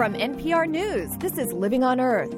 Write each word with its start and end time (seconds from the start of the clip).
From 0.00 0.14
NPR 0.14 0.66
News, 0.66 1.14
this 1.18 1.36
is 1.36 1.52
Living 1.52 1.84
on 1.84 2.00
Earth. 2.00 2.32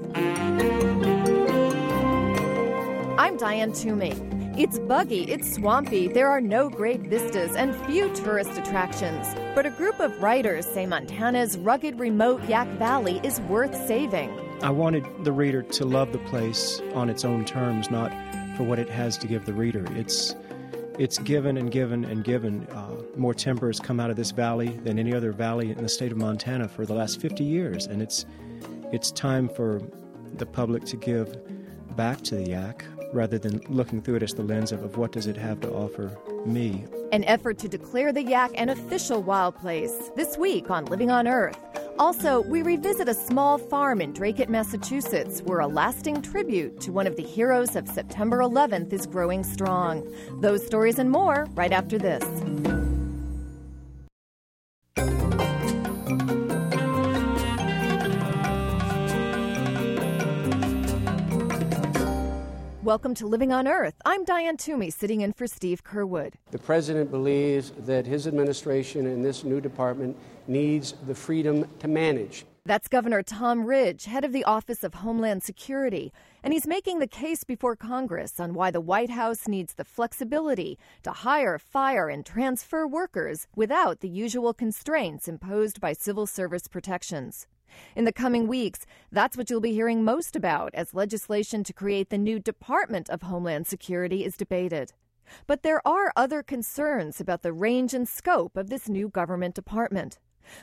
I'm 3.17 3.37
Diane 3.37 3.73
Toomey. 3.73 4.21
It's 4.59 4.81
buggy, 4.81 5.31
it's 5.31 5.55
swampy, 5.55 6.09
there 6.09 6.29
are 6.29 6.41
no 6.41 6.69
great 6.69 7.03
vistas 7.03 7.55
and 7.55 7.73
few 7.87 8.13
tourist 8.17 8.59
attractions. 8.59 9.29
But 9.55 9.65
a 9.65 9.71
group 9.71 10.01
of 10.01 10.21
writers 10.21 10.67
say 10.67 10.87
Montana's 10.87 11.57
rugged, 11.57 12.01
remote 12.01 12.43
Yaak 12.49 12.67
Valley 12.79 13.21
is 13.23 13.41
worth 13.43 13.77
saving. 13.87 14.37
I 14.61 14.71
wanted 14.71 15.07
the 15.23 15.31
reader 15.31 15.63
to 15.63 15.85
love 15.85 16.11
the 16.11 16.19
place 16.19 16.81
on 16.95 17.09
its 17.09 17.25
own 17.25 17.45
terms, 17.45 17.93
not 17.93 18.11
for 18.57 18.65
what 18.65 18.81
it 18.81 18.89
has 18.89 19.17
to 19.19 19.29
give 19.29 19.47
the 19.47 19.55
reader. 19.55 19.87
It's 19.93 20.35
it's 20.99 21.19
given 21.19 21.57
and 21.57 21.71
given 21.71 22.05
and 22.07 22.25
given. 22.25 22.67
Uh, 22.73 23.02
more 23.17 23.35
timber 23.35 23.67
has 23.69 23.81
come 23.81 24.01
out 24.01 24.11
of 24.11 24.17
this 24.17 24.31
valley 24.31 24.69
than 24.85 24.99
any 24.99 25.15
other 25.15 25.33
valley 25.33 25.71
in 25.71 25.83
the 25.83 25.89
state 25.89 26.13
of 26.13 26.19
Montana 26.19 26.69
for 26.69 26.87
the 26.87 26.95
last 26.95 27.21
50 27.21 27.45
years, 27.45 27.87
and 27.87 28.03
it's 28.03 28.27
it's 28.93 29.11
time 29.11 29.49
for 29.49 29.81
the 30.35 30.47
public 30.47 30.85
to 30.85 30.97
give 30.97 31.37
back 31.97 32.21
to 32.23 32.37
the 32.37 32.45
Yaak 32.45 32.83
rather 33.13 33.39
than 33.39 33.61
looking 33.69 34.01
through 34.01 34.17
it 34.17 34.23
as 34.23 34.35
the 34.35 34.43
lens 34.43 34.73
of, 34.73 34.83
of 34.83 34.97
what 34.97 35.13
does 35.13 35.27
it 35.27 35.37
have 35.37 35.61
to 35.61 35.71
offer 35.71 36.17
me. 36.47 36.85
An 37.13 37.25
effort 37.25 37.59
to 37.59 37.69
declare 37.69 38.13
the 38.13 38.25
Yaak 38.25 38.53
an 38.55 38.71
official 38.71 39.23
wild 39.23 39.57
place 39.57 40.11
this 40.17 40.39
week 40.39 40.71
on 40.71 40.87
Living 40.87 41.11
on 41.11 41.29
Earth. 41.29 41.59
Also, 41.99 42.41
we 42.43 42.63
revisit 42.63 43.09
a 43.09 43.15
small 43.15 43.59
farm 43.59 44.01
in 44.01 44.13
Dracut, 44.13 44.49
Massachusetts, 44.49 45.41
where 45.43 45.61
a 45.61 45.67
lasting 45.67 46.23
tribute 46.23 46.81
to 46.81 46.91
one 46.91 47.07
of 47.07 47.17
the 47.17 47.23
heroes 47.23 47.77
of 47.77 47.87
September 47.87 48.39
11th 48.39 48.93
is 48.93 49.07
growing 49.07 49.45
strong. 49.45 50.11
Those 50.41 50.65
stories 50.67 50.99
and 50.99 51.11
more 51.11 51.47
right 51.55 51.73
after 51.73 51.99
this. 51.99 52.25
Welcome 62.93 63.15
to 63.15 63.27
Living 63.27 63.55
on 63.55 63.67
Earth. 63.67 63.95
I'm 64.05 64.23
Diane 64.23 64.59
Toomey, 64.59 64.91
sitting 64.91 65.23
in 65.23 65.33
for 65.33 65.47
Steve 65.47 65.83
Curwood. 65.83 66.35
The 66.51 66.59
president 66.59 67.11
believes 67.11 67.71
that 67.87 68.05
his 68.05 68.27
administration 68.27 69.07
and 69.07 69.25
this 69.25 69.45
new 69.45 69.63
department 69.63 70.15
needs 70.47 70.93
the 71.07 71.15
freedom 71.15 71.67
to 71.79 71.89
manage. 71.89 72.45
That's 72.67 72.89
Governor 72.89 73.23
Tom 73.23 73.65
Ridge, 73.65 74.05
head 74.05 74.25
of 74.25 74.35
the 74.35 74.45
Office 74.45 74.85
of 74.85 74.93
Homeland 74.93 75.43
Security, 75.43 76.13
and 76.43 76.53
he's 76.53 76.67
making 76.67 76.99
the 76.99 77.07
case 77.07 77.45
before 77.45 77.77
Congress 77.77 78.39
on 78.39 78.53
why 78.53 78.71
the 78.71 78.83
White 78.83 79.09
House 79.09 79.49
needs 79.49 79.73
the 79.73 79.87
flexibility 79.87 80.79
to 81.03 81.13
hire, 81.13 81.59
fire, 81.59 82.11
and 82.11 82.27
transfer 82.27 82.87
workers 82.87 83.47
without 83.57 84.01
the 84.01 84.09
usual 84.11 84.53
constraints 84.53 85.29
imposed 85.29 85.81
by 85.81 85.95
civil 85.95 86.27
service 86.27 86.69
protections. 86.69 87.47
In 87.97 88.05
the 88.05 88.13
coming 88.13 88.47
weeks, 88.47 88.87
that's 89.11 89.37
what 89.37 89.49
you'll 89.49 89.61
be 89.61 89.73
hearing 89.73 90.05
most 90.05 90.37
about 90.37 90.75
as 90.75 90.95
legislation 90.95 91.65
to 91.65 91.73
create 91.73 92.11
the 92.11 92.19
new 92.19 92.39
Department 92.39 93.09
of 93.09 93.23
Homeland 93.23 93.67
Security 93.67 94.25
is 94.25 94.37
debated. 94.37 94.93
But 95.47 95.63
there 95.63 95.81
are 95.87 96.13
other 96.15 96.43
concerns 96.43 97.21
about 97.21 97.43
the 97.43 97.53
range 97.53 97.95
and 97.95 98.07
scope 98.07 98.57
of 98.57 98.69
this 98.69 98.89
new 98.89 99.09
government 99.09 99.55
department. 99.55 100.19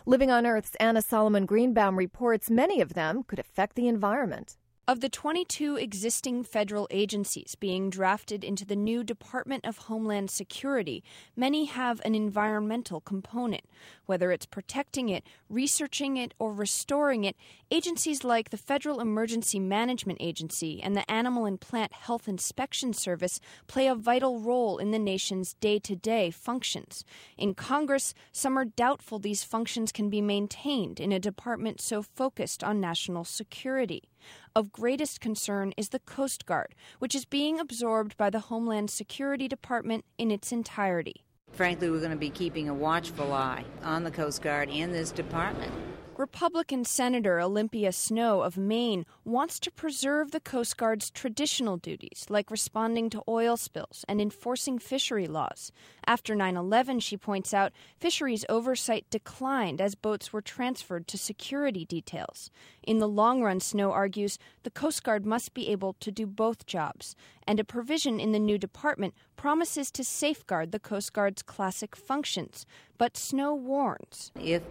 Living 0.05 0.29
on 0.29 0.45
Earth's 0.45 0.75
Anna 0.79 1.01
Solomon 1.01 1.45
Greenbaum 1.45 1.97
reports 1.97 2.51
many 2.51 2.81
of 2.81 2.93
them 2.93 3.23
could 3.23 3.39
affect 3.39 3.75
the 3.75 3.87
environment. 3.87 4.57
Of 4.89 5.01
the 5.01 5.09
22 5.09 5.75
existing 5.75 6.45
federal 6.45 6.87
agencies 6.89 7.53
being 7.53 7.91
drafted 7.91 8.43
into 8.43 8.65
the 8.65 8.75
new 8.75 9.03
Department 9.03 9.63
of 9.63 9.77
Homeland 9.77 10.31
Security, 10.31 11.03
many 11.35 11.65
have 11.65 12.01
an 12.03 12.15
environmental 12.15 12.99
component. 12.99 13.65
Whether 14.07 14.31
it's 14.31 14.47
protecting 14.47 15.09
it, 15.09 15.23
researching 15.47 16.17
it, 16.17 16.33
or 16.39 16.51
restoring 16.51 17.23
it, 17.23 17.35
agencies 17.69 18.23
like 18.23 18.49
the 18.49 18.57
Federal 18.57 18.99
Emergency 18.99 19.59
Management 19.59 20.17
Agency 20.19 20.81
and 20.81 20.95
the 20.95 21.09
Animal 21.11 21.45
and 21.45 21.61
Plant 21.61 21.93
Health 21.93 22.27
Inspection 22.27 22.91
Service 22.91 23.39
play 23.67 23.85
a 23.85 23.93
vital 23.93 24.39
role 24.39 24.79
in 24.79 24.89
the 24.89 24.97
nation's 24.97 25.53
day 25.53 25.77
to 25.77 25.95
day 25.95 26.31
functions. 26.31 27.05
In 27.37 27.53
Congress, 27.53 28.15
some 28.31 28.57
are 28.57 28.65
doubtful 28.65 29.19
these 29.19 29.43
functions 29.43 29.91
can 29.91 30.09
be 30.09 30.19
maintained 30.19 30.99
in 30.99 31.11
a 31.11 31.19
department 31.19 31.79
so 31.79 32.01
focused 32.01 32.63
on 32.63 32.81
national 32.81 33.23
security. 33.23 34.08
Of 34.55 34.71
greatest 34.71 35.21
concern 35.21 35.73
is 35.77 35.89
the 35.89 35.99
Coast 35.99 36.45
Guard, 36.45 36.75
which 36.99 37.15
is 37.15 37.25
being 37.25 37.59
absorbed 37.59 38.17
by 38.17 38.29
the 38.29 38.39
Homeland 38.39 38.89
Security 38.89 39.47
Department 39.47 40.05
in 40.17 40.31
its 40.31 40.51
entirety. 40.51 41.25
Frankly, 41.51 41.89
we're 41.89 41.99
going 41.99 42.11
to 42.11 42.17
be 42.17 42.29
keeping 42.29 42.69
a 42.69 42.73
watchful 42.73 43.33
eye 43.33 43.65
on 43.83 44.03
the 44.03 44.11
Coast 44.11 44.41
Guard 44.41 44.69
and 44.69 44.93
this 44.93 45.11
department. 45.11 45.71
Republican 46.19 46.83
Senator 46.83 47.39
Olympia 47.39 47.93
Snowe 47.93 48.41
of 48.41 48.57
Maine 48.57 49.05
wants 49.23 49.57
to 49.57 49.71
preserve 49.71 50.31
the 50.31 50.41
Coast 50.41 50.75
Guard's 50.75 51.09
traditional 51.09 51.77
duties, 51.77 52.25
like 52.27 52.51
responding 52.51 53.09
to 53.11 53.23
oil 53.25 53.55
spills 53.55 54.03
and 54.09 54.19
enforcing 54.19 54.79
fishery 54.79 55.27
laws. 55.27 55.71
After 56.05 56.35
9 56.35 56.57
11, 56.57 56.99
she 56.99 57.15
points 57.15 57.53
out, 57.53 57.71
fisheries 57.97 58.43
oversight 58.49 59.09
declined 59.09 59.79
as 59.79 59.95
boats 59.95 60.33
were 60.33 60.41
transferred 60.41 61.07
to 61.07 61.17
security 61.17 61.85
details. 61.85 62.51
In 62.83 62.99
the 62.99 63.07
long 63.07 63.41
run, 63.41 63.61
Snowe 63.61 63.93
argues, 63.93 64.37
the 64.63 64.69
Coast 64.69 65.03
Guard 65.03 65.25
must 65.25 65.53
be 65.53 65.69
able 65.69 65.93
to 66.01 66.11
do 66.11 66.27
both 66.27 66.65
jobs, 66.65 67.15
and 67.47 67.61
a 67.61 67.63
provision 67.63 68.19
in 68.19 68.33
the 68.33 68.39
new 68.39 68.57
department 68.57 69.13
promises 69.39 69.89
to 69.89 70.03
safeguard 70.03 70.73
the 70.73 70.79
Coast 70.79 71.13
Guard's 71.13 71.41
classic 71.41 71.95
functions. 71.95 72.65
But 72.97 73.15
Snowe 73.15 73.55
warns. 73.55 74.33
If 74.37 74.63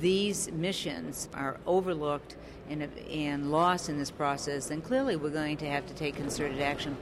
these 0.00 0.50
missions 0.50 1.28
are 1.34 1.60
overlooked 1.66 2.34
and, 2.68 2.82
and 3.08 3.52
lost 3.52 3.88
in 3.88 3.96
this 3.96 4.10
process, 4.10 4.66
then 4.66 4.80
clearly 4.80 5.14
we're 5.14 5.30
going 5.30 5.56
to 5.58 5.66
have 5.66 5.86
to 5.86 5.94
take 5.94 6.16
concerted 6.16 6.60
action. 6.60 6.96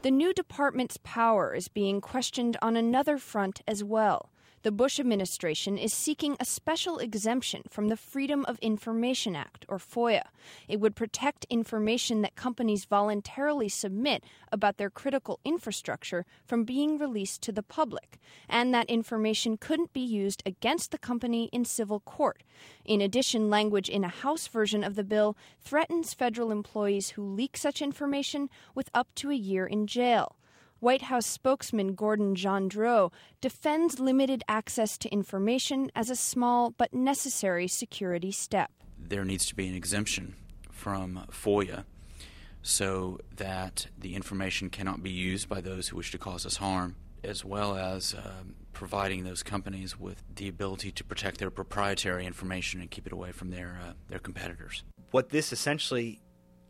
The 0.00 0.10
new 0.10 0.32
department's 0.32 0.96
power 1.04 1.54
is 1.54 1.68
being 1.68 2.00
questioned 2.00 2.56
on 2.62 2.74
another 2.74 3.18
front 3.18 3.60
as 3.68 3.84
well. 3.84 4.30
The 4.62 4.70
Bush 4.70 5.00
administration 5.00 5.76
is 5.76 5.92
seeking 5.92 6.36
a 6.38 6.44
special 6.44 6.98
exemption 6.98 7.62
from 7.68 7.88
the 7.88 7.96
Freedom 7.96 8.44
of 8.44 8.60
Information 8.60 9.34
Act, 9.34 9.66
or 9.68 9.78
FOIA. 9.78 10.22
It 10.68 10.78
would 10.78 10.94
protect 10.94 11.46
information 11.50 12.22
that 12.22 12.36
companies 12.36 12.84
voluntarily 12.84 13.68
submit 13.68 14.22
about 14.52 14.76
their 14.76 14.88
critical 14.88 15.40
infrastructure 15.44 16.24
from 16.44 16.62
being 16.62 16.96
released 16.96 17.42
to 17.42 17.50
the 17.50 17.64
public, 17.64 18.20
and 18.48 18.72
that 18.72 18.88
information 18.88 19.56
couldn't 19.56 19.92
be 19.92 20.00
used 20.00 20.44
against 20.46 20.92
the 20.92 20.98
company 20.98 21.48
in 21.52 21.64
civil 21.64 21.98
court. 21.98 22.44
In 22.84 23.00
addition, 23.00 23.50
language 23.50 23.88
in 23.88 24.04
a 24.04 24.08
House 24.08 24.46
version 24.46 24.84
of 24.84 24.94
the 24.94 25.02
bill 25.02 25.36
threatens 25.60 26.14
federal 26.14 26.52
employees 26.52 27.10
who 27.10 27.24
leak 27.24 27.56
such 27.56 27.82
information 27.82 28.48
with 28.76 28.90
up 28.94 29.08
to 29.16 29.28
a 29.28 29.34
year 29.34 29.66
in 29.66 29.88
jail. 29.88 30.36
White 30.82 31.02
House 31.02 31.26
spokesman 31.26 31.94
Gordon 31.94 32.34
Johndroe 32.34 33.12
defends 33.40 34.00
limited 34.00 34.42
access 34.48 34.98
to 34.98 35.08
information 35.10 35.92
as 35.94 36.10
a 36.10 36.16
small 36.16 36.70
but 36.70 36.92
necessary 36.92 37.68
security 37.68 38.32
step. 38.32 38.68
There 38.98 39.24
needs 39.24 39.46
to 39.46 39.54
be 39.54 39.68
an 39.68 39.76
exemption 39.76 40.34
from 40.72 41.24
FOIA 41.30 41.84
so 42.62 43.20
that 43.36 43.86
the 43.96 44.16
information 44.16 44.70
cannot 44.70 45.04
be 45.04 45.10
used 45.10 45.48
by 45.48 45.60
those 45.60 45.86
who 45.86 45.98
wish 45.98 46.10
to 46.10 46.18
cause 46.18 46.44
us 46.44 46.56
harm, 46.56 46.96
as 47.22 47.44
well 47.44 47.76
as 47.76 48.12
um, 48.14 48.56
providing 48.72 49.22
those 49.22 49.44
companies 49.44 50.00
with 50.00 50.24
the 50.34 50.48
ability 50.48 50.90
to 50.90 51.04
protect 51.04 51.38
their 51.38 51.50
proprietary 51.50 52.26
information 52.26 52.80
and 52.80 52.90
keep 52.90 53.06
it 53.06 53.12
away 53.12 53.30
from 53.30 53.50
their 53.50 53.78
uh, 53.80 53.92
their 54.08 54.18
competitors. 54.18 54.82
What 55.12 55.28
this 55.28 55.52
essentially 55.52 56.20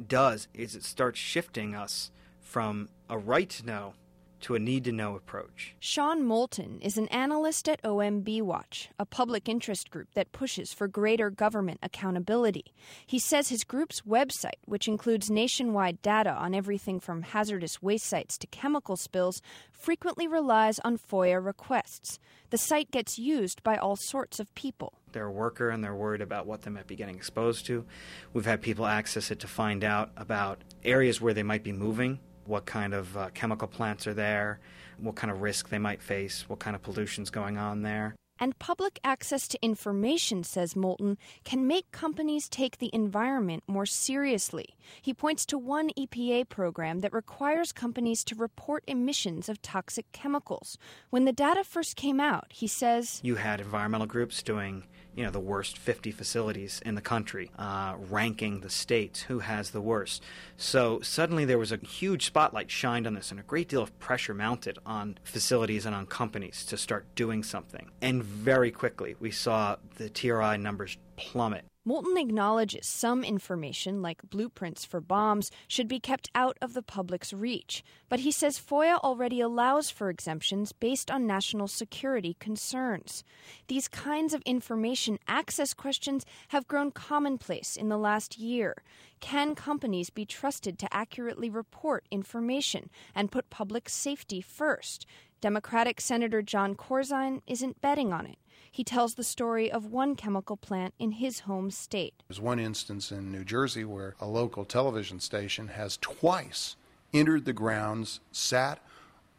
does 0.06 0.48
is 0.52 0.76
it 0.76 0.84
starts 0.84 1.18
shifting 1.18 1.74
us 1.74 2.10
from 2.42 2.90
a 3.08 3.16
right 3.16 3.48
to 3.48 3.64
know 3.64 3.94
to 4.42 4.54
a 4.54 4.58
need 4.58 4.84
to 4.84 4.92
know 4.92 5.16
approach. 5.16 5.74
Sean 5.80 6.24
Moulton 6.24 6.80
is 6.80 6.98
an 6.98 7.08
analyst 7.08 7.68
at 7.68 7.82
OMB 7.82 8.42
Watch, 8.42 8.90
a 8.98 9.06
public 9.06 9.48
interest 9.48 9.90
group 9.90 10.08
that 10.14 10.32
pushes 10.32 10.72
for 10.72 10.88
greater 10.88 11.30
government 11.30 11.78
accountability. 11.82 12.74
He 13.06 13.18
says 13.18 13.48
his 13.48 13.64
group's 13.64 14.02
website, 14.02 14.60
which 14.66 14.88
includes 14.88 15.30
nationwide 15.30 16.02
data 16.02 16.32
on 16.32 16.54
everything 16.54 17.00
from 17.00 17.22
hazardous 17.22 17.80
waste 17.80 18.06
sites 18.06 18.36
to 18.38 18.46
chemical 18.48 18.96
spills, 18.96 19.40
frequently 19.70 20.26
relies 20.26 20.78
on 20.80 20.98
FOIA 20.98 21.44
requests. 21.44 22.18
The 22.50 22.58
site 22.58 22.90
gets 22.90 23.18
used 23.18 23.62
by 23.62 23.76
all 23.76 23.96
sorts 23.96 24.38
of 24.38 24.54
people. 24.54 24.92
They're 25.12 25.26
a 25.26 25.32
worker 25.32 25.70
and 25.70 25.82
they're 25.82 25.94
worried 25.94 26.20
about 26.20 26.46
what 26.46 26.62
they 26.62 26.70
might 26.70 26.86
be 26.86 26.96
getting 26.96 27.14
exposed 27.16 27.66
to. 27.66 27.84
We've 28.32 28.44
had 28.44 28.60
people 28.60 28.86
access 28.86 29.30
it 29.30 29.40
to 29.40 29.46
find 29.46 29.84
out 29.84 30.10
about 30.16 30.62
areas 30.84 31.20
where 31.20 31.34
they 31.34 31.42
might 31.42 31.62
be 31.62 31.72
moving 31.72 32.18
what 32.52 32.66
kind 32.66 32.92
of 32.92 33.16
uh, 33.16 33.30
chemical 33.32 33.66
plants 33.66 34.06
are 34.06 34.12
there, 34.12 34.60
what 34.98 35.16
kind 35.16 35.30
of 35.30 35.40
risk 35.40 35.70
they 35.70 35.78
might 35.78 36.02
face, 36.02 36.44
what 36.50 36.58
kind 36.58 36.76
of 36.76 36.82
pollution's 36.82 37.30
going 37.30 37.56
on 37.56 37.80
there. 37.80 38.14
And 38.38 38.58
public 38.58 39.00
access 39.02 39.48
to 39.48 39.58
information, 39.62 40.44
says 40.44 40.76
Moulton, 40.76 41.16
can 41.44 41.66
make 41.66 41.90
companies 41.92 42.50
take 42.50 42.76
the 42.76 42.90
environment 42.92 43.62
more 43.66 43.86
seriously. 43.86 44.74
He 45.00 45.14
points 45.14 45.46
to 45.46 45.56
one 45.56 45.90
EPA 45.98 46.50
program 46.50 46.98
that 46.98 47.14
requires 47.14 47.72
companies 47.72 48.22
to 48.24 48.34
report 48.34 48.84
emissions 48.86 49.48
of 49.48 49.62
toxic 49.62 50.12
chemicals. 50.12 50.76
When 51.08 51.24
the 51.24 51.32
data 51.32 51.64
first 51.64 51.96
came 51.96 52.20
out, 52.20 52.48
he 52.50 52.66
says 52.66 53.20
You 53.22 53.36
had 53.36 53.60
environmental 53.62 54.06
groups 54.06 54.42
doing 54.42 54.84
you 55.14 55.24
know 55.24 55.30
the 55.30 55.40
worst 55.40 55.78
50 55.78 56.10
facilities 56.10 56.80
in 56.84 56.94
the 56.94 57.00
country, 57.00 57.50
uh, 57.58 57.94
ranking 58.10 58.60
the 58.60 58.70
states 58.70 59.22
who 59.22 59.40
has 59.40 59.70
the 59.70 59.80
worst. 59.80 60.22
So 60.56 61.00
suddenly 61.00 61.44
there 61.44 61.58
was 61.58 61.72
a 61.72 61.76
huge 61.76 62.26
spotlight 62.26 62.70
shined 62.70 63.06
on 63.06 63.14
this, 63.14 63.30
and 63.30 63.38
a 63.38 63.42
great 63.44 63.68
deal 63.68 63.82
of 63.82 63.98
pressure 63.98 64.34
mounted 64.34 64.78
on 64.86 65.18
facilities 65.24 65.86
and 65.86 65.94
on 65.94 66.06
companies 66.06 66.64
to 66.66 66.76
start 66.76 67.06
doing 67.14 67.42
something. 67.42 67.90
And 68.00 68.22
very 68.22 68.70
quickly 68.70 69.16
we 69.20 69.30
saw 69.30 69.76
the 69.96 70.08
TRI 70.08 70.56
numbers 70.56 70.96
plummet. 71.16 71.64
Moulton 71.84 72.16
acknowledges 72.16 72.86
some 72.86 73.24
information, 73.24 74.02
like 74.02 74.22
blueprints 74.30 74.84
for 74.84 75.00
bombs, 75.00 75.50
should 75.66 75.88
be 75.88 75.98
kept 75.98 76.30
out 76.32 76.56
of 76.62 76.74
the 76.74 76.82
public's 76.82 77.32
reach. 77.32 77.82
But 78.08 78.20
he 78.20 78.30
says 78.30 78.56
FOIA 78.56 79.00
already 79.00 79.40
allows 79.40 79.90
for 79.90 80.08
exemptions 80.08 80.70
based 80.70 81.10
on 81.10 81.26
national 81.26 81.66
security 81.66 82.36
concerns. 82.38 83.24
These 83.66 83.88
kinds 83.88 84.32
of 84.32 84.42
information 84.42 85.18
access 85.26 85.74
questions 85.74 86.24
have 86.48 86.68
grown 86.68 86.92
commonplace 86.92 87.76
in 87.76 87.88
the 87.88 87.98
last 87.98 88.38
year. 88.38 88.84
Can 89.18 89.56
companies 89.56 90.08
be 90.08 90.24
trusted 90.24 90.78
to 90.78 90.94
accurately 90.94 91.50
report 91.50 92.06
information 92.12 92.90
and 93.12 93.32
put 93.32 93.50
public 93.50 93.88
safety 93.88 94.40
first? 94.40 95.04
Democratic 95.40 96.00
Senator 96.00 96.42
Jon 96.42 96.76
Corzine 96.76 97.42
isn't 97.48 97.80
betting 97.80 98.12
on 98.12 98.26
it. 98.26 98.38
He 98.74 98.84
tells 98.84 99.16
the 99.16 99.22
story 99.22 99.70
of 99.70 99.92
one 99.92 100.16
chemical 100.16 100.56
plant 100.56 100.94
in 100.98 101.12
his 101.12 101.40
home 101.40 101.70
state. 101.70 102.14
There's 102.26 102.40
one 102.40 102.58
instance 102.58 103.12
in 103.12 103.30
New 103.30 103.44
Jersey 103.44 103.84
where 103.84 104.14
a 104.18 104.26
local 104.26 104.64
television 104.64 105.20
station 105.20 105.68
has 105.68 105.98
twice 105.98 106.76
entered 107.12 107.44
the 107.44 107.52
grounds, 107.52 108.20
sat 108.32 108.78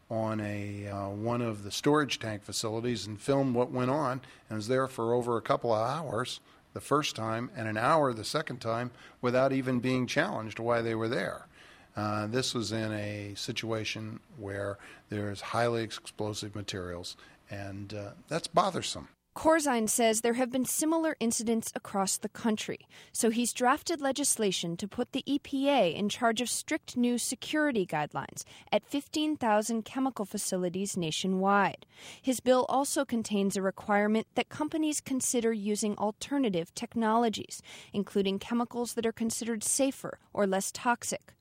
on 0.07 0.39
a 0.39 0.87
uh, 0.87 1.09
one 1.09 1.41
of 1.41 1.63
the 1.63 1.71
storage 1.71 2.19
tank 2.19 2.43
facilities 2.43 3.07
and 3.07 3.19
filmed 3.19 3.55
what 3.55 3.71
went 3.71 3.89
on 3.89 4.21
and 4.49 4.57
was 4.57 4.67
there 4.67 4.87
for 4.87 5.15
over 5.15 5.35
a 5.35 5.41
couple 5.41 5.73
of 5.73 5.81
hours 5.81 6.39
the 6.73 6.79
first 6.79 7.15
time 7.15 7.49
and 7.55 7.67
an 7.67 7.75
hour 7.75 8.13
the 8.13 8.23
second 8.23 8.59
time 8.59 8.91
without 9.19 9.51
even 9.51 9.79
being 9.79 10.05
challenged 10.05 10.59
why 10.59 10.79
they 10.83 10.93
were 10.93 11.09
there. 11.09 11.47
Uh, 11.95 12.27
this 12.27 12.53
was 12.53 12.71
in 12.71 12.91
a 12.91 13.33
situation 13.35 14.19
where 14.37 14.77
there's 15.09 15.41
highly 15.41 15.81
explosive 15.81 16.53
materials, 16.53 17.17
and 17.49 17.95
uh, 17.95 18.11
that's 18.27 18.47
bothersome. 18.47 19.07
Corzine 19.35 19.89
says 19.89 20.21
there 20.21 20.33
have 20.33 20.51
been 20.51 20.63
similar 20.63 21.15
incidents 21.19 21.71
across 21.73 22.17
the 22.17 22.29
country, 22.29 22.87
so 23.11 23.31
he's 23.31 23.51
drafted 23.51 23.99
legislation 23.99 24.77
to 24.77 24.87
put 24.87 25.11
the 25.11 25.23
EPA 25.27 25.95
in 25.95 26.07
charge 26.07 26.39
of 26.39 26.49
strict 26.49 26.95
new 26.95 27.17
security 27.17 27.83
guidelines 27.83 28.43
at 28.71 28.85
15,000 28.85 29.83
chemical 29.85 30.25
facilities 30.25 30.95
nationwide. 30.95 31.87
His 32.21 32.41
bill 32.41 32.67
also 32.69 33.05
contains 33.05 33.57
a 33.57 33.63
requirement 33.63 34.27
that 34.35 34.49
companies 34.49 35.01
consider 35.01 35.51
using 35.51 35.97
alternative 35.97 36.73
technologies, 36.75 37.63
including 37.91 38.37
chemicals 38.37 38.93
that 38.93 39.05
are 39.05 39.11
considered 39.11 39.63
safer 39.63 40.19
or 40.31 40.45
less 40.45 40.71
toxic. 40.71 41.33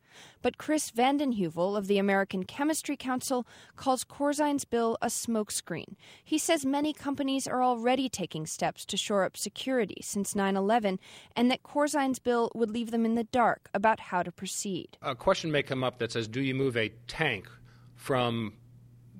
But 0.42 0.58
Chris 0.58 0.90
Vanden 0.90 1.32
Heuvel 1.36 1.76
of 1.76 1.86
the 1.86 1.98
American 1.98 2.44
Chemistry 2.44 2.96
Council 2.96 3.46
calls 3.76 4.04
Corzine's 4.04 4.64
bill 4.64 4.98
a 5.00 5.06
smokescreen. 5.06 5.96
He 6.24 6.38
says 6.38 6.66
many 6.66 6.92
companies 6.92 7.46
are 7.46 7.62
already 7.62 8.08
taking 8.08 8.46
steps 8.46 8.84
to 8.86 8.96
shore 8.96 9.24
up 9.24 9.36
security 9.36 9.98
since 10.02 10.34
9 10.34 10.56
11, 10.56 10.98
and 11.36 11.50
that 11.50 11.62
Corzine's 11.62 12.18
bill 12.18 12.50
would 12.54 12.70
leave 12.70 12.90
them 12.90 13.04
in 13.04 13.14
the 13.14 13.24
dark 13.24 13.68
about 13.74 14.00
how 14.00 14.22
to 14.22 14.32
proceed. 14.32 14.96
A 15.02 15.14
question 15.14 15.50
may 15.50 15.62
come 15.62 15.84
up 15.84 15.98
that 15.98 16.12
says 16.12 16.28
Do 16.28 16.40
you 16.40 16.54
move 16.54 16.76
a 16.76 16.90
tank 17.06 17.48
from 17.94 18.54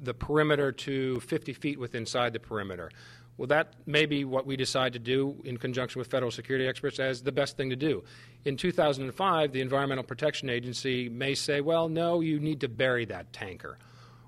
the 0.02 0.14
perimeter 0.14 0.72
to 0.72 1.20
50 1.20 1.52
feet 1.52 1.78
within 1.78 2.02
inside 2.02 2.32
the 2.32 2.40
perimeter? 2.40 2.90
Well, 3.38 3.48
that 3.48 3.74
may 3.86 4.06
be 4.06 4.24
what 4.24 4.46
we 4.46 4.56
decide 4.56 4.92
to 4.92 4.98
do 4.98 5.40
in 5.44 5.56
conjunction 5.56 5.98
with 5.98 6.08
federal 6.08 6.30
security 6.30 6.68
experts 6.68 7.00
as 7.00 7.22
the 7.22 7.32
best 7.32 7.56
thing 7.56 7.70
to 7.70 7.76
do. 7.76 8.04
In 8.44 8.56
2005, 8.56 9.52
the 9.52 9.60
Environmental 9.60 10.04
Protection 10.04 10.50
Agency 10.50 11.08
may 11.08 11.34
say, 11.34 11.60
well, 11.60 11.88
no, 11.88 12.20
you 12.20 12.38
need 12.38 12.60
to 12.60 12.68
bury 12.68 13.04
that 13.06 13.32
tanker. 13.32 13.78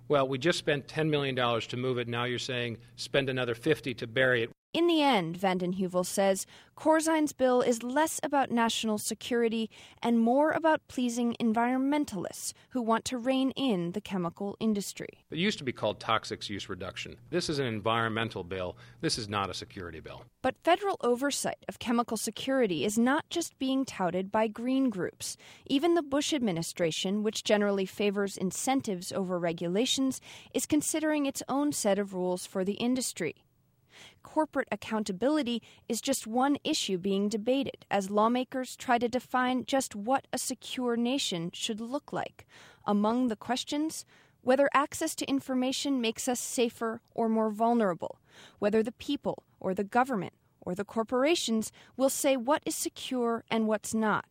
Well, 0.08 0.28
we 0.28 0.38
just 0.38 0.58
spent 0.58 0.86
$10 0.88 1.08
million 1.08 1.36
to 1.36 1.76
move 1.76 1.98
it. 1.98 2.08
Now 2.08 2.24
you're 2.24 2.38
saying 2.38 2.78
spend 2.96 3.28
another 3.28 3.54
50 3.54 3.94
to 3.94 4.06
bury 4.06 4.44
it. 4.44 4.50
In 4.75 4.88
the 4.88 5.03
end, 5.03 5.37
Vanden 5.37 5.75
Heuvel 5.75 6.05
says, 6.05 6.47
Corzine's 6.75 7.32
bill 7.32 7.62
is 7.62 7.85
less 7.85 8.19
about 8.25 8.50
national 8.50 8.99
security 8.99 9.71
and 10.03 10.19
more 10.19 10.50
about 10.50 10.81
pleasing 10.88 11.37
environmentalists 11.41 12.55
who 12.71 12.82
want 12.82 13.05
to 13.05 13.17
rein 13.17 13.53
in 13.53 13.93
the 13.93 14.00
chemical 14.00 14.56
industry. 14.59 15.25
It 15.31 15.38
used 15.38 15.59
to 15.59 15.65
be 15.65 15.71
called 15.71 16.00
toxics 16.00 16.49
use 16.49 16.69
reduction. 16.69 17.19
This 17.31 17.49
is 17.49 17.61
an 17.61 17.67
environmental 17.67 18.43
bill. 18.43 18.76
This 19.00 19.17
is 19.17 19.29
not 19.29 19.49
a 19.49 19.55
security 19.55 20.00
bill. 20.00 20.25
But 20.43 20.56
federal 20.65 20.97
oversight 21.03 21.65
of 21.69 21.79
chemical 21.79 22.17
security 22.17 22.85
is 22.85 22.99
not 22.99 23.31
just 23.31 23.56
being 23.61 23.85
touted 23.85 24.32
by 24.32 24.49
green 24.49 24.91
groups. 24.91 25.37
Even 25.67 25.94
the 25.94 26.03
Bush 26.03 26.32
administration, 26.32 27.23
which 27.23 27.44
generally 27.44 27.87
favors 27.87 28.37
incentives 28.37 29.12
over 29.12 29.38
regulations, 29.38 30.21
is 30.53 30.67
considering 30.67 31.26
its 31.26 31.44
own 31.49 31.71
set 31.71 32.00
of 32.00 32.12
rules 32.12 32.44
for 32.44 32.65
the 32.65 32.73
industry 32.73 33.37
corporate 34.25 34.67
accountability 34.73 35.62
is 35.88 36.00
just 36.00 36.26
one 36.26 36.56
issue 36.65 36.99
being 36.99 37.29
debated 37.29 37.87
as 37.88 38.11
lawmakers 38.11 38.75
try 38.75 38.99
to 38.99 39.09
define 39.09 39.65
just 39.67 39.94
what 39.94 40.26
a 40.32 40.38
secure 40.38 40.97
nation 40.97 41.50
should 41.53 41.81
look 41.81 42.12
like. 42.12 42.44
Among 42.85 43.29
the 43.29 43.37
questions, 43.37 44.05
whether 44.43 44.69
access 44.75 45.15
to 45.15 45.29
information 45.29 46.00
makes 46.00 46.26
us 46.26 46.41
safer 46.41 47.00
or 47.15 47.29
more 47.29 47.50
vulnerable, 47.50 48.19
whether 48.59 48.82
the 48.82 48.93
people 48.93 49.44
or 49.61 49.75
the 49.75 49.85
government 49.85 50.35
or 50.61 50.75
the 50.75 50.85
corporations 50.85 51.71
will 51.97 52.11
say 52.11 52.37
what 52.37 52.62
is 52.67 52.75
secure 52.75 53.44
and 53.50 53.69
what's 53.69 53.94
not, 53.94 54.25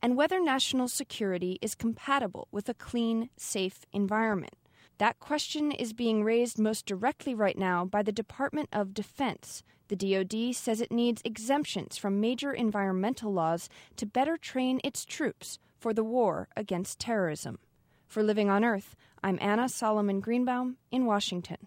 and 0.00 0.16
whether 0.16 0.40
national 0.40 0.88
security 0.88 1.58
is 1.60 1.74
compatible 1.74 2.48
with 2.52 2.68
a 2.68 2.74
clean, 2.74 3.30
safe 3.36 3.80
environment. 3.92 4.54
That 5.00 5.18
question 5.18 5.72
is 5.72 5.94
being 5.94 6.24
raised 6.24 6.58
most 6.58 6.84
directly 6.84 7.34
right 7.34 7.56
now 7.56 7.86
by 7.86 8.02
the 8.02 8.12
Department 8.12 8.68
of 8.70 8.92
Defense. 8.92 9.62
The 9.88 9.96
DoD 9.96 10.54
says 10.54 10.82
it 10.82 10.92
needs 10.92 11.22
exemptions 11.24 11.96
from 11.96 12.20
major 12.20 12.52
environmental 12.52 13.32
laws 13.32 13.70
to 13.96 14.04
better 14.04 14.36
train 14.36 14.78
its 14.84 15.06
troops 15.06 15.58
for 15.78 15.94
the 15.94 16.04
war 16.04 16.48
against 16.54 16.98
terrorism. 16.98 17.60
For 18.08 18.22
Living 18.22 18.50
on 18.50 18.62
Earth, 18.62 18.94
I'm 19.24 19.38
Anna 19.40 19.70
Solomon 19.70 20.20
Greenbaum 20.20 20.76
in 20.90 21.06
Washington. 21.06 21.66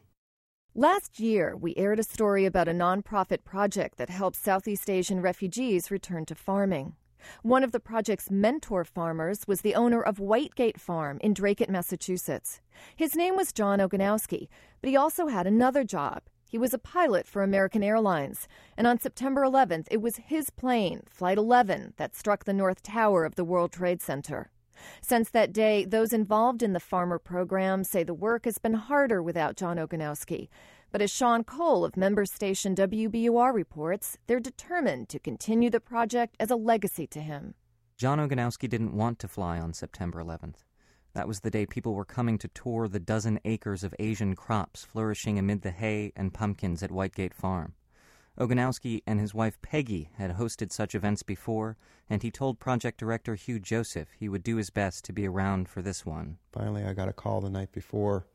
Last 0.75 1.19
year, 1.19 1.55
we 1.57 1.73
aired 1.75 1.97
a 1.97 2.03
story 2.03 2.45
about 2.45 2.67
a 2.67 2.71
nonprofit 2.71 3.43
project 3.43 3.97
that 3.97 4.11
helps 4.11 4.37
Southeast 4.37 4.91
Asian 4.91 5.21
refugees 5.21 5.89
return 5.89 6.27
to 6.27 6.35
farming. 6.35 6.97
One 7.41 7.63
of 7.63 7.71
the 7.71 7.79
project's 7.79 8.31
mentor 8.31 8.83
farmers 8.83 9.47
was 9.47 9.61
the 9.61 9.75
owner 9.75 10.01
of 10.01 10.17
Whitegate 10.17 10.79
Farm 10.79 11.19
in 11.21 11.33
Dracut, 11.33 11.69
Massachusetts. 11.69 12.61
His 12.95 13.15
name 13.15 13.35
was 13.35 13.53
John 13.53 13.79
Ogonowski, 13.79 14.47
but 14.81 14.89
he 14.89 14.97
also 14.97 15.27
had 15.27 15.47
another 15.47 15.83
job. 15.83 16.23
He 16.49 16.57
was 16.59 16.73
a 16.73 16.77
pilot 16.77 17.25
for 17.25 17.41
American 17.41 17.81
Airlines, 17.81 18.47
and 18.77 18.85
on 18.85 18.99
September 18.99 19.41
11th, 19.41 19.87
it 19.89 20.01
was 20.01 20.17
his 20.17 20.51
plane, 20.51 21.01
Flight 21.09 21.37
11, 21.37 21.95
that 21.97 22.15
struck 22.15 22.45
the 22.45 22.53
North 22.53 22.83
Tower 22.83 23.25
of 23.25 23.35
the 23.35 23.43
World 23.43 23.71
Trade 23.71 24.01
Center. 24.01 24.51
Since 25.01 25.29
that 25.29 25.53
day, 25.53 25.85
those 25.85 26.13
involved 26.13 26.61
in 26.61 26.73
the 26.73 26.79
farmer 26.79 27.19
program 27.19 27.83
say 27.83 28.03
the 28.03 28.13
work 28.13 28.45
has 28.45 28.57
been 28.57 28.73
harder 28.73 29.21
without 29.21 29.57
John 29.57 29.77
Ogonowski. 29.77 30.49
But 30.93 31.01
as 31.01 31.09
Sean 31.09 31.43
Cole 31.43 31.83
of 31.83 31.97
member 31.97 32.23
station 32.23 32.75
WBUR 32.75 33.51
reports, 33.51 34.19
they're 34.27 34.39
determined 34.39 35.09
to 35.09 35.17
continue 35.17 35.71
the 35.71 35.79
project 35.79 36.35
as 36.39 36.51
a 36.51 36.55
legacy 36.55 37.07
to 37.07 37.19
him. 37.19 37.55
John 37.97 38.19
Ogonowski 38.19 38.69
didn't 38.69 38.95
want 38.95 39.17
to 39.17 39.27
fly 39.27 39.59
on 39.59 39.73
September 39.73 40.23
11th. 40.23 40.57
That 41.15 41.27
was 41.27 41.39
the 41.39 41.49
day 41.49 41.65
people 41.65 41.95
were 41.95 42.05
coming 42.05 42.37
to 42.37 42.47
tour 42.47 42.87
the 42.87 42.99
dozen 42.99 43.39
acres 43.43 43.83
of 43.83 43.95
Asian 43.97 44.35
crops 44.35 44.85
flourishing 44.85 45.39
amid 45.39 45.63
the 45.63 45.71
hay 45.71 46.13
and 46.15 46.31
pumpkins 46.31 46.83
at 46.83 46.91
Whitegate 46.91 47.33
Farm. 47.33 47.73
Ogonowski 48.39 49.01
and 49.07 49.19
his 49.19 49.33
wife 49.33 49.59
Peggy 49.63 50.11
had 50.17 50.35
hosted 50.35 50.71
such 50.71 50.93
events 50.93 51.23
before, 51.23 51.75
and 52.07 52.21
he 52.21 52.29
told 52.29 52.59
project 52.59 52.99
director 52.99 53.33
Hugh 53.33 53.59
Joseph 53.59 54.09
he 54.19 54.29
would 54.29 54.43
do 54.43 54.57
his 54.57 54.69
best 54.69 55.05
to 55.05 55.13
be 55.13 55.27
around 55.27 55.69
for 55.69 55.81
this 55.81 56.05
one. 56.05 56.37
Finally, 56.51 56.83
I 56.83 56.93
got 56.93 57.09
a 57.09 57.13
call 57.13 57.41
the 57.41 57.49
night 57.49 57.71
before 57.71 58.27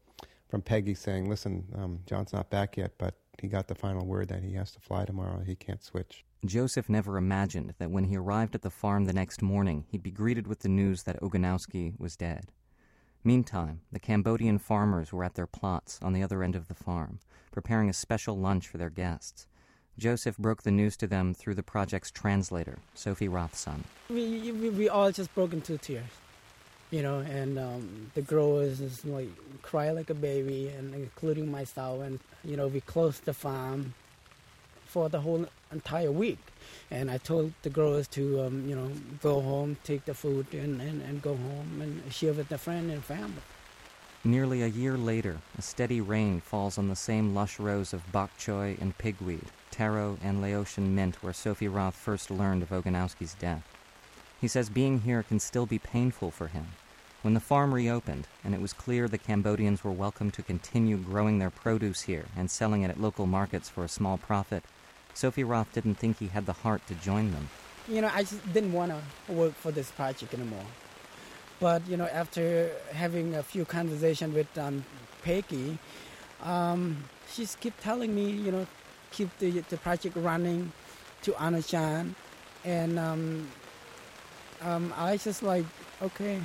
from 0.49 0.63
Peggy 0.63 0.95
saying, 0.95 1.29
"Listen, 1.29 1.67
um, 1.75 2.01
John's 2.07 2.33
not 2.33 2.51
back 2.51 2.77
yet, 2.77 2.93
but 2.99 3.15
he 3.41 3.49
got 3.49 3.69
the 3.69 3.75
final 3.75 4.07
word 4.07 4.29
that 4.29 4.43
he 4.43 4.55
has 4.55 4.73
to 4.73 4.81
fly 4.81 5.05
tomorrow. 5.05 5.43
He 5.45 5.55
can't 5.55 5.83
switch." 5.83 6.25
Joseph 6.45 6.89
never 6.89 7.17
imagined 7.19 7.75
that 7.79 7.91
when 7.91 8.05
he 8.05 8.17
arrived 8.17 8.55
at 8.55 8.63
the 8.63 8.71
farm 8.71 9.05
the 9.05 9.13
next 9.13 9.43
morning, 9.43 9.85
he'd 9.89 10.03
be 10.03 10.11
greeted 10.11 10.47
with 10.47 10.61
the 10.61 10.69
news 10.69 11.03
that 11.03 11.21
Ogonowski 11.21 11.99
was 11.99 12.17
dead. 12.17 12.53
Meantime, 13.25 13.81
the 13.91 13.99
Cambodian 13.99 14.59
farmers 14.59 15.13
were 15.13 15.25
at 15.25 15.35
their 15.35 15.47
plots 15.47 15.99
on 16.01 16.13
the 16.13 16.23
other 16.23 16.43
end 16.45 16.55
of 16.55 16.69
the 16.69 16.75
farm, 16.75 17.19
preparing 17.51 17.91
a 17.91 17.93
special 17.93 18.39
lunch 18.39 18.69
for 18.69 18.79
their 18.79 18.91
guests. 18.91 19.49
Joseph 19.99 20.39
broke 20.39 20.63
the 20.63 20.71
news 20.71 20.97
to 20.99 21.09
them 21.09 21.35
through 21.35 21.57
the 21.57 21.63
project's 21.65 22.13
translator, 22.13 22.79
Sophie 22.95 23.27
Rothson. 23.27 23.83
We, 24.09 24.53
we, 24.53 24.71
we 24.71 24.89
all 24.89 25.11
just 25.11 25.35
broke 25.35 25.53
into 25.53 25.77
tears, 25.77 26.05
you 26.91 27.03
know, 27.03 27.19
and 27.19 27.59
um, 27.59 28.11
the 28.15 28.23
growers 28.23 28.79
just 28.79 29.05
like 29.05 29.29
cry 29.63 29.91
like 29.91 30.11
a 30.11 30.15
baby, 30.15 30.69
and 30.69 30.95
including 30.95 31.51
myself, 31.51 32.03
and 32.03 32.21
you 32.45 32.57
know, 32.57 32.69
we 32.69 32.81
closed 32.81 33.25
the 33.25 33.35
farm 33.35 33.95
for 34.87 35.09
the 35.09 35.21
whole 35.21 35.47
entire 35.71 36.11
week. 36.11 36.39
And 36.91 37.11
I 37.11 37.19
told 37.19 37.53
the 37.63 37.71
growers 37.71 38.09
to, 38.09 38.43
um, 38.43 38.69
you 38.69 38.75
know, 38.75 38.91
go 39.23 39.41
home, 39.41 39.77
take 39.85 40.07
the 40.07 40.15
food, 40.15 40.47
and, 40.53 40.81
and, 40.81 41.03
and 41.03 41.21
go 41.21 41.37
home 41.37 41.81
and 41.83 42.13
share 42.13 42.33
with 42.33 42.49
their 42.49 42.59
friend 42.59 42.91
and 42.91 43.05
family. 43.05 43.43
Nearly 44.25 44.63
a 44.63 44.67
year 44.67 44.97
later, 44.97 45.39
a 45.57 45.63
steady 45.63 46.01
rain 46.01 46.41
falls 46.41 46.77
on 46.77 46.89
the 46.89 46.97
same 46.97 47.35
lush 47.35 47.61
rows 47.61 47.93
of 47.93 48.11
bok 48.11 48.31
choy 48.39 48.77
and 48.81 48.97
pigweed, 48.99 49.47
taro 49.71 50.19
and 50.23 50.43
Laotian 50.43 50.95
mint 50.95 51.23
where 51.23 51.33
Sophie 51.33 51.69
Roth 51.69 51.95
first 51.95 52.31
learned 52.31 52.63
of 52.63 52.71
Ogonowski's 52.71 53.35
death. 53.35 53.78
He 54.41 54.47
says 54.49 54.71
being 54.71 55.01
here 55.01 55.25
can 55.25 55.41
still 55.41 55.67
be 55.67 55.79
painful 55.79 56.31
for 56.31 56.47
him. 56.47 56.67
When 57.23 57.35
the 57.35 57.41
farm 57.41 57.75
reopened, 57.75 58.29
and 58.45 58.55
it 58.55 58.61
was 58.61 58.73
clear 58.73 59.09
the 59.09 59.19
Cambodians 59.19 59.83
were 59.83 59.91
welcome 59.91 60.31
to 60.31 60.43
continue 60.43 60.97
growing 60.97 61.41
their 61.41 61.51
produce 61.51 62.03
here 62.03 62.27
and 62.37 62.49
selling 62.49 62.83
it 62.83 62.91
at 62.91 63.01
local 63.01 63.27
markets 63.27 63.69
for 63.69 63.83
a 63.85 63.89
small 63.89 64.17
profit, 64.17 64.63
Sophie 65.15 65.43
Roth 65.43 65.73
didn't 65.73 65.97
think 65.97 66.19
he 66.19 66.29
had 66.29 66.47
the 66.47 66.53
heart 66.53 66.87
to 66.87 66.95
join 66.95 67.33
them. 67.33 67.49
You 67.89 68.03
know, 68.03 68.11
I 68.15 68.23
just 68.23 68.53
didn't 68.53 68.73
want 68.73 68.93
to 68.93 69.33
work 69.33 69.55
for 69.55 69.73
this 69.73 69.91
project 69.91 70.33
anymore. 70.33 70.67
But, 71.59 71.85
you 71.89 71.97
know, 71.97 72.07
after 72.07 72.71
having 72.93 73.35
a 73.35 73.43
few 73.43 73.65
conversations 73.65 74.33
with 74.33 74.57
um, 74.57 74.85
Peggy, 75.23 75.79
um, 76.45 77.03
she 77.33 77.47
kept 77.47 77.83
telling 77.83 78.15
me, 78.15 78.31
you 78.31 78.53
know, 78.53 78.67
keep 79.11 79.37
the, 79.39 79.51
the 79.69 79.77
project 79.79 80.17
running 80.17 80.71
to 81.23 81.33
Anachan. 81.33 82.15
And 82.65 82.99
um, 83.01 83.49
um, 84.63 84.93
I 84.97 85.17
just 85.17 85.43
like, 85.43 85.65
okay. 86.03 86.41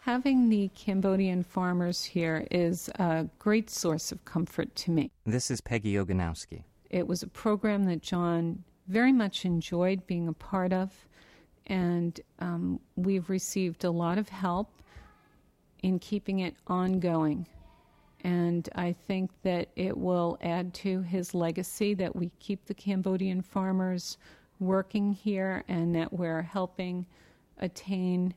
Having 0.00 0.48
the 0.48 0.70
Cambodian 0.74 1.42
farmers 1.42 2.04
here 2.04 2.46
is 2.50 2.88
a 2.96 3.28
great 3.38 3.68
source 3.68 4.12
of 4.12 4.24
comfort 4.24 4.74
to 4.76 4.90
me. 4.90 5.10
This 5.26 5.50
is 5.50 5.60
Peggy 5.60 5.94
Ogonowski. 5.94 6.64
It 6.88 7.06
was 7.06 7.22
a 7.22 7.28
program 7.28 7.84
that 7.84 8.02
John 8.02 8.64
very 8.88 9.12
much 9.12 9.44
enjoyed 9.44 10.06
being 10.06 10.26
a 10.26 10.32
part 10.32 10.72
of, 10.72 10.92
and 11.66 12.18
um, 12.40 12.80
we've 12.96 13.28
received 13.30 13.84
a 13.84 13.90
lot 13.90 14.18
of 14.18 14.28
help 14.28 14.82
in 15.82 15.98
keeping 15.98 16.40
it 16.40 16.56
ongoing. 16.66 17.46
And 18.22 18.68
I 18.74 18.92
think 18.92 19.30
that 19.42 19.68
it 19.76 19.96
will 19.96 20.38
add 20.42 20.74
to 20.74 21.02
his 21.02 21.34
legacy 21.34 21.94
that 21.94 22.14
we 22.14 22.30
keep 22.38 22.66
the 22.66 22.74
Cambodian 22.74 23.40
farmers 23.42 24.18
working 24.60 25.12
here 25.12 25.64
and 25.66 25.94
that 25.94 26.12
we're 26.12 26.42
helping 26.42 27.06
attain 27.58 28.34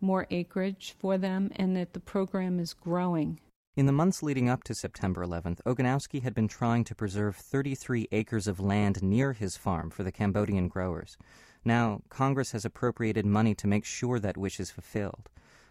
more 0.00 0.26
acreage 0.30 0.94
for 0.98 1.18
them 1.18 1.50
and 1.56 1.76
that 1.76 1.92
the 1.92 2.00
program 2.00 2.58
is 2.58 2.74
growing. 2.74 3.38
In 3.76 3.86
the 3.86 3.92
months 3.92 4.22
leading 4.24 4.48
up 4.48 4.64
to 4.64 4.74
September 4.74 5.24
11th, 5.24 5.60
Ogonowski 5.64 6.22
had 6.22 6.34
been 6.34 6.48
trying 6.48 6.82
to 6.84 6.96
preserve 6.96 7.36
33 7.36 8.08
acres 8.10 8.48
of 8.48 8.58
land 8.58 9.02
near 9.02 9.34
his 9.34 9.56
farm 9.56 9.90
for 9.90 10.02
the 10.02 10.10
Cambodian 10.10 10.66
growers. 10.66 11.16
Now, 11.64 12.00
Congress 12.08 12.52
has 12.52 12.64
appropriated 12.64 13.24
money 13.24 13.54
to 13.54 13.68
make 13.68 13.84
sure 13.84 14.18
that 14.18 14.36
wish 14.36 14.58
is 14.58 14.70
fulfilled. 14.72 15.28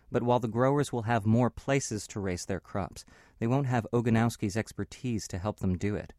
But 0.10 0.24
while 0.24 0.40
the 0.40 0.48
growers 0.48 0.94
will 0.94 1.02
have 1.02 1.26
more 1.26 1.50
places 1.50 2.08
to 2.08 2.22
raise 2.22 2.46
their 2.46 2.62
crops, 2.62 3.04
they 3.40 3.48
won't 3.48 3.68
have 3.68 3.86
Ogonowski's 3.92 4.56
expertise 4.56 5.28
to 5.28 5.38
help 5.38 5.60
them 5.60 5.78
do 5.78 5.96
it. 5.96 6.14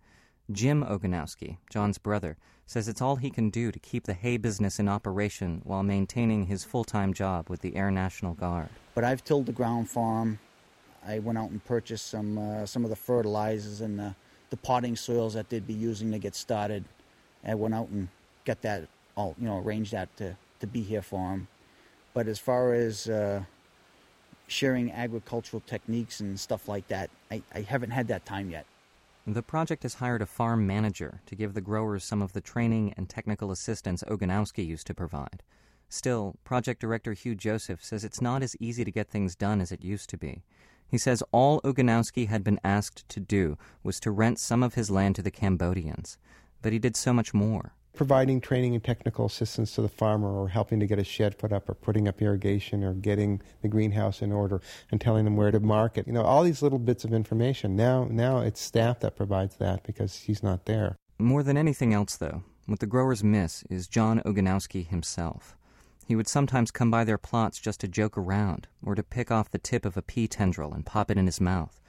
Jim 0.51 0.83
Ogonowski, 0.83 1.59
John's 1.71 1.99
brother, 1.99 2.37
says 2.67 2.89
it's 2.89 3.03
all 3.03 3.17
he 3.17 3.31
can 3.31 3.51
do 3.51 3.71
to 3.71 3.79
keep 3.79 4.05
the 4.05 4.15
hay 4.15 4.37
business 4.37 4.79
in 4.79 4.89
operation 4.89 5.61
while 5.65 5.83
maintaining 5.83 6.47
his 6.47 6.65
full 6.65 6.85
time 6.85 7.13
job 7.13 7.51
with 7.51 7.61
the 7.61 7.77
Air 7.77 7.91
National 7.91 8.35
Guard. 8.35 8.69
But 8.95 9.05
I've 9.05 9.25
tilled 9.25 9.47
the 9.47 9.53
ground 9.53 9.91
farm. 9.91 10.39
I 11.07 11.19
went 11.19 11.39
out 11.39 11.51
and 11.51 11.65
purchased 11.65 12.07
some 12.07 12.39
uh, 12.39 12.67
some 12.67 12.85
of 12.85 12.91
the 12.91 12.97
fertilizers 12.97 13.81
and 13.81 13.99
the, 13.99 14.15
the 14.51 14.57
potting 14.57 14.97
soils 14.97 15.35
that 15.35 15.49
they'd 15.51 15.67
be 15.67 15.75
using 15.75 16.11
to 16.13 16.19
get 16.19 16.35
started. 16.35 16.85
I 17.45 17.55
went 17.55 17.75
out 17.75 17.89
and 17.89 18.09
got 18.45 18.63
that 18.63 18.89
all 19.17 19.35
you 19.39 19.47
know 19.47 19.59
arranged 19.59 19.93
that 19.93 20.15
to, 20.17 20.37
to 20.61 20.67
be 20.67 20.83
here 20.83 21.03
for 21.03 21.31
them. 21.31 21.49
But 22.15 22.27
as 22.27 22.39
far 22.39 22.73
as 22.73 23.09
uh, 23.09 23.43
sharing 24.47 24.91
agricultural 24.93 25.63
techniques 25.67 26.21
and 26.21 26.41
stuff 26.41 26.69
like 26.69 26.89
that, 26.89 27.11
I, 27.31 27.43
I 27.55 27.61
haven't 27.61 27.91
had 27.91 28.09
that 28.09 28.25
time 28.25 28.51
yet. 28.51 28.67
The 29.31 29.43
project 29.43 29.83
has 29.83 29.97
hired 29.97 30.23
a 30.23 30.27
farm 30.27 30.67
manager 30.67 31.21
to 31.27 31.35
give 31.35 31.53
the 31.53 31.61
growers 31.61 32.03
some 32.03 32.23
of 32.23 32.33
the 32.33 32.41
training 32.41 32.95
and 32.97 33.11
technical 33.11 33.51
assistance 33.51 34.03
Ogonowski 34.05 34.67
used 34.67 34.87
to 34.87 34.95
provide. 34.95 35.43
Still, 35.91 36.37
project 36.45 36.81
director 36.81 37.13
Hugh 37.13 37.35
Joseph 37.35 37.85
says 37.85 38.05
it's 38.05 38.23
not 38.23 38.43
as 38.43 38.57
easy 38.59 38.87
to 38.87 38.91
get 38.91 39.11
things 39.11 39.37
done 39.37 39.61
as 39.61 39.71
it 39.71 39.85
used 39.85 40.09
to 40.09 40.17
be. 40.17 40.45
He 40.87 40.97
says 40.97 41.23
all 41.31 41.61
Ogonowski 41.61 42.29
had 42.29 42.43
been 42.43 42.59
asked 42.65 43.07
to 43.11 43.21
do 43.21 43.59
was 43.83 44.01
to 44.01 44.11
rent 44.11 44.39
some 44.39 44.63
of 44.63 44.77
his 44.77 44.91
land 44.91 45.15
to 45.17 45.23
the 45.23 45.31
Cambodians, 45.31 46.17
but 46.63 46.73
he 46.73 46.79
did 46.79 46.97
so 46.97 47.13
much 47.13 47.35
more. 47.35 47.75
Providing 47.99 48.41
training 48.41 48.75
and 48.75 48.85
technical 48.85 49.27
assistance 49.27 49.75
to 49.75 49.83
the 49.83 49.89
farmer, 49.89 50.33
or 50.33 50.47
helping 50.47 50.79
to 50.79 50.87
get 50.87 51.01
a 51.01 51.05
shed 51.05 51.37
put 51.37 51.53
up, 51.53 51.69
or 51.69 51.75
putting 51.75 52.07
up 52.07 52.23
irrigation, 52.23 52.85
or 52.85 52.95
getting 52.95 53.43
the 53.61 53.67
greenhouse 53.67 54.23
in 54.23 54.31
order, 54.31 54.63
and 54.93 55.01
telling 55.01 55.25
them 55.25 55.37
where 55.37 55.51
to 55.51 55.59
market. 55.59 56.07
You 56.07 56.13
know, 56.13 56.23
all 56.23 56.45
these 56.45 56.63
little 56.63 56.79
bits 56.79 57.05
of 57.05 57.13
information. 57.13 57.75
Now, 57.75 58.07
now 58.09 58.39
it's 58.39 58.61
staff 58.61 59.01
that 59.01 59.17
provides 59.17 59.57
that 59.57 59.83
because 59.83 60.15
he's 60.15 60.45
not 60.45 60.67
there. 60.67 60.95
More 61.19 61.43
than 61.43 61.57
anything 61.57 61.93
else, 61.93 62.15
though, 62.15 62.45
what 62.67 62.79
the 62.79 62.87
growers 62.87 63.25
miss 63.25 63.65
is 63.69 63.89
John 63.89 64.21
Ogonowski 64.25 64.87
himself. 64.87 65.57
He 66.07 66.15
would 66.15 66.29
sometimes 66.29 66.71
come 66.71 66.93
by 66.93 67.03
their 67.03 67.19
plots 67.19 67.59
just 67.59 67.81
to 67.81 67.89
joke 67.89 68.17
around, 68.17 68.69
or 68.81 68.95
to 68.95 69.03
pick 69.03 69.33
off 69.33 69.51
the 69.51 69.59
tip 69.59 69.85
of 69.85 69.97
a 69.97 70.03
pea 70.03 70.29
tendril 70.29 70.73
and 70.73 70.87
pop 70.87 71.11
it 71.11 71.19
in 71.19 71.27
his 71.27 71.41
mouth. 71.41 71.81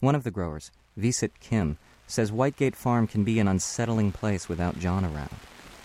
One 0.00 0.14
of 0.14 0.24
the 0.24 0.30
growers, 0.30 0.70
Visit 0.94 1.40
Kim, 1.40 1.78
says 2.06 2.30
Whitegate 2.30 2.76
Farm 2.76 3.06
can 3.06 3.24
be 3.24 3.40
an 3.40 3.48
unsettling 3.48 4.12
place 4.12 4.46
without 4.46 4.78
John 4.78 5.06
around. 5.06 5.30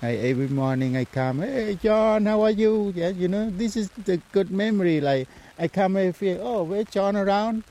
I, 0.01 0.11
every 0.15 0.47
morning 0.47 0.95
I 0.95 1.05
come, 1.05 1.39
hey 1.41 1.77
John, 1.81 2.25
how 2.25 2.41
are 2.41 2.51
you? 2.51 2.93
Yeah, 2.95 3.09
you 3.09 3.27
know, 3.27 3.49
this 3.49 3.75
is 3.75 3.89
the 4.05 4.21
good 4.31 4.49
memory. 4.49 5.01
Like 5.01 5.27
I 5.57 5.67
come 5.67 5.95
and 5.97 6.15
feel, 6.15 6.39
oh, 6.41 6.63
where's 6.63 6.87
John 6.87 7.15
around? 7.15 7.63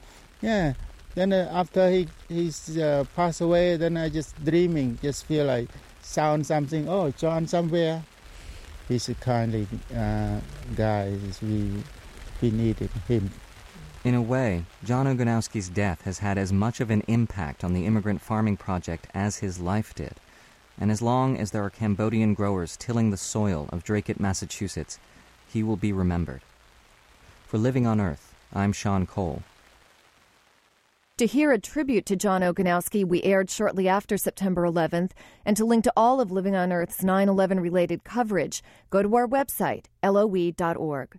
Yeah. 0.43 0.75
Then 1.15 1.33
uh, 1.33 1.49
after 1.53 1.91
he 1.91 2.09
he's 2.29 2.77
uh, 2.77 3.05
passed 3.17 3.41
away, 3.41 3.77
then 3.77 3.97
I 3.97 4.09
just 4.09 4.43
dreaming, 4.45 4.99
just 5.03 5.25
feel 5.25 5.47
like 5.47 5.69
sound 6.03 6.47
something. 6.47 6.89
Oh, 6.89 7.11
John 7.13 7.47
somewhere 7.47 8.05
he's 8.89 9.09
a 9.09 9.15
kindly 9.15 9.67
uh, 9.95 10.41
guy. 10.75 11.15
We, 11.43 11.85
we 12.41 12.51
needed 12.51 12.91
him. 13.07 13.31
In 14.05 14.15
a 14.15 14.23
way, 14.23 14.65
John 14.85 15.07
Ogonowski's 15.07 15.69
death 15.69 16.03
has 16.03 16.19
had 16.19 16.39
as 16.39 16.53
much 16.53 16.81
of 16.81 16.91
an 16.91 17.03
impact 17.07 17.63
on 17.63 17.75
the 17.75 17.85
immigrant 17.85 18.23
farming 18.23 18.57
project 18.57 19.07
as 19.13 19.37
his 19.37 19.61
life 19.61 19.95
did. 19.95 20.15
And 20.81 20.91
as 20.91 21.03
long 21.03 21.37
as 21.37 21.51
there 21.51 21.65
are 21.65 21.71
Cambodian 21.71 22.35
growers 22.35 22.77
tilling 22.77 23.11
the 23.11 23.17
soil 23.17 23.69
of 23.73 23.83
Dracut, 23.83 24.21
Massachusetts, 24.21 24.99
he 25.49 25.63
will 25.63 25.77
be 25.77 25.93
remembered. 25.93 26.43
For 27.47 27.59
Living 27.59 27.87
on 27.87 28.01
Earth, 28.01 28.35
I'm 28.53 28.73
Sean 28.73 29.07
Cole. 29.07 29.43
To 31.19 31.27
hear 31.27 31.51
a 31.51 31.59
tribute 31.59 32.07
to 32.07 32.15
John 32.15 32.43
Ogonowski, 32.43 33.05
we 33.05 33.25
aired 33.25 33.51
shortly 33.51 33.89
after 33.89 34.17
September 34.17 34.63
11th, 34.63 35.11
and 35.45 35.57
to 35.57 35.65
link 35.65 35.83
to 35.83 35.93
all 35.97 36.21
of 36.21 36.31
Living 36.31 36.55
on 36.55 36.73
Earth's 36.73 37.03
9 37.03 37.29
11 37.29 37.59
related 37.59 38.05
coverage, 38.05 38.63
go 38.89 39.03
to 39.03 39.17
our 39.17 39.27
website, 39.27 39.87
loe.org. 40.05 41.19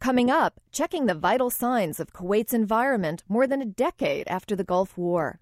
Coming 0.00 0.30
up, 0.30 0.60
checking 0.72 1.06
the 1.06 1.14
vital 1.14 1.48
signs 1.50 2.00
of 2.00 2.12
Kuwait's 2.12 2.52
environment 2.52 3.22
more 3.28 3.46
than 3.46 3.62
a 3.62 3.66
decade 3.66 4.26
after 4.26 4.56
the 4.56 4.64
Gulf 4.64 4.98
War. 4.98 5.38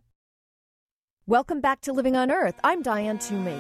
Welcome 1.28 1.60
back 1.60 1.80
to 1.82 1.92
Living 1.92 2.16
on 2.16 2.32
Earth. 2.32 2.58
I'm 2.64 2.82
Diane 2.82 3.16
Toomey. 3.16 3.56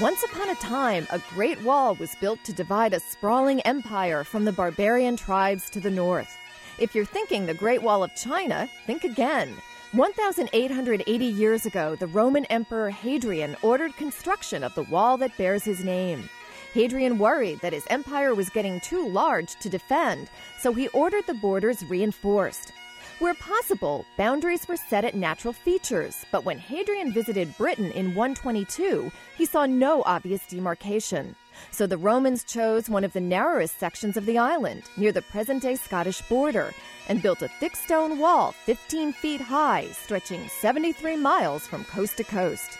Once 0.00 0.22
upon 0.22 0.50
a 0.50 0.54
time, 0.54 1.04
a 1.10 1.20
great 1.30 1.60
wall 1.64 1.96
was 1.96 2.14
built 2.20 2.38
to 2.44 2.52
divide 2.52 2.94
a 2.94 3.00
sprawling 3.00 3.60
empire 3.62 4.22
from 4.22 4.44
the 4.44 4.52
barbarian 4.52 5.16
tribes 5.16 5.68
to 5.70 5.80
the 5.80 5.90
north. 5.90 6.32
If 6.78 6.94
you're 6.94 7.04
thinking 7.04 7.44
the 7.44 7.54
Great 7.54 7.82
Wall 7.82 8.04
of 8.04 8.14
China, 8.14 8.70
think 8.86 9.02
again. 9.02 9.52
1,880 9.90 11.24
years 11.24 11.66
ago, 11.66 11.96
the 11.96 12.06
Roman 12.06 12.44
Emperor 12.44 12.90
Hadrian 12.90 13.56
ordered 13.60 13.96
construction 13.96 14.62
of 14.62 14.76
the 14.76 14.84
wall 14.84 15.16
that 15.16 15.36
bears 15.36 15.64
his 15.64 15.82
name. 15.82 16.28
Hadrian 16.72 17.18
worried 17.18 17.58
that 17.62 17.72
his 17.72 17.86
empire 17.90 18.32
was 18.32 18.48
getting 18.48 18.78
too 18.78 19.08
large 19.08 19.56
to 19.56 19.68
defend, 19.68 20.30
so 20.60 20.72
he 20.72 20.86
ordered 20.88 21.26
the 21.26 21.34
borders 21.34 21.84
reinforced. 21.86 22.72
Where 23.18 23.34
possible, 23.34 24.06
boundaries 24.16 24.68
were 24.68 24.76
set 24.76 25.04
at 25.04 25.16
natural 25.16 25.52
features, 25.52 26.24
but 26.30 26.44
when 26.44 26.56
Hadrian 26.56 27.12
visited 27.12 27.56
Britain 27.58 27.90
in 27.90 28.14
122, 28.14 29.10
he 29.36 29.44
saw 29.44 29.66
no 29.66 30.04
obvious 30.06 30.46
demarcation. 30.46 31.34
So 31.72 31.88
the 31.88 31.98
Romans 31.98 32.44
chose 32.44 32.88
one 32.88 33.02
of 33.02 33.12
the 33.12 33.20
narrowest 33.20 33.80
sections 33.80 34.16
of 34.16 34.24
the 34.24 34.38
island, 34.38 34.84
near 34.96 35.10
the 35.10 35.22
present 35.22 35.62
day 35.62 35.74
Scottish 35.74 36.22
border, 36.28 36.72
and 37.08 37.20
built 37.20 37.42
a 37.42 37.48
thick 37.48 37.74
stone 37.74 38.20
wall 38.20 38.52
15 38.52 39.12
feet 39.14 39.40
high, 39.40 39.88
stretching 39.90 40.48
73 40.60 41.16
miles 41.16 41.66
from 41.66 41.82
coast 41.86 42.18
to 42.18 42.24
coast. 42.24 42.78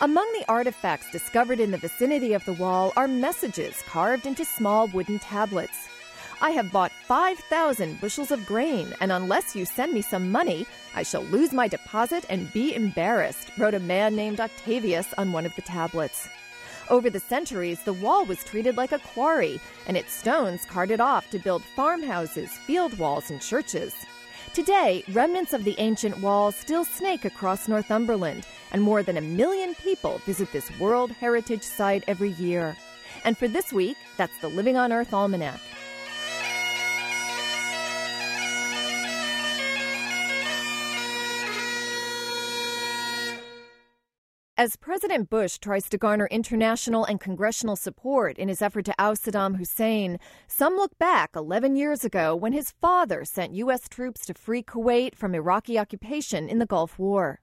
Among 0.00 0.32
the 0.32 0.46
artifacts 0.48 1.12
discovered 1.12 1.60
in 1.60 1.70
the 1.70 1.76
vicinity 1.76 2.32
of 2.32 2.44
the 2.46 2.54
wall 2.54 2.94
are 2.96 3.06
messages 3.06 3.82
carved 3.86 4.24
into 4.24 4.46
small 4.46 4.86
wooden 4.86 5.18
tablets. 5.18 5.90
I 6.40 6.50
have 6.50 6.72
bought 6.72 6.92
5,000 7.06 8.00
bushels 8.00 8.30
of 8.30 8.44
grain, 8.44 8.92
and 9.00 9.12
unless 9.12 9.54
you 9.54 9.64
send 9.64 9.92
me 9.92 10.02
some 10.02 10.32
money, 10.32 10.66
I 10.94 11.02
shall 11.02 11.22
lose 11.22 11.52
my 11.52 11.68
deposit 11.68 12.24
and 12.28 12.52
be 12.52 12.74
embarrassed, 12.74 13.50
wrote 13.56 13.74
a 13.74 13.80
man 13.80 14.16
named 14.16 14.40
Octavius 14.40 15.14
on 15.16 15.32
one 15.32 15.46
of 15.46 15.54
the 15.56 15.62
tablets. 15.62 16.28
Over 16.90 17.08
the 17.08 17.20
centuries, 17.20 17.82
the 17.82 17.94
wall 17.94 18.26
was 18.26 18.44
treated 18.44 18.76
like 18.76 18.92
a 18.92 18.98
quarry, 18.98 19.60
and 19.86 19.96
its 19.96 20.12
stones 20.12 20.66
carted 20.66 21.00
off 21.00 21.30
to 21.30 21.38
build 21.38 21.64
farmhouses, 21.76 22.50
field 22.66 22.98
walls, 22.98 23.30
and 23.30 23.40
churches. 23.40 23.94
Today, 24.52 25.02
remnants 25.12 25.52
of 25.52 25.64
the 25.64 25.76
ancient 25.78 26.20
wall 26.20 26.52
still 26.52 26.84
snake 26.84 27.24
across 27.24 27.68
Northumberland, 27.68 28.46
and 28.72 28.82
more 28.82 29.02
than 29.02 29.16
a 29.16 29.22
million 29.22 29.74
people 29.76 30.18
visit 30.26 30.52
this 30.52 30.70
World 30.78 31.10
Heritage 31.10 31.62
Site 31.62 32.04
every 32.06 32.32
year. 32.32 32.76
And 33.24 33.38
for 33.38 33.48
this 33.48 33.72
week, 33.72 33.96
that's 34.16 34.38
the 34.40 34.48
Living 34.48 34.76
on 34.76 34.92
Earth 34.92 35.14
Almanac. 35.14 35.60
As 44.56 44.76
President 44.76 45.30
Bush 45.30 45.58
tries 45.58 45.88
to 45.88 45.98
garner 45.98 46.28
international 46.30 47.04
and 47.04 47.18
congressional 47.18 47.74
support 47.74 48.38
in 48.38 48.46
his 48.46 48.62
effort 48.62 48.84
to 48.84 48.94
oust 49.00 49.24
Saddam 49.24 49.56
Hussein, 49.56 50.20
some 50.46 50.76
look 50.76 50.96
back 50.96 51.30
11 51.34 51.74
years 51.74 52.04
ago 52.04 52.36
when 52.36 52.52
his 52.52 52.70
father 52.80 53.24
sent 53.24 53.56
U.S. 53.56 53.88
troops 53.88 54.24
to 54.26 54.32
free 54.34 54.62
Kuwait 54.62 55.16
from 55.16 55.34
Iraqi 55.34 55.76
occupation 55.76 56.48
in 56.48 56.60
the 56.60 56.66
Gulf 56.66 57.00
War. 57.00 57.40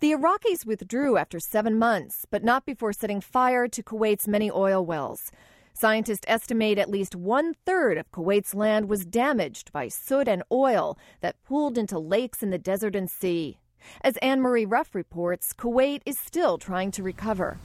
The 0.00 0.12
Iraqis 0.12 0.66
withdrew 0.66 1.16
after 1.16 1.40
seven 1.40 1.78
months, 1.78 2.26
but 2.30 2.44
not 2.44 2.66
before 2.66 2.92
setting 2.92 3.22
fire 3.22 3.66
to 3.68 3.82
Kuwait's 3.82 4.28
many 4.28 4.50
oil 4.50 4.84
wells. 4.84 5.32
Scientists 5.72 6.26
estimate 6.28 6.76
at 6.76 6.90
least 6.90 7.16
one 7.16 7.54
third 7.64 7.96
of 7.96 8.12
Kuwait's 8.12 8.54
land 8.54 8.90
was 8.90 9.06
damaged 9.06 9.72
by 9.72 9.88
soot 9.88 10.28
and 10.28 10.42
oil 10.52 10.98
that 11.22 11.42
pooled 11.44 11.78
into 11.78 11.98
lakes 11.98 12.42
in 12.42 12.50
the 12.50 12.58
desert 12.58 12.94
and 12.94 13.10
sea. 13.10 13.56
As 14.02 14.16
Anne 14.18 14.40
Marie 14.40 14.64
Ruff 14.64 14.94
reports, 14.94 15.52
Kuwait 15.52 16.02
is 16.04 16.18
still 16.18 16.58
trying 16.58 16.90
to 16.92 17.02
recover. 17.02 17.58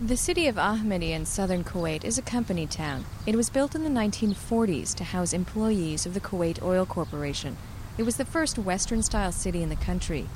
The 0.00 0.16
city 0.16 0.46
of 0.46 0.56
Ahmadi 0.56 1.10
in 1.10 1.24
southern 1.24 1.64
Kuwait 1.64 2.04
is 2.04 2.18
a 2.18 2.22
company 2.22 2.66
town. 2.66 3.06
It 3.26 3.34
was 3.34 3.48
built 3.48 3.74
in 3.74 3.82
the 3.82 3.88
1940s 3.88 4.94
to 4.96 5.04
house 5.04 5.32
employees 5.32 6.04
of 6.04 6.12
the 6.12 6.20
Kuwait 6.20 6.62
Oil 6.62 6.84
Corporation. 6.84 7.56
It 7.96 8.02
was 8.02 8.16
the 8.18 8.26
first 8.26 8.58
Western 8.58 9.02
style 9.02 9.32
city 9.32 9.62
in 9.62 9.70
the 9.70 9.76
country. 9.76 10.26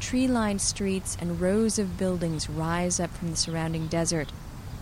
Tree 0.00 0.28
lined 0.28 0.60
streets 0.60 1.16
and 1.18 1.40
rows 1.40 1.78
of 1.78 1.96
buildings 1.96 2.50
rise 2.50 3.00
up 3.00 3.10
from 3.10 3.30
the 3.30 3.36
surrounding 3.36 3.86
desert. 3.86 4.32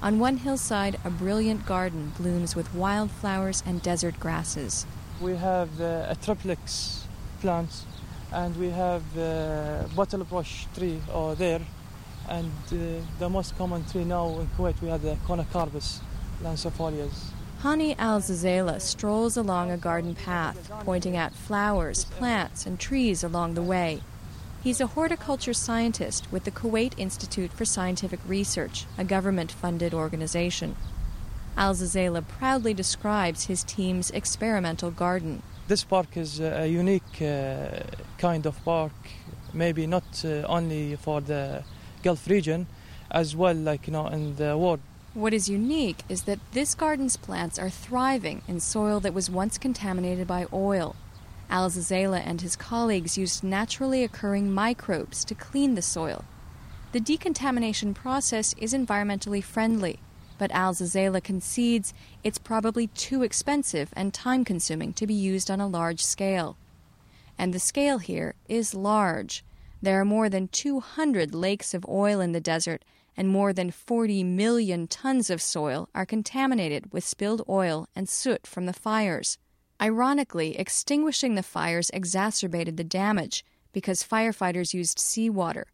On 0.03 0.19
one 0.19 0.39
hillside, 0.39 0.99
a 1.05 1.11
brilliant 1.11 1.65
garden 1.65 2.13
blooms 2.19 2.57
with 2.57 2.75
wildflowers 2.75 3.63
and 3.65 3.83
desert 3.83 4.19
grasses. 4.19 4.85
We 5.21 5.37
have 5.37 5.81
uh, 5.81 6.13
Atriplex 6.13 7.03
plants 7.41 7.85
and 8.33 8.57
we 8.57 8.71
have 8.71 9.03
uh, 9.19 9.85
bottle 9.97 10.25
brush 10.25 10.67
tree 10.75 11.01
uh, 11.13 11.35
there 11.35 11.61
and 12.29 12.53
uh, 12.73 13.01
the 13.19 13.29
most 13.29 13.57
common 13.57 13.85
tree 13.87 14.05
now 14.05 14.29
in 14.41 14.47
Kuwait 14.49 14.81
we 14.83 14.89
have 14.89 15.03
the 15.03 15.17
Conocarpus 15.27 16.01
lancifolius. 16.43 17.31
Hani 17.63 17.97
Al 17.99 18.21
Zazela 18.21 18.81
strolls 18.81 19.37
along 19.37 19.73
a 19.73 19.77
garden 19.77 20.15
path, 20.15 20.71
pointing 20.85 21.17
out 21.17 21.35
flowers, 21.35 22.05
plants, 22.05 22.67
and 22.67 22.79
trees 22.79 23.25
along 23.25 23.55
the 23.55 23.63
way. 23.63 24.01
He's 24.63 24.81
a 24.81 24.89
horticulture 24.89 25.55
scientist 25.55 26.31
with 26.31 26.45
the 26.45 26.53
Kuwait 26.53 26.93
Institute 26.97 27.53
for 27.53 27.65
Scientific 27.65 28.21
Research, 28.27 28.87
a 28.97 29.05
government 29.05 29.51
funded 29.51 29.93
organization. 29.93 30.77
Al 31.57 31.75
Zazela 31.75 32.27
proudly 32.27 32.75
describes 32.75 33.47
his 33.47 33.65
team's 33.65 34.13
experimental 34.13 34.93
garden. 34.93 35.43
This 35.69 35.85
park 35.85 36.17
is 36.17 36.41
a 36.41 36.67
unique 36.67 37.21
uh, 37.21 37.83
kind 38.17 38.47
of 38.47 38.57
park, 38.65 38.95
maybe 39.53 39.87
not 39.87 40.25
uh, 40.25 40.47
only 40.49 40.97
for 40.97 41.21
the 41.21 41.63
Gulf 42.03 42.27
region, 42.27 42.67
as 43.11 43.37
well, 43.37 43.55
like 43.55 43.87
you 43.87 43.93
know, 43.93 44.07
in 44.07 44.37
the 44.37 44.57
world. 44.57 44.81
What 45.13 45.35
is 45.35 45.51
unique 45.51 46.05
is 46.09 46.23
that 46.23 46.39
this 46.53 46.75
garden's 46.75 47.19
plants 47.19 47.59
are 47.59 47.69
thriving 47.69 48.41
in 48.49 48.61
soil 48.61 48.99
that 49.01 49.13
was 49.13 49.29
once 49.29 49.59
contaminated 49.59 50.27
by 50.27 50.47
oil. 50.55 50.97
Al 51.51 51.69
Zazela 51.69 52.23
and 52.25 52.41
his 52.41 52.57
colleagues 52.57 53.19
used 53.19 53.45
naturally 53.45 54.03
occurring 54.03 54.51
microbes 54.51 55.23
to 55.27 55.35
clean 55.35 55.75
the 55.75 55.83
soil. 55.83 56.25
The 56.93 57.01
decontamination 57.01 57.93
process 57.93 58.55
is 58.57 58.73
environmentally 58.73 59.45
friendly 59.45 59.99
but 60.39 60.51
Al 60.53 60.73
Zazela 60.73 61.23
concedes 61.23 61.93
it's 62.25 62.39
probably 62.39 62.87
too 62.87 63.23
expensive 63.23 63.93
and 63.95 64.15
time 64.15 64.45
consuming 64.45 64.93
to 64.95 65.07
be 65.07 65.15
used 65.15 65.51
on 65.51 65.61
a 65.61 65.67
large 65.67 66.03
scale. 66.03 66.57
And 67.37 67.53
the 67.53 67.59
scale 67.59 67.99
here 67.99 68.35
is 68.49 68.75
large. 68.75 69.45
There 69.83 70.01
are 70.01 70.05
more 70.05 70.29
than 70.29 70.49
200 70.49 71.35
lakes 71.35 71.75
of 71.75 71.87
oil 71.89 72.21
in 72.21 72.33
the 72.33 72.41
desert, 72.41 72.85
and 73.17 73.29
more 73.29 73.53
than 73.53 73.71
40 73.71 74.25
million 74.25 74.87
tons 74.87 75.29
of 75.29 75.43
soil 75.43 75.89
are 75.95 76.07
contaminated 76.07 76.93
with 76.93 77.05
spilled 77.05 77.43
oil 77.49 77.89
and 77.95 78.09
soot 78.09 78.47
from 78.47 78.67
the 78.67 78.73
fires. 78.73 79.39
Ironically, 79.81 80.59
extinguishing 80.59 81.35
the 81.35 81.43
fires 81.43 81.91
exacerbated 81.93 82.77
the 82.77 82.85
damage 82.85 83.45
because 83.73 84.03
firefighters 84.03 84.75
used 84.75 84.99
seawater, 84.99 85.67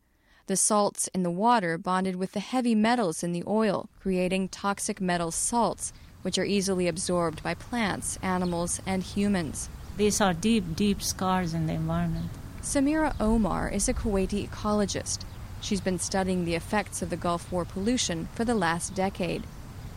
the 0.46 0.56
salts 0.56 1.08
in 1.14 1.22
the 1.22 1.30
water 1.30 1.78
bonded 1.78 2.16
with 2.16 2.32
the 2.32 2.40
heavy 2.40 2.74
metals 2.74 3.22
in 3.22 3.32
the 3.32 3.42
oil, 3.46 3.88
creating 4.00 4.48
toxic 4.48 5.00
metal 5.00 5.30
salts, 5.30 5.92
which 6.22 6.38
are 6.38 6.44
easily 6.44 6.86
absorbed 6.86 7.42
by 7.42 7.54
plants, 7.54 8.18
animals, 8.22 8.80
and 8.86 9.02
humans. 9.02 9.68
These 9.96 10.20
are 10.20 10.34
deep, 10.34 10.76
deep 10.76 11.02
scars 11.02 11.54
in 11.54 11.66
the 11.66 11.74
environment. 11.74 12.30
Samira 12.60 13.14
Omar 13.20 13.68
is 13.68 13.88
a 13.88 13.94
Kuwaiti 13.94 14.48
ecologist. 14.48 15.20
She's 15.60 15.80
been 15.80 15.98
studying 15.98 16.44
the 16.44 16.54
effects 16.54 17.00
of 17.00 17.10
the 17.10 17.16
Gulf 17.16 17.50
War 17.50 17.64
pollution 17.64 18.28
for 18.34 18.44
the 18.44 18.54
last 18.54 18.94
decade. 18.94 19.44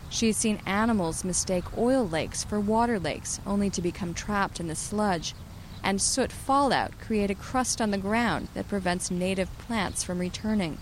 She's 0.10 0.38
seen 0.38 0.62
animals 0.66 1.26
mistake 1.26 1.78
oil 1.78 2.08
lakes 2.08 2.44
for 2.44 2.60
water 2.60 3.00
lakes, 3.00 3.42
only 3.46 3.70
to 3.72 3.82
become 3.82 4.14
trapped 4.14 4.60
in 4.60 4.68
the 4.68 4.76
sludge 4.76 5.34
and 5.88 6.02
soot 6.02 6.34
fallout 6.34 6.92
create 7.00 7.32
a 7.32 7.36
crust 7.36 7.80
on 7.80 7.92
the 7.92 7.98
ground 7.98 8.50
that 8.54 8.68
prevents 8.68 9.10
native 9.10 9.58
plants 9.58 10.04
from 10.04 10.20
returning. 10.20 10.78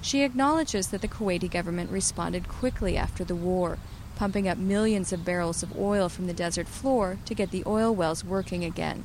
She 0.00 0.22
acknowledges 0.22 0.88
that 0.88 1.02
the 1.02 1.08
Kuwaiti 1.08 1.50
government 1.50 1.90
responded 1.90 2.48
quickly 2.48 2.96
after 2.96 3.22
the 3.22 3.36
war, 3.36 3.76
pumping 4.16 4.48
up 4.48 4.56
millions 4.56 5.12
of 5.12 5.26
barrels 5.26 5.62
of 5.62 5.78
oil 5.78 6.08
from 6.08 6.26
the 6.26 6.32
desert 6.32 6.68
floor 6.68 7.18
to 7.26 7.34
get 7.34 7.50
the 7.50 7.64
oil 7.66 7.94
wells 7.94 8.24
working 8.24 8.64
again. 8.64 9.04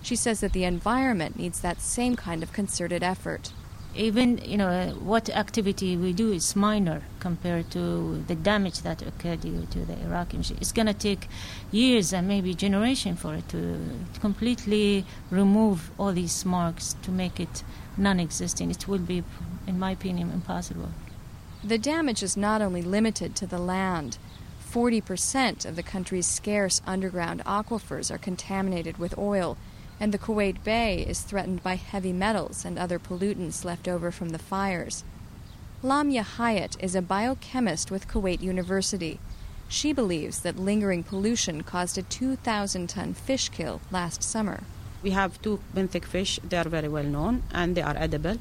She 0.00 0.16
says 0.16 0.40
that 0.40 0.54
the 0.54 0.64
environment 0.64 1.38
needs 1.38 1.60
that 1.60 1.82
same 1.82 2.16
kind 2.16 2.42
of 2.42 2.54
concerted 2.54 3.02
effort 3.02 3.52
even 3.96 4.38
you 4.38 4.56
know 4.56 4.88
what 5.00 5.28
activity 5.30 5.96
we 5.96 6.12
do 6.12 6.32
is 6.32 6.56
minor 6.56 7.02
compared 7.20 7.70
to 7.70 8.22
the 8.26 8.34
damage 8.34 8.82
that 8.82 9.02
occurred 9.02 9.42
due 9.42 9.66
to 9.70 9.84
the 9.84 9.98
Iraqi 10.02 10.36
machine. 10.36 10.58
It's 10.60 10.72
going 10.72 10.86
to 10.86 10.94
take 10.94 11.28
years 11.70 12.12
and 12.12 12.26
maybe 12.26 12.54
generation 12.54 13.16
for 13.16 13.34
it 13.34 13.48
to 13.50 13.78
completely 14.20 15.04
remove 15.30 15.90
all 15.98 16.12
these 16.12 16.44
marks 16.44 16.96
to 17.02 17.10
make 17.10 17.38
it 17.38 17.62
non-existent. 17.96 18.70
It 18.70 18.88
will 18.88 18.98
be, 18.98 19.22
in 19.66 19.78
my 19.78 19.92
opinion, 19.92 20.30
impossible. 20.32 20.90
The 21.62 21.78
damage 21.78 22.22
is 22.22 22.36
not 22.36 22.60
only 22.60 22.82
limited 22.82 23.34
to 23.36 23.46
the 23.46 23.58
land. 23.58 24.18
40% 24.70 25.64
of 25.64 25.76
the 25.76 25.84
country's 25.84 26.26
scarce 26.26 26.82
underground 26.84 27.44
aquifers 27.44 28.10
are 28.10 28.18
contaminated 28.18 28.98
with 28.98 29.16
oil 29.16 29.56
and 30.00 30.12
the 30.12 30.18
Kuwait 30.18 30.62
Bay 30.64 31.04
is 31.06 31.20
threatened 31.20 31.62
by 31.62 31.76
heavy 31.76 32.12
metals 32.12 32.64
and 32.64 32.78
other 32.78 32.98
pollutants 32.98 33.64
left 33.64 33.88
over 33.88 34.10
from 34.10 34.30
the 34.30 34.38
fires. 34.38 35.04
Lamia 35.82 36.24
Hayat 36.24 36.76
is 36.80 36.94
a 36.94 37.02
biochemist 37.02 37.90
with 37.90 38.08
Kuwait 38.08 38.40
University. 38.40 39.20
She 39.68 39.92
believes 39.92 40.40
that 40.40 40.58
lingering 40.58 41.02
pollution 41.02 41.62
caused 41.62 41.98
a 41.98 42.02
2,000 42.02 42.88
ton 42.88 43.14
fish 43.14 43.48
kill 43.48 43.80
last 43.90 44.22
summer. 44.22 44.60
We 45.02 45.10
have 45.10 45.40
two 45.42 45.60
benthic 45.74 46.04
fish, 46.04 46.40
they 46.42 46.56
are 46.56 46.68
very 46.68 46.88
well 46.88 47.04
known 47.04 47.42
and 47.52 47.76
they 47.76 47.82
are 47.82 47.96
edible. 47.96 48.38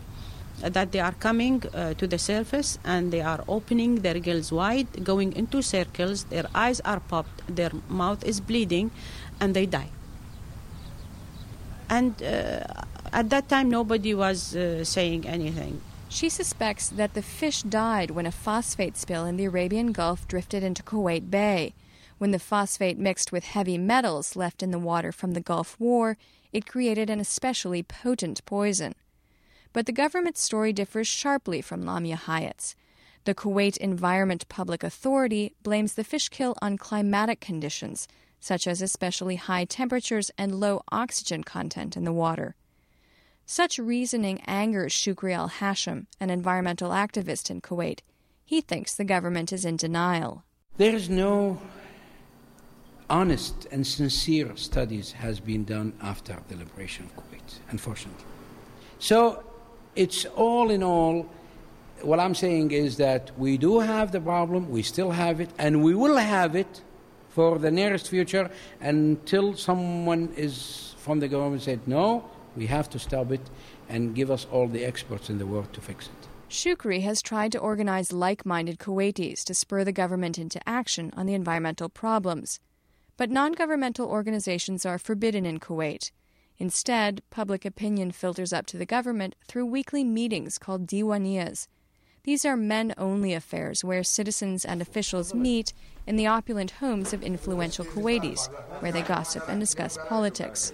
Uh, 0.63 0.69
that 0.69 0.91
they 0.91 0.99
are 0.99 1.13
coming 1.13 1.63
uh, 1.73 1.93
to 1.95 2.07
the 2.07 2.17
surface 2.17 2.77
and 2.85 3.11
they 3.11 3.21
are 3.21 3.43
opening 3.47 3.95
their 3.95 4.19
gills 4.19 4.51
wide, 4.51 5.03
going 5.03 5.33
into 5.33 5.61
circles, 5.61 6.25
their 6.25 6.45
eyes 6.53 6.79
are 6.81 6.99
popped, 6.99 7.41
their 7.53 7.71
mouth 7.89 8.23
is 8.23 8.39
bleeding, 8.39 8.91
and 9.39 9.55
they 9.55 9.65
die 9.65 9.89
and 11.89 12.21
uh, 12.23 12.63
at 13.11 13.29
that 13.29 13.47
time 13.49 13.69
nobody 13.69 14.13
was 14.13 14.55
uh, 14.55 14.83
saying 14.83 15.27
anything 15.27 15.81
She 16.13 16.29
suspects 16.29 16.89
that 16.89 17.15
the 17.15 17.23
fish 17.23 17.63
died 17.63 18.11
when 18.11 18.27
a 18.27 18.31
phosphate 18.31 18.97
spill 18.97 19.25
in 19.25 19.35
the 19.35 19.45
Arabian 19.45 19.91
Gulf 19.91 20.27
drifted 20.27 20.61
into 20.61 20.83
Kuwait 20.83 21.31
Bay. 21.31 21.73
When 22.19 22.29
the 22.29 22.37
phosphate 22.37 22.99
mixed 22.99 23.31
with 23.31 23.45
heavy 23.45 23.79
metals 23.79 24.35
left 24.35 24.61
in 24.61 24.69
the 24.69 24.77
water 24.77 25.11
from 25.11 25.33
the 25.33 25.41
Gulf 25.41 25.75
War, 25.79 26.15
it 26.51 26.67
created 26.67 27.09
an 27.09 27.19
especially 27.19 27.81
potent 27.81 28.45
poison. 28.45 28.93
But 29.73 29.87
the 29.87 29.91
government's 29.91 30.43
story 30.43 30.71
differs 30.71 31.07
sharply 31.07 31.61
from 31.61 31.81
Lamia 31.83 32.15
Hayat's. 32.27 32.75
The 33.25 33.33
Kuwait 33.33 33.75
Environment 33.77 34.47
Public 34.49 34.83
Authority 34.83 35.55
blames 35.63 35.95
the 35.95 36.03
fish 36.03 36.29
kill 36.29 36.55
on 36.61 36.77
climatic 36.77 37.39
conditions, 37.39 38.07
such 38.43 38.67
as 38.67 38.81
especially 38.81 39.37
high 39.37 39.63
temperatures 39.63 40.29
and 40.37 40.59
low 40.59 40.83
oxygen 40.91 41.45
content 41.45 41.95
in 41.95 42.03
the 42.03 42.11
water. 42.11 42.55
Such 43.45 43.79
reasoning 43.79 44.41
angers 44.41 44.91
Shukri 44.91 45.33
al 45.33 45.47
Hashim, 45.47 46.07
an 46.19 46.29
environmental 46.29 46.91
activist 46.91 47.49
in 47.49 47.61
Kuwait. 47.61 47.99
He 48.43 48.59
thinks 48.59 48.95
the 48.95 49.05
government 49.05 49.53
is 49.53 49.63
in 49.63 49.77
denial. 49.77 50.43
There 50.75 50.93
is 50.93 51.09
no 51.09 51.61
honest 53.09 53.65
and 53.71 53.87
sincere 53.87 54.57
studies 54.57 55.13
has 55.13 55.39
been 55.39 55.63
done 55.63 55.93
after 56.01 56.35
the 56.49 56.57
liberation 56.57 57.05
of 57.05 57.15
Kuwait, 57.15 57.59
unfortunately. 57.69 58.25
So 58.99 59.41
it's 59.95 60.25
all 60.25 60.69
in 60.69 60.83
all 60.83 61.29
what 62.01 62.19
I'm 62.19 62.35
saying 62.35 62.71
is 62.71 62.97
that 62.97 63.31
we 63.37 63.57
do 63.57 63.79
have 63.79 64.11
the 64.11 64.19
problem, 64.19 64.69
we 64.69 64.83
still 64.83 65.11
have 65.11 65.39
it, 65.39 65.49
and 65.57 65.81
we 65.81 65.95
will 65.95 66.17
have 66.17 66.57
it 66.57 66.81
for 67.33 67.57
the 67.57 67.71
nearest 67.71 68.09
future 68.09 68.49
until 68.79 69.55
someone 69.55 70.31
is 70.37 70.93
from 70.99 71.19
the 71.19 71.27
government 71.27 71.63
said, 71.63 71.87
no, 71.87 72.23
we 72.55 72.67
have 72.67 72.89
to 72.91 72.99
stop 72.99 73.31
it 73.31 73.41
and 73.89 74.13
give 74.15 74.29
us 74.29 74.45
all 74.51 74.67
the 74.67 74.85
experts 74.85 75.29
in 75.29 75.39
the 75.39 75.45
world 75.45 75.73
to 75.73 75.81
fix 75.81 76.05
it. 76.05 76.27
Shukri 76.49 77.01
has 77.01 77.23
tried 77.23 77.51
to 77.53 77.57
organize 77.57 78.13
like 78.13 78.45
minded 78.45 78.77
Kuwaitis 78.77 79.43
to 79.45 79.55
spur 79.55 79.83
the 79.83 79.91
government 79.91 80.37
into 80.37 80.61
action 80.69 81.11
on 81.17 81.25
the 81.25 81.33
environmental 81.33 81.89
problems. 81.89 82.59
But 83.17 83.31
non 83.31 83.53
governmental 83.53 84.07
organizations 84.07 84.85
are 84.85 84.99
forbidden 84.99 85.45
in 85.45 85.59
Kuwait. 85.59 86.11
Instead, 86.59 87.23
public 87.31 87.65
opinion 87.65 88.11
filters 88.11 88.53
up 88.53 88.67
to 88.67 88.77
the 88.77 88.85
government 88.85 89.35
through 89.47 89.65
weekly 89.65 90.03
meetings 90.03 90.59
called 90.59 90.85
diwaniyas, 90.85 91.67
these 92.23 92.45
are 92.45 92.55
men 92.55 92.93
only 92.97 93.33
affairs 93.33 93.83
where 93.83 94.01
citizens 94.01 94.63
and 94.63 94.81
officials 94.81 95.33
meet 95.33 95.73
in 96.07 96.15
the 96.15 96.25
opulent 96.25 96.71
homes 96.71 97.11
of 97.11 97.21
influential 97.21 97.83
Kuwaitis, 97.83 98.47
where 98.79 98.93
they 98.93 99.01
gossip 99.01 99.43
and 99.49 99.59
discuss 99.59 99.97
politics. 100.07 100.71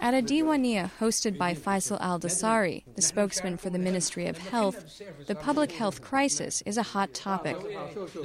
At 0.00 0.14
a 0.14 0.22
Diwania 0.22 0.90
hosted 1.00 1.36
by 1.36 1.54
Faisal 1.54 2.00
al 2.00 2.20
Dasari, 2.20 2.84
the 2.94 3.02
spokesman 3.02 3.56
for 3.56 3.70
the 3.70 3.78
Ministry 3.78 4.26
of 4.26 4.38
Health, 4.38 5.02
the 5.26 5.34
public 5.34 5.72
health 5.72 6.00
crisis 6.00 6.62
is 6.64 6.76
a 6.76 6.82
hot 6.94 7.14
topic. 7.14 7.56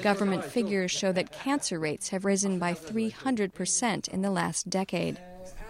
Government 0.02 0.44
figures 0.44 0.92
show 0.92 1.12
that 1.14 1.32
cancer 1.32 1.80
rates 1.80 2.10
have 2.10 2.26
risen 2.26 2.60
by 2.60 2.74
300% 2.74 4.08
in 4.10 4.22
the 4.22 4.32
last 4.32 4.70
decade. 4.70 5.18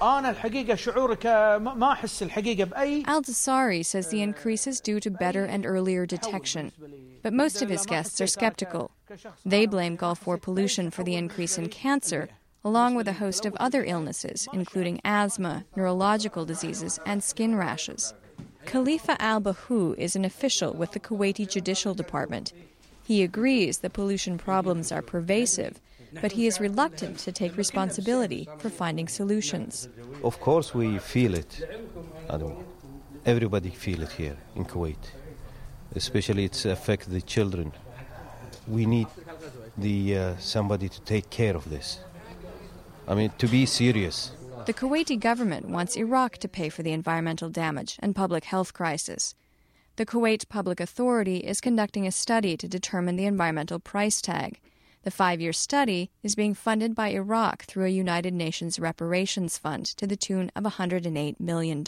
انا 0.02 0.30
الحقيقه 0.30 0.76
شعورك 0.76 1.26
ما 1.62 1.92
احس 1.92 2.24
الحقيقه 2.24 2.64
باي 2.64 3.04
Al 3.06 3.22
Dasari 3.22 3.86
says 3.86 4.10
the 4.10 4.22
increase 4.22 4.68
is 4.68 4.82
due 4.82 5.00
to 5.00 5.10
better 5.12 5.46
and 5.46 5.66
earlier 5.66 6.06
detection. 6.06 6.72
But 7.24 7.34
most 7.34 7.62
of 7.62 7.70
his 7.70 7.86
guests 7.86 8.20
are 8.20 8.28
skeptical. 8.28 8.92
They 9.46 9.66
blame 9.68 9.96
Gulf 9.96 10.26
War 10.26 10.38
pollution 10.38 10.90
for 10.90 11.04
the 11.04 11.16
increase 11.16 11.58
in 11.58 11.70
cancer, 11.70 12.30
along 12.67 12.97
with 12.97 13.09
a 13.09 13.21
host 13.25 13.47
of 13.47 13.55
other 13.67 13.83
illnesses, 13.85 14.49
including 14.53 15.01
asthma, 15.05 15.65
neurological 15.77 16.45
diseases, 16.45 16.99
and 17.07 17.23
skin 17.23 17.55
rashes. 17.55 18.13
Khalifa 18.67 19.17
al 19.23 19.41
Bahu 19.41 19.97
is 19.97 20.17
an 20.17 20.25
official 20.25 20.73
with 20.75 20.91
the 20.91 21.01
Kuwaiti 21.01 21.49
Judicial 21.49 21.95
Department. 21.95 22.53
He 23.05 23.23
agrees 23.23 23.79
the 23.79 23.97
pollution 23.99 24.37
problems 24.37 24.91
are 24.91 25.03
pervasive 25.03 25.81
but 26.23 26.33
he 26.33 26.47
is 26.47 26.61
reluctant 26.61 27.19
to 27.19 27.33
take 27.33 27.57
responsibility 27.57 28.49
for 28.59 28.71
finding 28.71 29.09
solutions. 29.09 29.89
Of 30.23 30.41
course, 30.41 30.75
we 30.75 30.99
feel 30.99 31.35
it. 31.35 31.53
everybody 33.25 33.71
feel 33.71 34.03
it 34.03 34.13
here 34.13 34.37
in 34.55 34.65
Kuwait. 34.65 35.05
Especially, 35.95 36.45
it's 36.45 36.65
affect 36.65 37.11
the 37.11 37.21
children. 37.21 37.73
We 38.67 38.87
need 38.87 39.09
the 39.77 40.19
uh, 40.19 40.37
somebody 40.39 40.89
to 40.89 41.01
take 41.03 41.31
care 41.31 41.57
of 41.57 41.69
this. 41.71 42.01
I 43.09 43.15
mean, 43.15 43.33
to 43.39 43.47
be 43.47 43.67
serious. 43.67 44.33
The 44.67 44.75
Kuwaiti 44.75 45.19
government 45.19 45.69
wants 45.69 45.97
Iraq 45.97 46.39
to 46.39 46.49
pay 46.49 46.69
for 46.69 46.83
the 46.83 46.93
environmental 46.93 47.49
damage 47.49 47.97
and 48.01 48.17
public 48.17 48.45
health 48.45 48.73
crisis. 48.75 49.35
The 49.97 50.05
Kuwait 50.05 50.49
Public 50.49 50.81
Authority 50.81 51.39
is 51.39 51.61
conducting 51.61 52.07
a 52.07 52.13
study 52.13 52.57
to 52.59 52.69
determine 52.69 53.17
the 53.17 53.25
environmental 53.25 53.79
price 53.79 54.21
tag. 54.21 54.61
The 55.05 55.11
five 55.11 55.41
year 55.41 55.53
study 55.53 56.11
is 56.23 56.35
being 56.35 56.53
funded 56.53 56.95
by 56.95 57.11
Iraq 57.11 57.65
through 57.65 57.87
a 57.87 58.01
United 58.05 58.35
Nations 58.35 58.79
reparations 58.79 59.57
fund 59.57 59.87
to 59.97 60.07
the 60.07 60.17
tune 60.17 60.51
of 60.57 60.65
$108 60.65 61.41
million. 61.41 61.85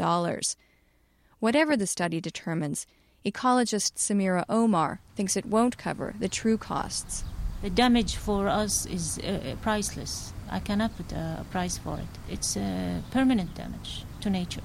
Whatever 1.41 1.77
the 1.77 1.87
study 1.87 2.21
determines, 2.21 2.87
ecologist 3.27 3.97
Samira 3.97 4.45
Omar 4.49 5.01
thinks 5.17 5.37
it 5.37 5.45
won't 5.45 5.77
cover 5.77 6.15
the 6.19 6.29
true 6.29 6.57
costs. 6.57 7.25
The 7.61 7.71
damage 7.71 8.15
for 8.15 8.49
us 8.49 8.87
is 8.87 9.19
uh, 9.19 9.57
priceless. 9.61 10.33
I 10.51 10.61
cannot 10.61 10.97
put 10.97 11.13
a 11.13 11.45
price 11.51 11.79
for 11.79 11.99
it. 11.99 12.33
It's 12.33 12.57
a 12.57 13.03
permanent 13.11 13.55
damage 13.55 14.05
to 14.21 14.31
nature. 14.31 14.63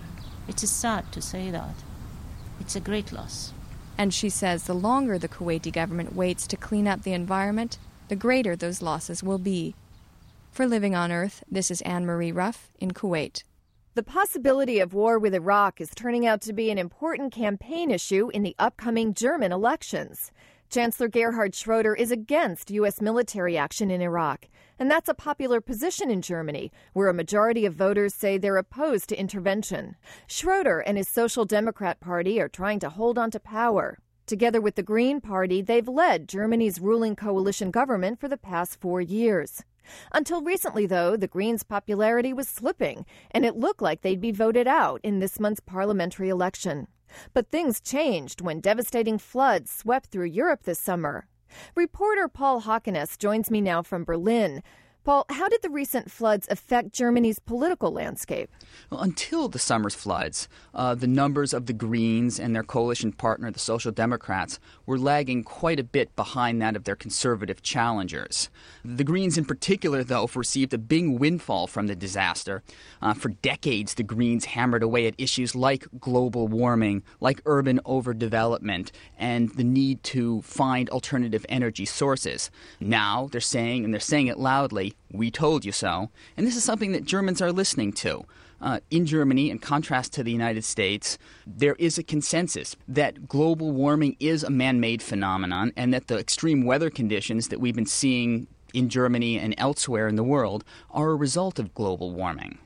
It's 0.47 0.67
sad 0.69 1.11
to 1.11 1.21
say 1.21 1.51
that. 1.51 1.75
It's 2.59 2.75
a 2.75 2.79
great 2.79 3.11
loss. 3.11 3.53
And 3.97 4.13
she 4.13 4.29
says 4.29 4.63
the 4.63 4.73
longer 4.73 5.17
the 5.17 5.27
Kuwaiti 5.27 5.71
government 5.71 6.15
waits 6.15 6.47
to 6.47 6.57
clean 6.57 6.87
up 6.87 7.03
the 7.03 7.13
environment, 7.13 7.77
the 8.07 8.15
greater 8.15 8.55
those 8.55 8.81
losses 8.81 9.23
will 9.23 9.37
be. 9.37 9.75
For 10.51 10.67
Living 10.67 10.95
on 10.95 11.11
Earth, 11.11 11.43
this 11.49 11.71
is 11.71 11.81
Anne 11.81 12.05
Marie 12.05 12.31
Ruff 12.31 12.71
in 12.79 12.91
Kuwait. 12.91 13.43
The 13.95 14.03
possibility 14.03 14.79
of 14.79 14.93
war 14.93 15.19
with 15.19 15.35
Iraq 15.35 15.79
is 15.79 15.91
turning 15.95 16.25
out 16.25 16.41
to 16.41 16.53
be 16.53 16.71
an 16.71 16.79
important 16.79 17.31
campaign 17.31 17.91
issue 17.91 18.29
in 18.33 18.41
the 18.41 18.55
upcoming 18.57 19.13
German 19.13 19.51
elections. 19.51 20.31
Chancellor 20.73 21.07
Gerhard 21.07 21.53
Schroeder 21.53 21.93
is 21.93 22.09
against 22.09 22.71
U.S. 22.71 22.99
military 22.99 23.55
action 23.55 23.91
in 23.91 24.01
Iraq, 24.01 24.47
and 24.79 24.89
that's 24.89 25.07
a 25.07 25.13
popular 25.13 25.61
position 25.61 26.09
in 26.09 26.23
Germany, 26.23 26.71
where 26.93 27.09
a 27.09 27.13
majority 27.13 27.67
of 27.67 27.75
voters 27.75 28.11
say 28.11 28.39
they're 28.39 28.57
opposed 28.57 29.07
to 29.09 29.19
intervention. 29.19 29.95
Schroeder 30.25 30.79
and 30.79 30.97
his 30.97 31.07
Social 31.07 31.45
Democrat 31.45 31.99
Party 31.99 32.41
are 32.41 32.49
trying 32.49 32.79
to 32.79 32.89
hold 32.89 33.19
on 33.19 33.29
to 33.29 33.39
power. 33.39 33.99
Together 34.25 34.59
with 34.59 34.73
the 34.73 34.81
Green 34.81 35.21
Party, 35.21 35.61
they've 35.61 35.87
led 35.87 36.27
Germany's 36.27 36.81
ruling 36.81 37.15
coalition 37.15 37.69
government 37.69 38.19
for 38.19 38.27
the 38.27 38.35
past 38.35 38.81
four 38.81 38.99
years. 38.99 39.61
Until 40.11 40.41
recently, 40.41 40.87
though, 40.87 41.15
the 41.15 41.27
Greens' 41.27 41.61
popularity 41.61 42.33
was 42.33 42.49
slipping, 42.49 43.05
and 43.29 43.45
it 43.45 43.55
looked 43.55 43.83
like 43.83 44.01
they'd 44.01 44.19
be 44.19 44.31
voted 44.31 44.67
out 44.67 45.01
in 45.03 45.19
this 45.19 45.39
month's 45.39 45.59
parliamentary 45.59 46.29
election. 46.29 46.87
But 47.33 47.49
things 47.49 47.79
changed 47.79 48.41
when 48.41 48.59
devastating 48.59 49.17
floods 49.17 49.71
swept 49.71 50.11
through 50.11 50.25
Europe 50.25 50.63
this 50.63 50.79
summer. 50.79 51.27
Reporter 51.75 52.27
Paul 52.27 52.61
Hockenos 52.61 53.17
joins 53.17 53.51
me 53.51 53.61
now 53.61 53.81
from 53.81 54.03
Berlin. 54.03 54.63
Paul, 55.03 55.25
how 55.27 55.49
did 55.49 55.61
the 55.61 55.69
recent 55.69 56.09
floods 56.09 56.47
affect 56.49 56.93
Germany's 56.93 57.37
political 57.37 57.91
landscape? 57.91 58.49
Well, 58.89 59.01
until 59.01 59.49
the 59.49 59.59
summer's 59.59 59.95
floods, 59.95 60.47
uh, 60.73 60.95
the 60.95 61.07
numbers 61.07 61.53
of 61.53 61.65
the 61.65 61.73
Greens 61.73 62.39
and 62.39 62.55
their 62.55 62.63
coalition 62.63 63.11
partner, 63.11 63.51
the 63.51 63.59
Social 63.59 63.91
Democrats, 63.91 64.59
were 64.85 64.97
lagging 64.97 65.43
quite 65.43 65.77
a 65.77 65.83
bit 65.83 66.15
behind 66.15 66.61
that 66.61 66.77
of 66.77 66.85
their 66.85 66.95
conservative 66.95 67.61
challengers. 67.61 68.49
The 68.85 69.03
Greens, 69.03 69.37
in 69.37 69.43
particular, 69.43 70.05
though, 70.05 70.29
received 70.33 70.73
a 70.73 70.77
big 70.77 71.19
windfall 71.19 71.67
from 71.67 71.87
the 71.87 71.97
disaster. 71.97 72.63
Uh, 73.01 73.13
for 73.13 73.29
decades, 73.29 73.95
the 73.95 74.03
Greens 74.03 74.45
hammered 74.45 74.83
away 74.83 75.05
at 75.05 75.15
issues 75.17 75.53
like 75.53 75.85
global 75.99 76.47
warming, 76.47 77.03
like 77.19 77.41
urban 77.45 77.81
overdevelopment, 77.85 78.91
and 79.17 79.49
the 79.55 79.65
need 79.65 80.01
to 80.03 80.41
find 80.43 80.89
alternative 80.89 81.45
energy 81.49 81.85
sources. 81.85 82.49
Now 82.79 83.27
they're 83.31 83.41
saying, 83.41 83.83
and 83.83 83.93
they're 83.93 83.99
saying 83.99 84.27
it 84.27 84.39
loudly, 84.39 84.92
we 85.11 85.31
told 85.31 85.65
you 85.65 85.71
so. 85.71 86.09
And 86.35 86.45
this 86.45 86.55
is 86.55 86.63
something 86.63 86.91
that 86.91 87.05
Germans 87.05 87.41
are 87.41 87.51
listening 87.51 87.93
to. 87.93 88.25
Uh, 88.61 88.79
in 88.89 89.05
Germany, 89.05 89.49
in 89.49 89.59
contrast 89.59 90.13
to 90.13 90.23
the 90.23 90.31
United 90.31 90.63
States, 90.63 91.17
there 91.45 91.75
is 91.79 91.97
a 91.97 92.03
consensus 92.03 92.77
that 92.87 93.27
global 93.27 93.71
warming 93.71 94.15
is 94.19 94.43
a 94.43 94.49
man 94.49 94.79
made 94.79 95.01
phenomenon 95.01 95.73
and 95.75 95.93
that 95.93 96.07
the 96.07 96.17
extreme 96.17 96.65
weather 96.65 96.89
conditions 96.89 97.49
that 97.49 97.59
we've 97.59 97.75
been 97.75 97.85
seeing 97.85 98.47
in 98.73 98.89
Germany 98.89 99.37
and 99.37 99.53
elsewhere 99.57 100.07
in 100.07 100.15
the 100.15 100.23
world 100.23 100.63
are 100.91 101.11
a 101.11 101.15
result 101.15 101.59
of 101.59 101.73
global 101.73 102.11
warming. 102.11 102.57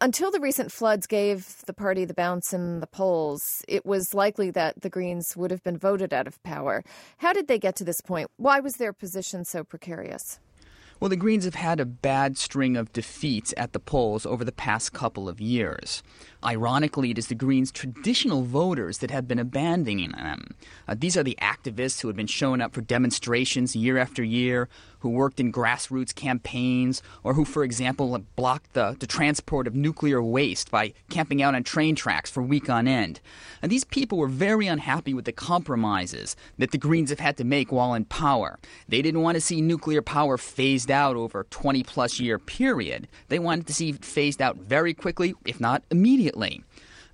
Until 0.00 0.30
the 0.30 0.40
recent 0.40 0.72
floods 0.72 1.06
gave 1.06 1.62
the 1.66 1.72
party 1.72 2.04
the 2.04 2.14
bounce 2.14 2.52
in 2.52 2.80
the 2.80 2.86
polls, 2.86 3.64
it 3.68 3.86
was 3.86 4.12
likely 4.12 4.50
that 4.50 4.82
the 4.82 4.90
Greens 4.90 5.36
would 5.36 5.50
have 5.50 5.62
been 5.62 5.78
voted 5.78 6.12
out 6.12 6.26
of 6.26 6.42
power. 6.42 6.82
How 7.18 7.32
did 7.32 7.48
they 7.48 7.58
get 7.58 7.76
to 7.76 7.84
this 7.84 8.00
point? 8.00 8.30
Why 8.36 8.60
was 8.60 8.74
their 8.74 8.92
position 8.92 9.44
so 9.44 9.62
precarious? 9.62 10.40
Well, 11.00 11.08
the 11.08 11.16
Greens 11.16 11.44
have 11.44 11.56
had 11.56 11.80
a 11.80 11.84
bad 11.84 12.38
string 12.38 12.76
of 12.76 12.92
defeats 12.92 13.52
at 13.56 13.72
the 13.72 13.80
polls 13.80 14.24
over 14.24 14.44
the 14.44 14.52
past 14.52 14.92
couple 14.92 15.28
of 15.28 15.40
years. 15.40 16.02
Ironically, 16.44 17.10
it 17.10 17.18
is 17.18 17.28
the 17.28 17.34
Greens' 17.34 17.72
traditional 17.72 18.42
voters 18.42 18.98
that 18.98 19.10
have 19.10 19.26
been 19.26 19.38
abandoning 19.38 20.12
them. 20.12 20.54
Uh, 20.86 20.94
these 20.96 21.16
are 21.16 21.22
the 21.22 21.38
activists 21.40 22.00
who 22.00 22.08
have 22.08 22.16
been 22.16 22.26
showing 22.26 22.60
up 22.60 22.74
for 22.74 22.82
demonstrations 22.82 23.74
year 23.74 23.96
after 23.96 24.22
year, 24.22 24.68
who 24.98 25.08
worked 25.08 25.40
in 25.40 25.52
grassroots 25.52 26.14
campaigns, 26.14 27.02
or 27.22 27.34
who, 27.34 27.44
for 27.44 27.64
example, 27.64 28.18
blocked 28.36 28.72
the, 28.74 28.96
the 29.00 29.06
transport 29.06 29.66
of 29.66 29.74
nuclear 29.74 30.22
waste 30.22 30.70
by 30.70 30.92
camping 31.10 31.42
out 31.42 31.54
on 31.54 31.62
train 31.62 31.94
tracks 31.94 32.30
for 32.30 32.42
week 32.42 32.70
on 32.70 32.86
end. 32.86 33.20
And 33.60 33.72
these 33.72 33.84
people 33.84 34.18
were 34.18 34.28
very 34.28 34.66
unhappy 34.66 35.14
with 35.14 35.24
the 35.24 35.32
compromises 35.32 36.36
that 36.58 36.70
the 36.70 36.78
Greens 36.78 37.10
have 37.10 37.20
had 37.20 37.36
to 37.38 37.44
make 37.44 37.72
while 37.72 37.94
in 37.94 38.04
power. 38.04 38.58
They 38.88 39.02
didn't 39.02 39.22
want 39.22 39.36
to 39.36 39.40
see 39.40 39.60
nuclear 39.60 40.02
power 40.02 40.38
phased 40.84 40.90
out 40.90 41.16
over 41.16 41.40
a 41.40 41.44
20 41.44 41.82
plus 41.82 42.20
year 42.20 42.38
period. 42.38 43.08
They 43.28 43.38
wanted 43.38 43.66
to 43.68 43.72
see 43.72 43.88
it 43.88 44.04
phased 44.04 44.42
out 44.42 44.56
very 44.56 44.92
quickly, 44.92 45.34
if 45.46 45.58
not 45.58 45.82
immediately. 45.90 46.62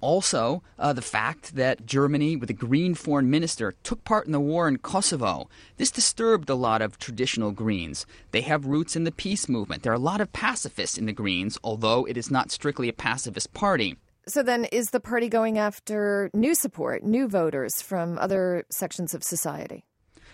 Also, 0.00 0.62
uh, 0.78 0.92
the 0.92 1.02
fact 1.02 1.54
that 1.54 1.86
Germany, 1.86 2.34
with 2.34 2.50
a 2.50 2.54
Green 2.66 2.94
foreign 2.94 3.30
minister, 3.30 3.74
took 3.84 4.02
part 4.02 4.26
in 4.26 4.32
the 4.32 4.40
war 4.40 4.66
in 4.66 4.78
Kosovo. 4.78 5.48
This 5.76 5.92
disturbed 5.92 6.50
a 6.50 6.56
lot 6.56 6.82
of 6.82 6.98
traditional 6.98 7.52
Greens. 7.52 8.06
They 8.32 8.40
have 8.40 8.66
roots 8.66 8.96
in 8.96 9.04
the 9.04 9.12
peace 9.12 9.48
movement. 9.48 9.84
There 9.84 9.92
are 9.92 10.02
a 10.02 10.10
lot 10.10 10.20
of 10.20 10.32
pacifists 10.32 10.98
in 10.98 11.06
the 11.06 11.12
Greens, 11.12 11.58
although 11.62 12.06
it 12.06 12.16
is 12.16 12.30
not 12.30 12.50
strictly 12.50 12.88
a 12.88 12.92
pacifist 12.92 13.52
party. 13.52 13.96
So 14.26 14.42
then, 14.42 14.64
is 14.72 14.90
the 14.90 15.00
party 15.00 15.28
going 15.28 15.58
after 15.58 16.28
new 16.34 16.54
support, 16.54 17.04
new 17.04 17.28
voters 17.28 17.82
from 17.82 18.18
other 18.18 18.64
sections 18.70 19.14
of 19.14 19.22
society? 19.22 19.84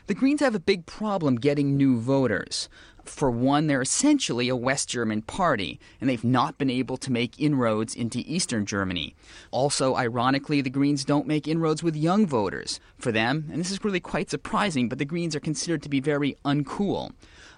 The 0.06 0.14
Greens 0.14 0.40
have 0.40 0.54
a 0.54 0.60
big 0.60 0.86
problem 0.86 1.34
getting 1.34 1.76
new 1.76 1.98
voters. 1.98 2.68
For 3.08 3.30
one, 3.30 3.66
they're 3.66 3.82
essentially 3.82 4.48
a 4.48 4.56
West 4.56 4.88
German 4.88 5.22
party, 5.22 5.78
and 6.00 6.10
they've 6.10 6.24
not 6.24 6.58
been 6.58 6.70
able 6.70 6.96
to 6.98 7.12
make 7.12 7.40
inroads 7.40 7.94
into 7.94 8.24
Eastern 8.26 8.66
Germany. 8.66 9.14
Also, 9.50 9.94
ironically, 9.94 10.60
the 10.60 10.70
Greens 10.70 11.04
don't 11.04 11.26
make 11.26 11.48
inroads 11.48 11.82
with 11.82 11.96
young 11.96 12.26
voters. 12.26 12.80
For 12.98 13.12
them, 13.12 13.48
and 13.50 13.60
this 13.60 13.70
is 13.70 13.84
really 13.84 14.00
quite 14.00 14.30
surprising, 14.30 14.88
but 14.88 14.98
the 14.98 15.04
Greens 15.04 15.36
are 15.36 15.40
considered 15.40 15.82
to 15.82 15.88
be 15.88 16.00
very 16.00 16.36
uncool. 16.44 17.12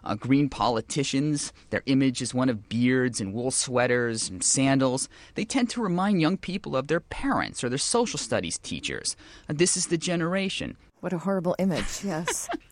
Uh, 0.04 0.14
green 0.14 0.48
politicians, 0.48 1.52
their 1.70 1.82
image 1.86 2.22
is 2.22 2.34
one 2.34 2.48
of 2.48 2.68
beards 2.68 3.20
and 3.20 3.32
wool 3.32 3.50
sweaters 3.50 4.28
and 4.28 4.42
sandals. 4.42 5.08
They 5.34 5.44
tend 5.44 5.70
to 5.70 5.82
remind 5.82 6.20
young 6.20 6.36
people 6.36 6.76
of 6.76 6.88
their 6.88 7.00
parents 7.00 7.62
or 7.62 7.68
their 7.68 7.78
social 7.78 8.18
studies 8.18 8.58
teachers. 8.58 9.16
Uh, 9.48 9.54
this 9.56 9.76
is 9.76 9.88
the 9.88 9.98
generation. 9.98 10.76
What 11.00 11.12
a 11.12 11.18
horrible 11.18 11.54
image, 11.58 12.04
yes. 12.04 12.48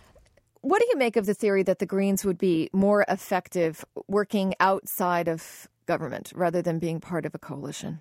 What 0.66 0.80
do 0.80 0.88
you 0.90 0.98
make 0.98 1.14
of 1.14 1.26
the 1.26 1.34
theory 1.34 1.62
that 1.62 1.78
the 1.78 1.86
Greens 1.86 2.24
would 2.24 2.38
be 2.38 2.70
more 2.72 3.04
effective 3.06 3.84
working 4.08 4.52
outside 4.58 5.28
of 5.28 5.68
government 5.86 6.32
rather 6.34 6.60
than 6.60 6.80
being 6.80 6.98
part 6.98 7.24
of 7.24 7.36
a 7.36 7.38
coalition? 7.38 8.00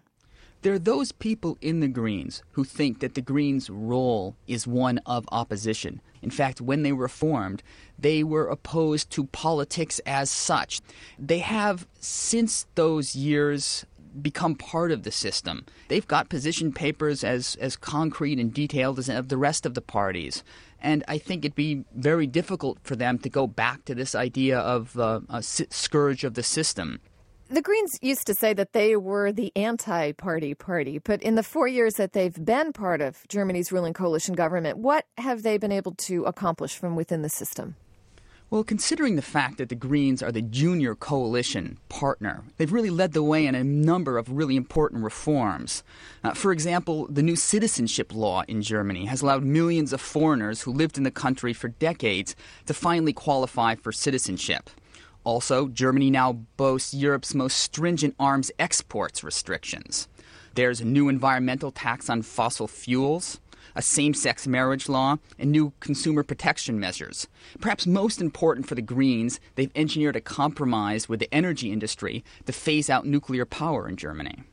There 0.64 0.74
are 0.74 0.80
those 0.80 1.12
people 1.12 1.60
in 1.62 1.80
the 1.80 1.88
Greens 1.88 2.42
who 2.54 2.64
think 2.64 3.02
that 3.02 3.14
the 3.14 3.22
Greens' 3.22 3.70
role 3.70 4.36
is 4.48 4.66
one 4.66 4.98
of 5.06 5.30
opposition. 5.32 6.02
In 6.24 6.32
fact, 6.32 6.60
when 6.60 6.82
they 6.82 6.92
were 6.92 7.08
formed, 7.08 7.62
they 8.00 8.24
were 8.24 8.48
opposed 8.48 9.12
to 9.12 9.26
politics 9.26 10.00
as 10.08 10.32
such. 10.32 10.82
They 11.20 11.40
have, 11.40 11.86
since 12.00 12.66
those 12.74 13.16
years, 13.16 13.86
become 14.22 14.56
part 14.56 14.92
of 14.92 15.04
the 15.04 15.12
system. 15.12 15.66
They've 15.88 16.08
got 16.08 16.30
position 16.30 16.72
papers 16.72 17.24
as, 17.24 17.56
as 17.60 17.76
concrete 17.76 18.40
and 18.40 18.54
detailed 18.54 19.00
as 19.00 19.10
of 19.10 19.30
the 19.30 19.38
rest 19.38 19.66
of 19.66 19.74
the 19.74 19.82
parties. 19.82 20.44
And 20.86 21.04
I 21.08 21.18
think 21.18 21.44
it'd 21.44 21.56
be 21.56 21.84
very 21.96 22.28
difficult 22.28 22.78
for 22.84 22.96
them 22.96 23.18
to 23.20 23.30
go 23.30 23.48
back 23.48 23.86
to 23.86 23.96
this 23.96 24.14
idea 24.14 24.60
of 24.60 24.98
uh, 25.00 25.22
a 25.30 25.42
scourge 25.42 26.24
of 26.24 26.36
the 26.36 26.44
system. 26.44 27.00
The 27.50 27.64
Greens 27.64 27.98
used 28.04 28.28
to 28.28 28.36
say 28.36 28.54
that 28.54 28.74
they 28.74 28.96
were 28.96 29.32
the 29.32 29.52
anti 29.56 30.12
party 30.12 30.54
party, 30.54 31.00
but 31.00 31.24
in 31.24 31.34
the 31.34 31.42
four 31.42 31.68
years 31.68 31.96
that 31.96 32.14
they've 32.14 32.46
been 32.46 32.72
part 32.72 33.02
of 33.02 33.28
Germany's 33.28 33.72
ruling 33.72 33.94
coalition 33.94 34.36
government, 34.36 34.78
what 34.78 35.06
have 35.18 35.42
they 35.42 35.58
been 35.58 35.72
able 35.72 35.94
to 36.10 36.24
accomplish 36.26 36.78
from 36.78 36.96
within 36.96 37.24
the 37.24 37.30
system? 37.30 37.76
Well, 38.56 38.64
considering 38.64 39.18
the 39.18 39.22
fact 39.22 39.58
that 39.58 39.68
the 39.68 39.76
Greens 39.76 40.24
are 40.24 40.32
the 40.32 40.42
junior 40.42 40.96
coalition 40.96 41.78
partner, 41.90 42.42
they've 42.56 42.72
really 42.72 42.90
led 42.90 43.12
the 43.12 43.22
way 43.22 43.46
in 43.46 43.54
a 43.54 43.66
number 43.66 44.18
of 44.18 44.32
really 44.32 44.56
important 44.56 45.04
reforms. 45.04 45.84
Uh, 46.24 46.34
for 46.34 46.54
example, 46.54 47.06
the 47.10 47.22
new 47.22 47.36
citizenship 47.36 48.16
law 48.16 48.44
in 48.48 48.62
Germany 48.62 49.08
has 49.08 49.22
allowed 49.22 49.44
millions 49.44 49.92
of 49.92 50.00
foreigners 50.00 50.62
who 50.62 50.72
lived 50.72 50.98
in 50.98 51.04
the 51.04 51.12
country 51.12 51.52
for 51.52 51.68
decades 51.68 52.34
to 52.66 52.74
finally 52.74 53.12
qualify 53.12 53.76
for 53.76 53.92
citizenship. 53.92 54.70
Also, 55.26 55.68
Germany 55.68 56.10
now 56.10 56.32
boasts 56.56 56.94
Europe's 56.94 57.36
most 57.36 57.58
stringent 57.58 58.16
arms 58.18 58.54
exports 58.58 59.22
restrictions. 59.22 60.08
There's 60.54 60.80
a 60.80 60.86
new 60.86 61.10
environmental 61.10 61.72
tax 61.72 62.10
on 62.10 62.22
fossil 62.22 62.70
fuels 62.70 63.42
a 63.76 63.82
same 63.82 64.14
sex 64.14 64.48
marriage 64.48 64.90
law, 64.90 65.18
and 65.38 65.52
new 65.52 65.74
consumer 65.80 66.24
protection 66.24 66.80
measures. 66.80 67.28
Perhaps 67.60 67.86
most 67.86 68.22
important 68.22 68.68
for 68.68 68.76
the 68.76 68.82
Greens, 68.82 69.40
they've 69.56 69.72
engineered 69.76 70.16
a 70.16 70.22
compromise 70.22 71.08
with 71.10 71.20
the 71.20 71.34
energy 71.34 71.72
industry 71.72 72.24
to 72.46 72.52
phase 72.52 72.90
out 72.90 73.06
nuclear 73.06 73.46
power 73.46 73.88
in 73.88 73.96
Germany. 73.96 74.44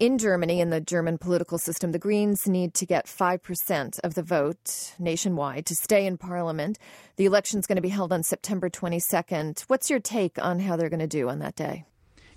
In 0.00 0.16
Germany, 0.16 0.62
in 0.62 0.70
the 0.70 0.80
German 0.80 1.18
political 1.18 1.58
system, 1.58 1.92
the 1.92 1.98
Greens 1.98 2.48
need 2.48 2.72
to 2.72 2.86
get 2.86 3.04
5% 3.04 4.00
of 4.02 4.14
the 4.14 4.22
vote 4.22 4.94
nationwide 4.98 5.66
to 5.66 5.74
stay 5.74 6.06
in 6.06 6.16
parliament. 6.16 6.78
The 7.16 7.26
election 7.26 7.60
is 7.60 7.66
going 7.66 7.76
to 7.76 7.82
be 7.82 7.90
held 7.90 8.10
on 8.10 8.22
September 8.22 8.70
22nd. 8.70 9.60
What's 9.68 9.90
your 9.90 10.00
take 10.00 10.42
on 10.42 10.60
how 10.60 10.76
they're 10.76 10.88
going 10.88 11.00
to 11.00 11.06
do 11.06 11.28
on 11.28 11.40
that 11.40 11.54
day? 11.54 11.84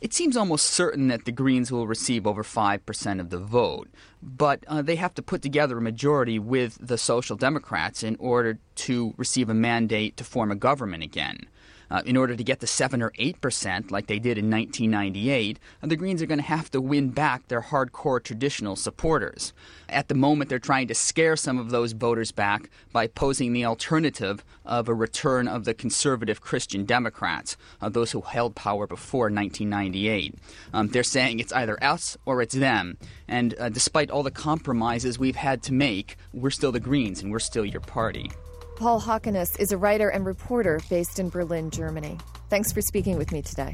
It 0.03 0.13
seems 0.13 0.35
almost 0.35 0.65
certain 0.65 1.07
that 1.07 1.23
the 1.23 1.31
Greens 1.31 1.71
will 1.71 1.87
receive 1.87 2.27
over 2.27 2.43
5% 2.43 3.19
of 3.21 3.29
the 3.29 3.37
vote, 3.37 3.87
but 4.21 4.61
uh, 4.67 4.81
they 4.81 4.97
have 4.97 5.13
to 5.13 5.21
put 5.21 5.41
together 5.41 5.77
a 5.77 5.81
majority 5.81 6.37
with 6.37 6.77
the 6.85 6.97
Social 6.97 7.37
Democrats 7.37 8.03
in 8.03 8.17
order 8.19 8.59
to 8.75 9.13
receive 9.15 9.47
a 9.47 9.53
mandate 9.53 10.17
to 10.17 10.25
form 10.25 10.51
a 10.51 10.57
government 10.57 11.03
again 11.03 11.47
uh, 11.93 12.01
in 12.07 12.17
order 12.17 12.35
to 12.35 12.43
get 12.43 12.59
to 12.59 12.67
7 12.67 13.03
or 13.03 13.11
8%, 13.11 13.91
like 13.91 14.07
they 14.07 14.17
did 14.17 14.39
in 14.39 14.49
1998, 14.49 15.59
uh, 15.81 15.87
the 15.87 15.95
Greens 15.95 16.23
are 16.23 16.25
going 16.25 16.39
to 16.39 16.43
have 16.43 16.71
to 16.71 16.81
win 16.81 17.09
back 17.09 17.47
their 17.47 17.61
hardcore 17.61 18.21
traditional 18.21 18.75
supporters. 18.75 19.53
At 19.87 20.07
the 20.07 20.15
moment, 20.15 20.49
they're 20.49 20.57
trying 20.57 20.87
to 20.87 20.95
scare 20.95 21.35
some 21.35 21.59
of 21.59 21.69
those 21.69 21.91
voters 21.91 22.31
back 22.31 22.71
by 22.91 23.05
posing 23.05 23.53
the 23.53 23.65
alternative 23.65 24.43
of 24.65 24.89
a 24.89 24.93
return 24.93 25.47
of 25.47 25.65
the 25.65 25.75
conservative 25.75 26.41
Christian 26.41 26.83
Democrats, 26.83 27.57
uh, 27.79 27.89
those 27.89 28.11
who 28.11 28.21
held 28.21 28.55
power 28.55 28.87
before 28.87 29.25
1998. 29.25 30.33
Um, 30.73 30.87
they're 30.87 31.03
saying 31.03 31.39
it's 31.39 31.53
either 31.53 31.81
us 31.83 32.17
or 32.25 32.41
it's 32.41 32.55
them. 32.55 32.97
And 33.27 33.53
uh, 33.59 33.69
despite 33.69 34.09
all 34.09 34.23
the 34.23 34.31
compromises 34.31 35.19
we've 35.19 35.35
had 35.35 35.61
to 35.63 35.73
make, 35.73 36.17
we're 36.33 36.49
still 36.49 36.71
the 36.71 36.79
Greens 36.79 37.21
and 37.21 37.31
we're 37.31 37.37
still 37.37 37.65
your 37.65 37.81
party. 37.81 38.31
Paul 38.75 38.99
Hockenos 38.99 39.59
is 39.59 39.71
a 39.71 39.77
writer 39.77 40.09
and 40.09 40.25
reporter 40.25 40.79
based 40.89 41.19
in 41.19 41.29
Berlin, 41.29 41.69
Germany. 41.69 42.17
Thanks 42.49 42.71
for 42.71 42.81
speaking 42.81 43.17
with 43.17 43.31
me 43.31 43.41
today. 43.41 43.73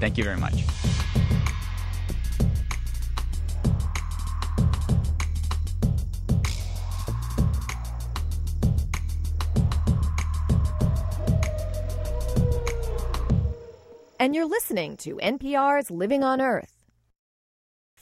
Thank 0.00 0.18
you 0.18 0.24
very 0.24 0.36
much. 0.36 0.64
And 14.18 14.36
you're 14.36 14.46
listening 14.46 14.96
to 14.98 15.16
NPR's 15.16 15.90
Living 15.90 16.22
on 16.22 16.40
Earth. 16.40 16.81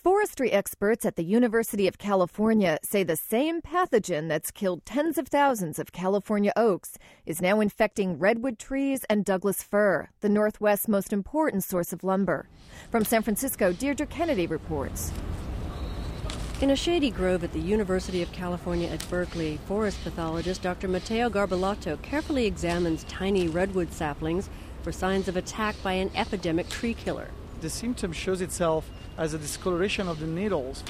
Forestry 0.02 0.50
experts 0.50 1.04
at 1.04 1.16
the 1.16 1.22
University 1.22 1.86
of 1.86 1.98
California 1.98 2.78
say 2.82 3.02
the 3.02 3.16
same 3.16 3.60
pathogen 3.60 4.30
that's 4.30 4.50
killed 4.50 4.86
tens 4.86 5.18
of 5.18 5.28
thousands 5.28 5.78
of 5.78 5.92
California 5.92 6.54
oaks 6.56 6.96
is 7.26 7.42
now 7.42 7.60
infecting 7.60 8.18
redwood 8.18 8.58
trees 8.58 9.04
and 9.10 9.26
Douglas 9.26 9.62
fir, 9.62 10.08
the 10.22 10.30
Northwest's 10.30 10.88
most 10.88 11.12
important 11.12 11.64
source 11.64 11.92
of 11.92 12.02
lumber. 12.02 12.48
From 12.90 13.04
San 13.04 13.22
Francisco, 13.22 13.74
Deirdre 13.74 14.06
Kennedy 14.06 14.46
reports. 14.46 15.12
In 16.62 16.70
a 16.70 16.76
shady 16.76 17.10
grove 17.10 17.44
at 17.44 17.52
the 17.52 17.60
University 17.60 18.22
of 18.22 18.32
California 18.32 18.88
at 18.88 19.06
Berkeley, 19.10 19.58
forest 19.66 20.02
pathologist 20.02 20.62
Dr. 20.62 20.88
Matteo 20.88 21.28
Garbelotto 21.28 22.00
carefully 22.00 22.46
examines 22.46 23.04
tiny 23.04 23.48
redwood 23.48 23.92
saplings 23.92 24.48
for 24.80 24.92
signs 24.92 25.28
of 25.28 25.36
attack 25.36 25.76
by 25.82 25.92
an 25.92 26.10
epidemic 26.14 26.70
tree 26.70 26.94
killer. 26.94 27.28
The 27.60 27.68
symptom 27.68 28.14
shows 28.14 28.40
itself 28.40 28.90
as 29.20 29.34
a 29.34 29.38
discoloration 29.38 30.08
of 30.08 30.18
the 30.18 30.26
needles. 30.26 30.82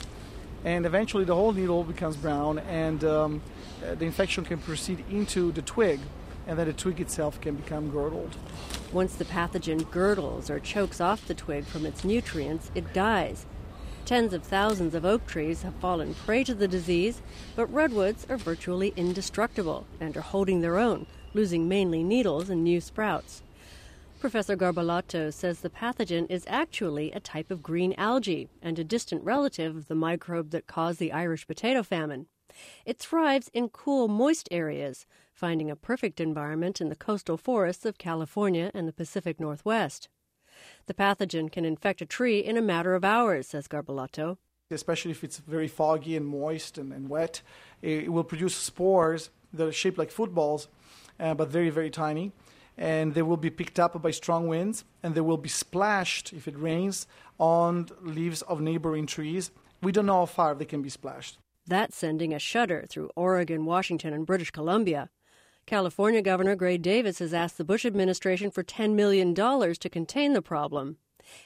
And 0.64 0.87
eventually 0.87 1.25
the 1.25 1.35
whole 1.35 1.53
needle 1.53 1.83
becomes 1.83 2.16
brown 2.16 2.61
and 2.61 3.03
um, 3.05 3.43
uh, 3.85 3.97
the 3.97 4.07
infection 4.07 4.45
can 4.45 4.59
proceed 4.59 5.05
into 5.11 5.53
the 5.53 5.62
twig 5.62 6.01
and 6.47 6.59
then 6.59 6.66
the 6.66 6.73
twig 6.73 7.01
itself 7.01 7.40
can 7.40 7.57
become 7.57 7.90
girdled. 7.90 8.37
Once 8.93 9.14
the 9.14 9.25
pathogen 9.25 9.90
girdles 9.90 10.49
or 10.49 10.61
chokes 10.61 11.01
off 11.01 11.27
the 11.27 11.35
twig 11.35 11.64
from 11.64 11.85
its 11.85 12.05
nutrients, 12.05 12.71
it 12.75 12.93
dies. 12.93 13.47
Tens 14.05 14.33
of 14.33 14.43
thousands 14.45 14.95
of 14.95 15.05
oak 15.05 15.27
trees 15.27 15.62
have 15.62 15.75
fallen 15.75 16.14
prey 16.14 16.43
to 16.45 16.55
the 16.55 16.69
disease, 16.69 17.23
but 17.55 17.73
redwoods 17.73 18.27
are 18.29 18.37
virtually 18.37 18.93
indestructible 18.97 19.87
and 20.01 20.16
are 20.16 20.23
holding 20.23 20.61
their 20.61 20.79
own, 20.79 21.07
losing 21.35 21.69
mainly 21.69 22.03
needles 22.03 22.49
and 22.49 22.64
new 22.64 22.81
sprouts. 22.81 23.43
Professor 24.21 24.55
Garbelotto 24.55 25.33
says 25.33 25.61
the 25.61 25.71
pathogen 25.71 26.27
is 26.29 26.45
actually 26.47 27.11
a 27.11 27.21
type 27.21 27.51
of 27.51 27.63
green 27.63 27.95
algae 27.97 28.51
and 28.61 28.79
a 28.79 28.85
distant 28.85 29.25
relative 29.25 29.75
of 29.75 29.89
the 29.89 29.95
microbe 29.95 30.51
that 30.51 30.67
caused 30.67 30.99
the 30.99 31.11
Irish 31.11 31.47
potato 31.47 31.83
famine. 31.83 32.27
It 32.85 32.99
thrives 32.99 33.51
in 33.55 33.71
cool, 33.71 34.09
moist 34.09 34.47
areas, 34.51 35.07
finding 35.33 35.71
a 35.71 35.75
perfect 35.75 36.21
environment 36.21 36.83
in 36.83 36.91
the 36.91 36.97
coastal 36.97 37.39
forests 37.39 37.87
of 37.87 37.97
California 37.97 38.71
and 38.75 38.87
the 38.87 38.93
Pacific 38.93 39.41
Northwest. 39.41 40.11
The 40.85 40.93
pathogen 40.93 41.51
can 41.51 41.65
infect 41.65 42.03
a 42.03 42.07
tree 42.07 42.41
in 42.41 42.59
a 42.59 42.63
matter 42.63 42.95
of 42.95 43.07
hours, 43.07 43.47
says 43.47 43.69
Garbelotto. 43.69 44.37
Especially 44.71 45.13
if 45.13 45.25
it's 45.25 45.39
very 45.39 45.67
foggy 45.67 46.15
and 46.15 46.27
moist 46.27 46.77
and, 46.77 46.93
and 46.93 47.09
wet, 47.09 47.41
it 47.81 48.13
will 48.13 48.25
produce 48.25 48.55
spores 48.55 49.31
that 49.55 49.67
are 49.67 49.73
shaped 49.73 49.97
like 49.97 50.11
footballs, 50.11 50.69
uh, 51.19 51.33
but 51.33 51.49
very, 51.49 51.71
very 51.71 51.89
tiny 51.89 52.33
and 52.81 53.12
they 53.14 53.23
will 53.23 53.37
be 53.37 53.51
picked 53.51 53.79
up 53.79 54.01
by 54.01 54.11
strong 54.11 54.49
winds 54.49 54.85
and 55.03 55.14
they 55.14 55.21
will 55.21 55.37
be 55.37 55.51
splashed 55.51 56.33
if 56.33 56.49
it 56.49 56.59
rains 56.59 57.07
on 57.38 57.88
leaves 58.01 58.40
of 58.43 58.61
neighboring 58.61 59.07
trees. 59.07 59.51
We 59.83 59.93
don't 59.93 60.07
know 60.07 60.21
how 60.21 60.27
far 60.27 60.55
they 60.55 60.64
can 60.64 60.81
be 60.81 60.88
splashed. 60.88 61.38
That's 61.66 61.97
sending 61.97 62.33
a 62.33 62.38
shudder 62.38 62.87
through 62.88 63.11
Oregon, 63.14 63.66
Washington, 63.66 64.14
and 64.14 64.27
British 64.27 64.51
Columbia. 64.51 65.11
California 65.66 66.23
Governor 66.23 66.57
Gray 66.57 66.79
Davis 66.79 67.19
has 67.19 67.35
asked 67.35 67.59
the 67.59 67.64
Bush 67.64 67.85
administration 67.85 68.51
for 68.51 68.64
$10 68.64 68.95
million 68.95 69.35
to 69.35 69.88
contain 69.90 70.33
the 70.33 70.43
problem. 70.43 70.97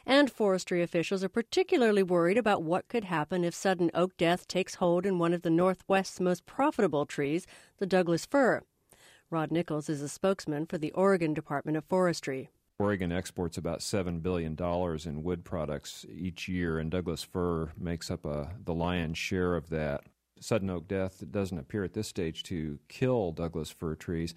And 0.07 0.31
forestry 0.31 0.83
officials 0.83 1.25
are 1.25 1.29
particularly 1.29 2.05
worried 2.05 2.39
about 2.39 2.63
what 2.63 2.89
could 2.89 3.05
happen 3.05 3.45
if 3.45 3.55
sudden 3.55 3.91
oak 3.93 4.17
death 4.17 4.47
takes 4.47 4.77
hold 4.77 5.05
in 5.05 5.19
one 5.19 5.35
of 5.35 5.43
the 5.43 5.51
Northwest's 5.51 6.21
most 6.21 6.47
profitable 6.47 7.07
trees, 7.07 7.45
the 7.79 7.87
Douglas 7.87 8.25
fir. 8.25 8.63
Rod 9.35 9.51
Nichols 9.51 9.89
is 9.89 10.01
a 10.01 10.09
spokesman 10.09 10.65
for 10.65 10.79
the 10.79 10.93
Oregon 10.93 11.35
Department 11.35 11.77
of 11.77 11.85
Forestry. 11.87 12.51
Oregon 12.79 13.11
exports 13.11 13.59
about 13.59 13.81
$7 13.81 14.23
billion 14.23 14.57
in 14.57 15.23
wood 15.25 15.45
products 15.45 16.07
each 16.09 16.47
year, 16.47 16.79
and 16.79 16.89
Douglas 16.89 17.25
fir 17.25 17.73
makes 17.77 18.13
up 18.13 18.25
a, 18.25 18.53
the 18.65 18.73
lion's 18.73 19.19
share 19.19 19.57
of 19.57 19.71
that. 19.71 20.03
Sudden 20.39 20.71
oak 20.71 20.87
death 20.87 21.25
doesn't 21.33 21.59
appear 21.59 21.83
at 21.83 21.95
this 21.95 22.07
stage 22.07 22.45
to 22.45 22.79
kill 22.87 23.33
Douglas 23.33 23.71
fir 23.71 23.97
trees, 23.97 24.37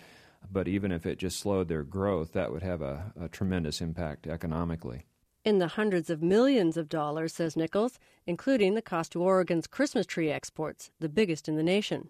but 0.51 0.67
even 0.67 0.91
if 0.91 1.05
it 1.05 1.19
just 1.19 1.39
slowed 1.39 1.67
their 1.67 1.83
growth, 1.83 2.33
that 2.33 2.51
would 2.51 2.63
have 2.63 2.81
a, 2.81 3.13
a 3.21 3.29
tremendous 3.29 3.81
impact 3.81 4.25
economically. 4.25 5.05
In 5.45 5.59
the 5.59 5.67
hundreds 5.67 6.09
of 6.09 6.23
millions 6.23 6.75
of 6.75 6.89
dollars, 6.89 7.35
says 7.35 7.55
Nichols, 7.55 7.99
including 8.25 8.73
the 8.73 8.81
cost 8.81 9.11
to 9.11 9.21
Oregon's 9.21 9.67
Christmas 9.67 10.07
tree 10.07 10.31
exports, 10.31 10.89
the 10.99 11.07
biggest 11.07 11.47
in 11.47 11.55
the 11.55 11.61
nation. 11.61 12.09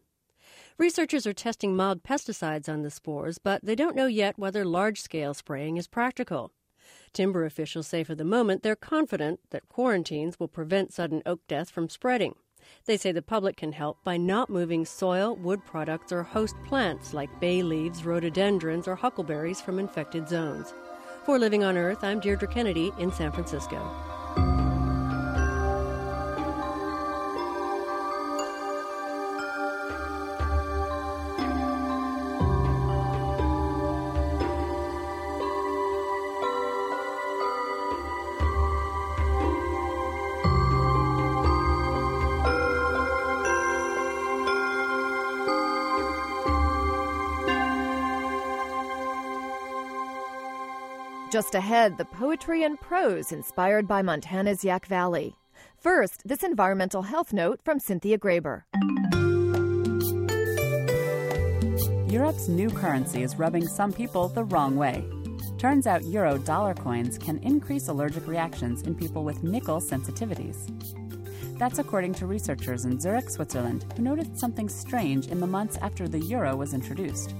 Researchers 0.77 1.25
are 1.25 1.33
testing 1.33 1.75
mild 1.75 2.03
pesticides 2.03 2.69
on 2.69 2.83
the 2.83 2.91
spores, 2.91 3.39
but 3.39 3.65
they 3.65 3.73
don't 3.73 3.95
know 3.95 4.05
yet 4.05 4.37
whether 4.37 4.63
large 4.63 5.01
scale 5.01 5.33
spraying 5.33 5.77
is 5.77 5.87
practical. 5.87 6.51
Timber 7.13 7.45
officials 7.45 7.87
say 7.87 8.03
for 8.03 8.13
the 8.13 8.23
moment 8.23 8.61
they're 8.61 8.75
confident 8.75 9.39
that 9.49 9.67
quarantines 9.69 10.39
will 10.39 10.47
prevent 10.47 10.93
sudden 10.93 11.23
oak 11.25 11.41
death 11.47 11.71
from 11.71 11.89
spreading. 11.89 12.35
They 12.85 12.95
say 12.95 13.11
the 13.11 13.23
public 13.23 13.57
can 13.57 13.71
help 13.71 14.03
by 14.03 14.17
not 14.17 14.51
moving 14.51 14.85
soil, 14.85 15.35
wood 15.35 15.65
products, 15.65 16.11
or 16.11 16.21
host 16.21 16.55
plants 16.67 17.11
like 17.11 17.39
bay 17.39 17.63
leaves, 17.63 18.05
rhododendrons, 18.05 18.87
or 18.87 18.95
huckleberries 18.95 19.61
from 19.61 19.79
infected 19.79 20.29
zones. 20.29 20.75
For 21.23 21.39
Living 21.39 21.63
on 21.63 21.75
Earth, 21.75 22.03
I'm 22.03 22.19
Deirdre 22.19 22.47
Kennedy 22.47 22.91
in 22.99 23.11
San 23.11 23.31
Francisco. 23.31 23.81
Just 51.37 51.53
ahead, 51.53 51.99
the 51.99 52.05
poetry 52.05 52.63
and 52.63 52.81
prose 52.81 53.31
inspired 53.31 53.87
by 53.87 54.01
Montana's 54.01 54.63
Yaak 54.63 54.87
Valley. 54.87 55.35
First, 55.77 56.27
this 56.27 56.41
environmental 56.41 57.03
health 57.03 57.31
note 57.31 57.59
from 57.63 57.77
Cynthia 57.79 58.17
Graber. 58.17 58.63
Europe's 62.11 62.47
new 62.47 62.71
currency 62.71 63.21
is 63.21 63.37
rubbing 63.37 63.67
some 63.67 63.93
people 63.93 64.29
the 64.29 64.45
wrong 64.45 64.77
way. 64.77 65.07
Turns 65.59 65.85
out 65.85 66.03
euro 66.05 66.39
dollar 66.39 66.73
coins 66.73 67.19
can 67.19 67.37
increase 67.43 67.87
allergic 67.87 68.25
reactions 68.25 68.81
in 68.81 68.95
people 68.95 69.23
with 69.23 69.43
nickel 69.43 69.79
sensitivities. 69.79 70.57
That's 71.59 71.77
according 71.77 72.15
to 72.15 72.25
researchers 72.25 72.85
in 72.85 72.99
Zurich, 72.99 73.29
Switzerland, 73.29 73.85
who 73.95 74.01
noticed 74.01 74.39
something 74.39 74.69
strange 74.69 75.27
in 75.27 75.39
the 75.39 75.45
months 75.45 75.77
after 75.83 76.07
the 76.07 76.19
euro 76.19 76.55
was 76.55 76.73
introduced 76.73 77.35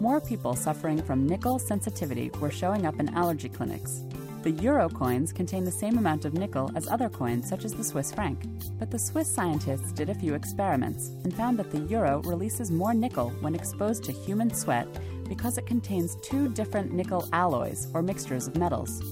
more 0.00 0.20
people 0.20 0.56
suffering 0.56 1.02
from 1.02 1.26
nickel 1.26 1.58
sensitivity 1.58 2.30
were 2.40 2.50
showing 2.50 2.86
up 2.86 2.98
in 2.98 3.14
allergy 3.14 3.48
clinics. 3.48 4.02
The 4.42 4.52
euro 4.52 4.88
coins 4.88 5.34
contain 5.34 5.64
the 5.64 5.70
same 5.70 5.98
amount 5.98 6.24
of 6.24 6.32
nickel 6.32 6.70
as 6.74 6.88
other 6.88 7.10
coins, 7.10 7.46
such 7.46 7.66
as 7.66 7.74
the 7.74 7.84
Swiss 7.84 8.10
franc. 8.10 8.42
But 8.78 8.90
the 8.90 8.98
Swiss 8.98 9.28
scientists 9.28 9.92
did 9.92 10.08
a 10.08 10.14
few 10.14 10.32
experiments 10.32 11.08
and 11.24 11.34
found 11.34 11.58
that 11.58 11.70
the 11.70 11.80
euro 11.80 12.22
releases 12.22 12.70
more 12.70 12.94
nickel 12.94 13.30
when 13.40 13.54
exposed 13.54 14.02
to 14.04 14.12
human 14.12 14.52
sweat 14.54 14.88
because 15.28 15.58
it 15.58 15.66
contains 15.66 16.16
two 16.22 16.48
different 16.48 16.92
nickel 16.92 17.28
alloys 17.34 17.88
or 17.92 18.00
mixtures 18.00 18.48
of 18.48 18.56
metals. 18.56 19.02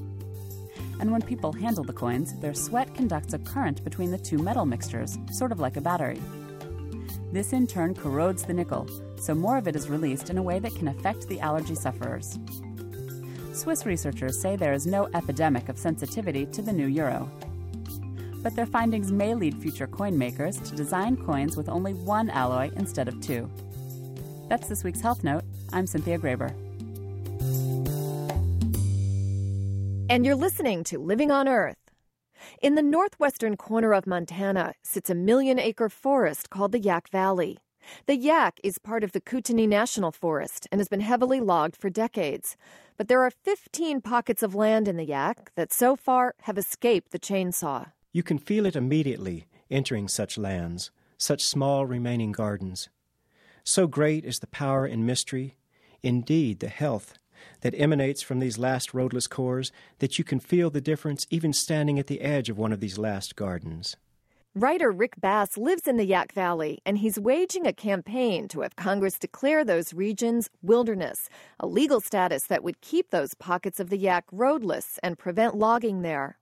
And 1.01 1.13
when 1.13 1.23
people 1.23 1.53
handle 1.53 1.85
the 1.85 1.93
coins, 1.93 2.33
their 2.41 2.55
sweat 2.55 2.95
conducts 2.95 3.35
a 3.35 3.39
current 3.39 3.85
between 3.85 4.11
the 4.11 4.19
two 4.19 4.39
metal 4.39 4.65
mixtures, 4.65 5.19
sort 5.31 5.53
of 5.53 5.61
like 5.61 5.77
a 5.77 5.83
battery. 5.83 6.21
This 7.31 7.53
in 7.53 7.67
turn 7.67 7.95
corrodes 7.95 8.43
the 8.43 8.55
nickel, 8.55 8.89
so 9.17 9.35
more 9.35 9.59
of 9.59 9.69
it 9.69 9.77
is 9.77 9.91
released 9.91 10.31
in 10.31 10.39
a 10.39 10.43
way 10.43 10.59
that 10.61 10.75
can 10.75 10.89
affect 10.89 11.29
the 11.29 11.41
allergy 11.41 11.75
sufferers. 11.75 12.39
Swiss 13.53 13.85
researchers 13.85 14.41
say 14.41 14.57
there 14.57 14.73
is 14.73 14.87
no 14.87 15.09
epidemic 15.15 15.69
of 15.69 15.79
sensitivity 15.79 16.47
to 16.47 16.63
the 16.63 16.73
new 16.73 16.87
euro. 16.87 17.31
But 18.43 18.57
their 18.57 18.67
findings 18.67 19.13
may 19.13 19.35
lead 19.35 19.61
future 19.61 19.87
coin 19.87 20.17
makers 20.17 20.59
to 20.59 20.77
design 20.77 21.17
coins 21.17 21.57
with 21.57 21.69
only 21.69 21.93
one 21.93 22.31
alloy 22.31 22.71
instead 22.77 23.09
of 23.09 23.21
two. 23.21 23.51
That's 24.49 24.69
this 24.69 24.85
week's 24.85 25.01
Health 25.01 25.23
Note. 25.23 25.45
I'm 25.73 25.87
Cynthia 25.87 26.19
Graber. 26.19 26.55
And 30.09 30.25
you're 30.25 30.35
listening 30.35 30.85
to 30.85 30.99
Living 30.99 31.31
on 31.31 31.47
Earth. 31.47 31.78
In 32.61 32.75
the 32.75 32.83
northwestern 32.83 33.57
corner 33.57 33.95
of 33.95 34.05
Montana 34.05 34.75
sits 34.83 35.09
a 35.09 35.15
million 35.15 35.61
acre 35.61 35.89
forest 35.89 36.51
called 36.51 36.73
the 36.73 36.81
Yaak 36.81 37.09
Valley. 37.09 37.59
The 38.07 38.19
Yaak 38.19 38.55
is 38.65 38.79
part 38.79 39.05
of 39.05 39.13
the 39.13 39.21
Kootenai 39.21 39.67
National 39.67 40.11
Forest 40.11 40.67
and 40.73 40.81
has 40.81 40.89
been 40.89 40.99
heavily 41.01 41.39
logged 41.39 41.77
for 41.77 41.89
decades. 41.89 42.57
But 42.97 43.07
there 43.07 43.23
are 43.23 43.31
15 43.31 44.01
pockets 44.01 44.43
of 44.43 44.57
land 44.57 44.89
in 44.89 44.97
the 44.97 45.07
Yaak 45.07 45.51
that 45.55 45.73
so 45.73 45.95
far 45.95 46.35
have 46.43 46.59
escaped 46.59 47.13
the 47.13 47.21
chainsaw. 47.21 47.93
You 48.13 48.25
can 48.25 48.39
feel 48.39 48.67
it 48.67 48.75
immediately 48.75 49.47
entering 49.71 50.09
such 50.09 50.37
lands, 50.37 50.91
such 51.17 51.45
small 51.45 51.87
remaining 51.87 52.33
gardens. 52.33 52.89
So 53.63 53.87
great 53.87 54.25
is 54.25 54.41
the 54.41 54.49
power 54.49 54.85
and 54.85 55.07
mystery, 55.07 55.59
indeed 56.03 56.59
the 56.59 56.69
health 56.69 57.15
that 57.61 57.75
emanates 57.77 58.23
from 58.23 58.39
these 58.39 58.59
last 58.59 58.95
roadless 58.95 59.27
cores 59.27 59.73
that 59.99 60.19
you 60.19 60.25
can 60.25 60.41
feel 60.41 60.71
the 60.71 60.81
difference 60.81 61.27
even 61.31 61.53
standing 61.53 61.99
at 61.99 62.07
the 62.07 62.21
edge 62.21 62.49
of 62.49 62.59
one 62.59 62.73
of 62.73 62.81
these 62.81 62.99
last 62.99 63.37
gardens. 63.37 63.97
Writer 64.55 64.91
Rick 64.91 65.21
Bass 65.21 65.57
lives 65.57 65.87
in 65.87 65.99
the 65.99 66.11
Yaak 66.11 66.33
Valley, 66.33 66.81
and 66.85 66.99
he's 66.99 67.19
waging 67.19 67.67
a 67.67 67.73
campaign 67.73 68.49
to 68.49 68.63
have 68.63 68.75
Congress 68.75 69.19
declare 69.19 69.65
those 69.65 69.95
regions 69.95 70.51
wilderness, 70.63 71.29
a 71.61 71.67
legal 71.67 72.01
status 72.01 72.45
that 72.45 72.65
would 72.65 72.81
keep 72.81 73.11
those 73.11 73.35
pockets 73.35 73.79
of 73.79 73.89
the 73.89 73.99
Yaak 73.99 74.23
roadless 74.33 74.99
and 75.03 75.19
prevent 75.19 75.55
logging 75.55 76.03
there. 76.03 76.39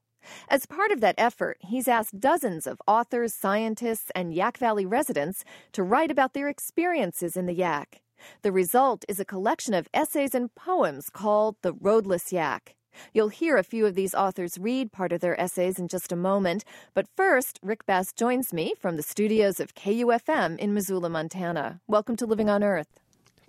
As 0.48 0.66
part 0.66 0.92
of 0.92 1.00
that 1.02 1.16
effort, 1.18 1.59
he's 1.61 1.88
asked 1.88 2.18
dozens 2.18 2.66
of 2.66 2.80
authors, 2.87 3.35
scientists, 3.35 4.11
and 4.14 4.32
Yaak 4.32 4.56
Valley 4.56 4.87
residents 4.87 5.44
to 5.72 5.82
write 5.82 6.11
about 6.11 6.32
their 6.32 6.48
experiences 6.48 7.37
in 7.37 7.46
the 7.46 7.54
Yaak. 7.54 8.00
The 8.42 8.52
result 8.52 9.05
is 9.09 9.20
a 9.20 9.24
collection 9.24 9.74
of 9.74 9.88
essays 9.92 10.35
and 10.35 10.55
poems 10.55 11.11
called 11.11 11.57
The 11.62 11.72
Roadless 11.72 12.33
Yaak. 12.33 12.74
You'll 13.12 13.29
hear 13.29 13.57
a 13.57 13.62
few 13.62 13.87
of 13.87 13.94
these 13.94 14.14
authors 14.14 14.59
read 14.59 14.92
part 14.92 15.12
of 15.12 15.20
their 15.20 15.38
essays 15.40 15.79
in 15.79 15.88
just 15.88 16.12
a 16.12 16.16
moment, 16.16 16.64
but 16.94 17.07
first, 17.16 17.59
Rick 17.62 17.87
Bass 17.87 18.12
joins 18.12 18.52
me 18.52 18.74
from 18.81 18.96
the 18.96 19.02
studios 19.02 19.61
of 19.61 19.74
KUFM 19.74 20.59
in 20.59 20.72
Missoula, 20.72 21.09
Montana. 21.09 21.81
Welcome 21.87 22.16
to 22.16 22.26
Living 22.26 22.48
on 22.48 22.62
Earth. 22.62 22.88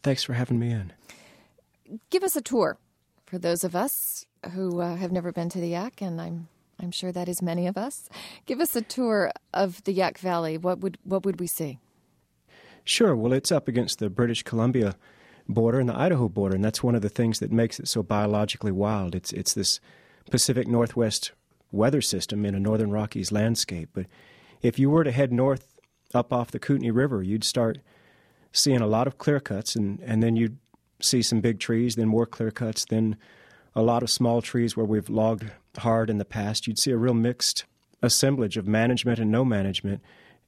Thanks 0.04 0.24
for 0.24 0.34
having 0.34 0.60
me 0.60 0.72
in. 0.72 0.94
Give 2.10 2.24
us 2.24 2.36
a 2.36 2.42
tour 2.42 2.78
for 3.26 3.38
those 3.38 3.64
of 3.64 3.76
us 3.76 4.26
who 4.54 4.82
uh, 4.82 4.96
have 4.96 5.12
never 5.12 5.32
been 5.32 5.50
to 5.50 5.60
the 5.60 5.72
Yaak, 5.74 6.02
and 6.02 6.20
I'm 6.20 6.48
I'm 6.80 6.92
sure 6.92 7.12
that 7.12 7.28
is 7.28 7.42
many 7.42 7.66
of 7.66 7.78
us. 7.78 8.08
Give 8.46 8.60
us 8.60 8.76
a 8.76 8.82
tour 8.82 9.32
of 9.54 9.84
the 9.86 9.94
Yaak 9.94 10.20
Valley. 10.20 10.58
What 10.58 10.80
would 10.80 10.98
what 11.04 11.26
would 11.26 11.40
we 11.40 11.48
see? 11.48 11.80
Sure. 12.88 13.18
Well, 13.18 13.34
it's 13.34 13.52
up 13.52 13.68
against 13.68 14.00
the 14.00 14.10
British 14.10 14.44
Columbia 14.44 14.96
border 15.50 15.78
and 15.78 15.90
the 15.90 16.00
Idaho 16.00 16.30
border, 16.30 16.56
and 16.56 16.64
that's 16.64 16.82
one 16.82 16.96
of 16.96 17.02
the 17.02 17.10
things 17.10 17.40
that 17.40 17.52
makes 17.52 17.82
it 17.82 17.88
so 17.90 18.02
biologically 18.02 18.72
wild. 18.72 19.14
It's 19.14 19.34
it's 19.34 19.54
this 19.54 19.82
Pacific 20.32 20.70
Northwest 20.70 21.34
weather 21.70 22.00
system 22.00 22.46
in 22.46 22.56
a 22.56 22.62
northern 22.62 22.90
Rockies 22.90 23.30
landscape. 23.30 23.90
But 23.92 24.06
if 24.62 24.80
you 24.80 24.90
were 24.90 25.04
to 25.04 25.12
head 25.12 25.34
north 25.34 25.68
up 26.14 26.32
off 26.32 26.52
the 26.52 26.60
Kootenai 26.60 26.92
River, 26.92 27.22
you'd 27.22 27.44
start 27.44 27.80
seeing 28.54 28.80
a 28.80 28.88
lot 28.88 29.06
of 29.06 29.18
clear 29.18 29.42
cuts, 29.42 29.76
and, 29.76 30.00
and 30.00 30.24
then 30.24 30.38
you'd 30.38 30.58
see 31.02 31.22
some 31.22 31.42
big 31.42 31.60
trees, 31.60 31.96
then 31.96 32.08
more 32.08 32.26
clear 32.26 32.52
cuts, 32.52 32.86
then 32.86 33.18
a 33.76 33.82
lot 33.82 34.02
of 34.02 34.10
small 34.10 34.42
trees 34.42 34.78
where 34.78 34.86
we've 34.86 35.10
logged 35.10 35.52
hard 35.80 36.10
in 36.10 36.20
the 36.20 36.26
past. 36.26 36.68
You'd 36.68 36.80
see 36.80 36.92
a 36.92 36.98
real 36.98 37.14
mixed 37.14 37.66
assemblage 38.02 38.56
of 38.56 38.66
management 38.66 39.20
and 39.20 39.30
no 39.30 39.44
management, 39.44 40.02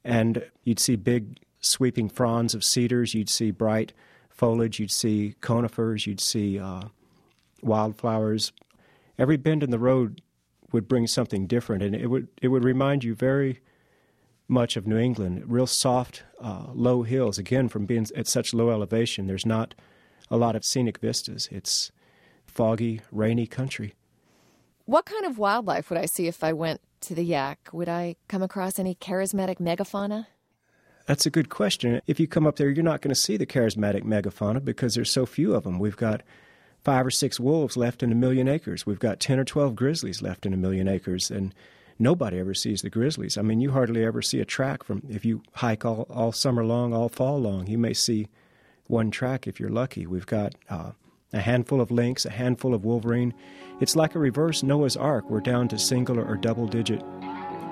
and 0.06 0.50
you'd 0.64 0.80
see 0.80 0.96
big 0.96 1.38
sweeping 1.60 2.10
fronds 2.10 2.54
of 2.54 2.64
cedars, 2.64 3.14
you'd 3.14 3.30
see 3.30 3.52
bright 3.52 3.94
foliage, 4.30 4.80
you'd 4.80 4.92
see 4.92 5.36
conifers, 5.42 6.08
you'd 6.08 6.22
see 6.22 6.60
uh, 6.60 6.84
wildflowers. 7.62 8.52
Every 9.18 9.38
bend 9.38 9.64
in 9.64 9.70
the 9.70 9.80
road 9.80 10.22
would 10.72 10.88
bring 10.88 11.08
something 11.08 11.48
different, 11.48 11.84
and 11.84 11.96
it 11.96 12.08
would 12.08 12.28
it 12.42 12.50
would 12.50 12.64
remind 12.64 13.04
you 13.04 13.16
very 13.16 13.60
much 14.48 14.78
of 14.78 14.88
New 14.88 14.98
England. 14.98 15.44
Real 15.48 15.68
soft, 15.68 16.24
uh, 16.42 16.68
low 16.74 17.04
hills. 17.04 17.38
Again, 17.38 17.70
from 17.70 17.86
being 17.86 18.08
at 18.16 18.28
such 18.28 18.54
low 18.54 18.70
elevation, 18.72 19.28
there's 19.28 19.46
not 19.46 19.76
a 20.32 20.38
lot 20.38 20.56
of 20.56 20.64
scenic 20.66 21.00
vistas. 21.00 21.48
It's 21.52 21.92
foggy, 22.46 23.02
rainy 23.12 23.46
country. 23.46 23.94
What 24.86 25.06
kind 25.06 25.26
of 25.26 25.38
wildlife 25.38 25.90
would 25.90 26.00
I 26.00 26.06
see 26.06 26.28
if 26.28 26.44
I 26.44 26.52
went 26.54 26.82
to 27.02 27.14
the 27.14 27.30
Yaak? 27.30 27.58
Would 27.74 27.90
I 27.90 28.16
come 28.28 28.42
across 28.42 28.80
any 28.80 28.96
charismatic 28.96 29.58
megafauna? 29.58 30.26
That's 31.10 31.26
a 31.26 31.32
good 31.32 31.50
question. 31.50 32.04
If 32.06 32.20
you 32.20 32.28
come 32.28 32.46
up 32.46 32.58
there, 32.58 32.70
you're 32.70 32.84
not 32.84 33.02
going 33.02 33.10
to 33.10 33.20
see 33.20 33.36
the 33.36 33.48
charismatic 33.48 34.04
megafauna 34.04 34.64
because 34.64 34.94
there's 34.94 35.10
so 35.10 35.26
few 35.26 35.56
of 35.56 35.64
them. 35.64 35.80
We've 35.80 35.98
got 35.98 36.22
five 36.84 37.04
or 37.04 37.10
six 37.10 37.40
wolves 37.40 37.76
left 37.76 38.04
in 38.04 38.12
a 38.12 38.16
million 38.16 38.48
acres. 38.48 38.86
We've 38.86 39.00
got 39.00 39.20
10 39.20 39.40
or 39.40 39.44
12 39.44 39.76
grizzlies 39.76 40.22
left 40.22 40.46
in 40.46 40.54
a 40.54 40.58
million 40.58 40.88
acres. 40.88 41.32
And 41.32 41.56
nobody 41.98 42.38
ever 42.38 42.54
sees 42.54 42.84
the 42.84 42.92
grizzlies. 42.92 43.40
I 43.40 43.42
mean, 43.42 43.60
you 43.60 43.72
hardly 43.72 44.06
ever 44.06 44.22
see 44.22 44.40
a 44.40 44.46
track 44.46 44.84
from, 44.84 45.02
if 45.10 45.26
you 45.26 45.42
hike 45.54 45.84
all, 45.84 46.06
all 46.12 46.32
summer 46.32 46.64
long, 46.64 46.94
all 46.94 47.10
fall 47.10 47.42
long, 47.42 47.66
you 47.66 47.80
may 47.80 47.96
see 47.96 48.28
one 48.86 49.10
track 49.10 49.48
if 49.48 49.60
you're 49.60 49.68
lucky. 49.68 50.06
We've 50.06 50.28
got 50.28 50.54
uh, 50.70 50.92
a 51.34 51.40
handful 51.40 51.82
of 51.82 51.90
lynx, 51.90 52.24
a 52.24 52.30
handful 52.30 52.76
of 52.76 52.86
wolverine. 52.86 53.34
It's 53.80 53.96
like 53.96 54.14
a 54.14 54.20
reverse 54.20 54.62
Noah's 54.62 54.96
Ark. 54.96 55.28
We're 55.28 55.42
down 55.42 55.70
to 55.70 55.80
single 55.80 56.20
or 56.20 56.38
double 56.38 56.68
digit 56.68 57.02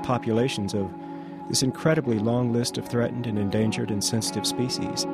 populations 0.01 0.73
of 0.73 0.91
this 1.49 1.63
incredibly 1.63 2.19
long 2.19 2.51
list 2.51 2.77
of 2.77 2.87
threatened 2.87 3.27
and 3.27 3.39
endangered 3.39 3.91
and 3.91 4.03
sensitive 4.03 4.45
species. 4.45 5.05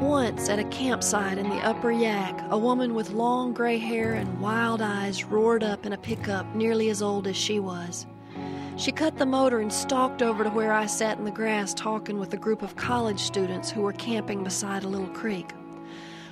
Once 0.00 0.48
at 0.48 0.58
a 0.58 0.64
campsite 0.64 1.38
in 1.38 1.48
the 1.48 1.56
Upper 1.56 1.92
Yaak, 1.92 2.48
a 2.48 2.58
woman 2.58 2.94
with 2.94 3.10
long 3.10 3.52
gray 3.52 3.78
hair 3.78 4.14
and 4.14 4.40
wild 4.40 4.80
eyes 4.80 5.24
roared 5.24 5.62
up 5.62 5.84
in 5.84 5.92
a 5.92 5.98
pickup 5.98 6.54
nearly 6.54 6.88
as 6.88 7.02
old 7.02 7.26
as 7.26 7.36
she 7.36 7.60
was. 7.60 8.06
She 8.76 8.90
cut 8.90 9.18
the 9.18 9.26
motor 9.26 9.60
and 9.60 9.72
stalked 9.72 10.22
over 10.22 10.42
to 10.42 10.50
where 10.50 10.72
I 10.72 10.86
sat 10.86 11.18
in 11.18 11.24
the 11.24 11.30
grass 11.30 11.72
talking 11.74 12.18
with 12.18 12.34
a 12.34 12.38
group 12.38 12.62
of 12.62 12.74
college 12.74 13.20
students 13.20 13.70
who 13.70 13.82
were 13.82 13.92
camping 13.92 14.42
beside 14.42 14.82
a 14.82 14.88
little 14.88 15.06
creek. 15.08 15.52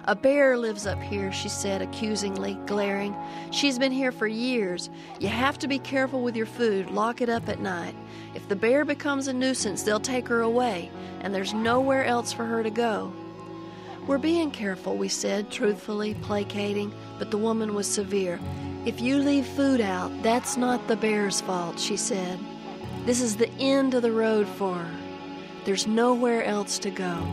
A 0.07 0.17
bear 0.17 0.59
lives 0.59 0.85
up 0.85 1.01
here, 1.01 1.31
she 1.31 1.49
said 1.49 1.81
accusingly, 1.81 2.59
glaring. 2.67 3.15
She's 3.53 3.79
been 3.79 3.93
here 3.93 4.11
for 4.11 4.27
years. 4.27 4.91
You 5.21 5.29
have 5.29 5.61
to 5.61 5.69
be 5.69 5.79
careful 5.79 6.23
with 6.23 6.35
your 6.35 6.47
food, 6.47 6.91
lock 6.91 7.21
it 7.21 7.29
up 7.29 7.49
at 7.49 7.61
night. 7.61 7.95
If 8.35 8.49
the 8.49 8.57
bear 8.57 8.85
becomes 8.85 9.29
a 9.29 9.33
nuisance, 9.33 9.85
they'll 9.85 10.01
take 10.01 10.27
her 10.27 10.41
away, 10.41 10.91
and 11.21 11.33
there's 11.33 11.55
nowhere 11.55 12.05
else 12.05 12.33
for 12.33 12.45
her 12.45 12.65
to 12.65 12.71
go. 12.71 13.13
We're 14.09 14.19
being 14.19 14.51
careful, 14.51 14.97
we 14.97 15.07
said, 15.07 15.53
truthfully, 15.53 16.15
placating, 16.15 16.93
but 17.21 17.31
the 17.31 17.39
woman 17.39 17.73
was 17.73 17.87
severe. 17.87 18.41
If 18.85 19.01
you 19.01 19.19
leave 19.19 19.47
food 19.47 19.81
out, 19.81 20.11
that's 20.25 20.57
not 20.57 20.89
the 20.89 20.97
bear's 20.97 21.41
fault, 21.41 21.79
she 21.79 21.97
said. 21.97 22.41
This 23.07 23.21
is 23.21 23.37
the 23.37 23.51
end 23.61 23.95
of 23.95 24.03
the 24.03 24.11
road 24.11 24.49
for 24.49 24.75
her. 24.75 24.97
There's 25.65 25.87
nowhere 25.87 26.43
else 26.43 26.81
to 26.81 26.91
go. 26.91 27.33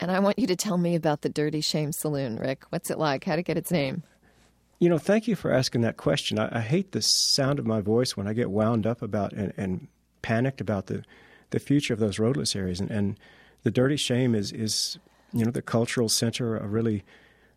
And 0.00 0.10
I 0.10 0.18
want 0.18 0.38
you 0.38 0.46
to 0.46 0.56
tell 0.56 0.78
me 0.78 0.94
about 0.94 1.22
the 1.22 1.28
Dirty 1.28 1.60
Shame 1.60 1.92
Saloon, 1.92 2.36
Rick. 2.36 2.64
What's 2.70 2.90
it 2.90 2.98
like? 2.98 3.24
How 3.24 3.32
did 3.32 3.40
it 3.40 3.46
get 3.46 3.58
its 3.58 3.70
name? 3.70 4.02
You 4.78 4.88
know, 4.90 4.98
thank 4.98 5.26
you 5.26 5.36
for 5.36 5.52
asking 5.52 5.82
that 5.82 5.96
question. 5.96 6.38
I, 6.38 6.58
I 6.58 6.60
hate 6.60 6.92
the 6.92 7.00
sound 7.00 7.58
of 7.58 7.66
my 7.66 7.80
voice 7.80 8.16
when 8.16 8.26
I 8.26 8.32
get 8.32 8.50
wound 8.50 8.86
up 8.86 9.00
about 9.00 9.32
and, 9.32 9.52
and 9.56 9.88
panicked 10.20 10.60
about 10.60 10.86
the, 10.86 11.02
the 11.50 11.58
future 11.58 11.94
of 11.94 12.00
those 12.00 12.18
roadless 12.18 12.56
areas. 12.56 12.80
And, 12.80 12.90
and 12.90 13.18
the 13.62 13.70
Dirty 13.70 13.96
Shame 13.96 14.34
is, 14.34 14.52
is 14.52 14.98
you 15.32 15.44
know, 15.44 15.50
the 15.50 15.62
cultural 15.62 16.08
center, 16.08 16.56
a 16.56 16.66
really 16.66 17.04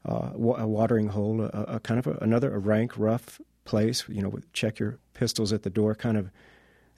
uh, 0.08 0.32
a 0.34 0.68
watering 0.68 1.10
hole, 1.10 1.42
a, 1.42 1.48
a 1.64 1.80
kind 1.80 2.00
of 2.00 2.08
a, 2.08 2.18
another 2.22 2.54
a 2.54 2.60
rank, 2.60 2.98
rough 2.98 3.42
place. 3.66 4.04
You 4.08 4.22
know, 4.22 4.40
check 4.54 4.80
your 4.80 4.98
pistols 5.14 5.54
at 5.54 5.64
the 5.64 5.70
door 5.70 5.96
kind 5.96 6.18
of 6.18 6.30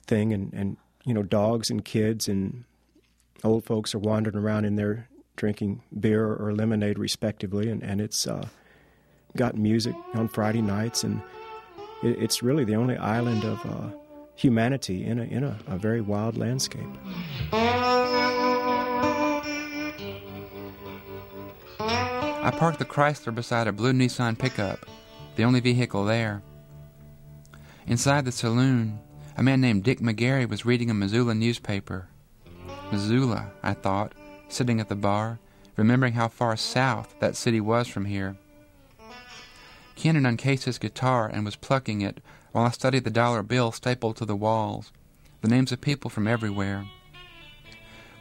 thing, 0.06 0.32
and 0.32 0.52
and 0.52 0.76
you 1.04 1.14
know, 1.14 1.22
dogs 1.22 1.70
and 1.70 1.84
kids 1.84 2.28
and 2.28 2.64
old 3.44 3.64
folks 3.64 3.94
are 3.94 3.98
wandering 3.98 4.36
around 4.36 4.64
in 4.64 4.76
there 4.76 5.08
drinking 5.36 5.82
beer 5.98 6.34
or 6.34 6.54
lemonade, 6.54 6.98
respectively, 6.98 7.68
and 7.68 7.82
and 7.82 8.00
it's 8.00 8.26
uh, 8.26 8.46
got 9.36 9.56
music 9.56 9.94
on 10.14 10.28
Friday 10.28 10.62
nights, 10.62 11.04
and 11.04 11.20
it, 12.02 12.22
it's 12.22 12.42
really 12.42 12.64
the 12.64 12.76
only 12.76 12.96
island 12.96 13.44
of 13.44 13.66
uh, 13.66 13.90
humanity 14.34 15.04
in 15.04 15.18
a 15.18 15.24
in 15.24 15.44
a, 15.44 15.58
a 15.66 15.76
very 15.78 16.00
wild 16.00 16.36
landscape. 16.36 16.88
I 22.44 22.50
parked 22.58 22.78
the 22.78 22.84
Chrysler 22.84 23.34
beside 23.34 23.66
a 23.68 23.72
blue 23.72 23.92
Nissan 23.92 24.36
pickup, 24.36 24.86
the 25.36 25.44
only 25.44 25.60
vehicle 25.60 26.04
there. 26.04 26.42
Inside 27.86 28.24
the 28.24 28.32
saloon, 28.32 28.98
A 29.36 29.42
man 29.42 29.60
named 29.60 29.82
Dick 29.84 30.00
McGarry 30.00 30.48
was 30.48 30.66
reading 30.66 30.90
a 30.90 30.94
Missoula 30.94 31.34
newspaper. 31.34 32.08
Missoula, 32.90 33.50
I 33.62 33.72
thought, 33.72 34.12
sitting 34.48 34.78
at 34.78 34.88
the 34.88 34.94
bar, 34.94 35.38
remembering 35.76 36.12
how 36.12 36.28
far 36.28 36.56
south 36.56 37.14
that 37.20 37.34
city 37.34 37.60
was 37.60 37.88
from 37.88 38.04
here. 38.04 38.36
Ken 39.96 40.26
uncased 40.26 40.64
his 40.64 40.78
guitar 40.78 41.28
and 41.28 41.44
was 41.44 41.56
plucking 41.56 42.02
it 42.02 42.20
while 42.52 42.66
I 42.66 42.70
studied 42.70 43.04
the 43.04 43.10
dollar 43.10 43.42
bill 43.42 43.72
stapled 43.72 44.16
to 44.16 44.24
the 44.24 44.36
walls, 44.36 44.92
the 45.40 45.48
names 45.48 45.72
of 45.72 45.80
people 45.80 46.10
from 46.10 46.28
everywhere. 46.28 46.86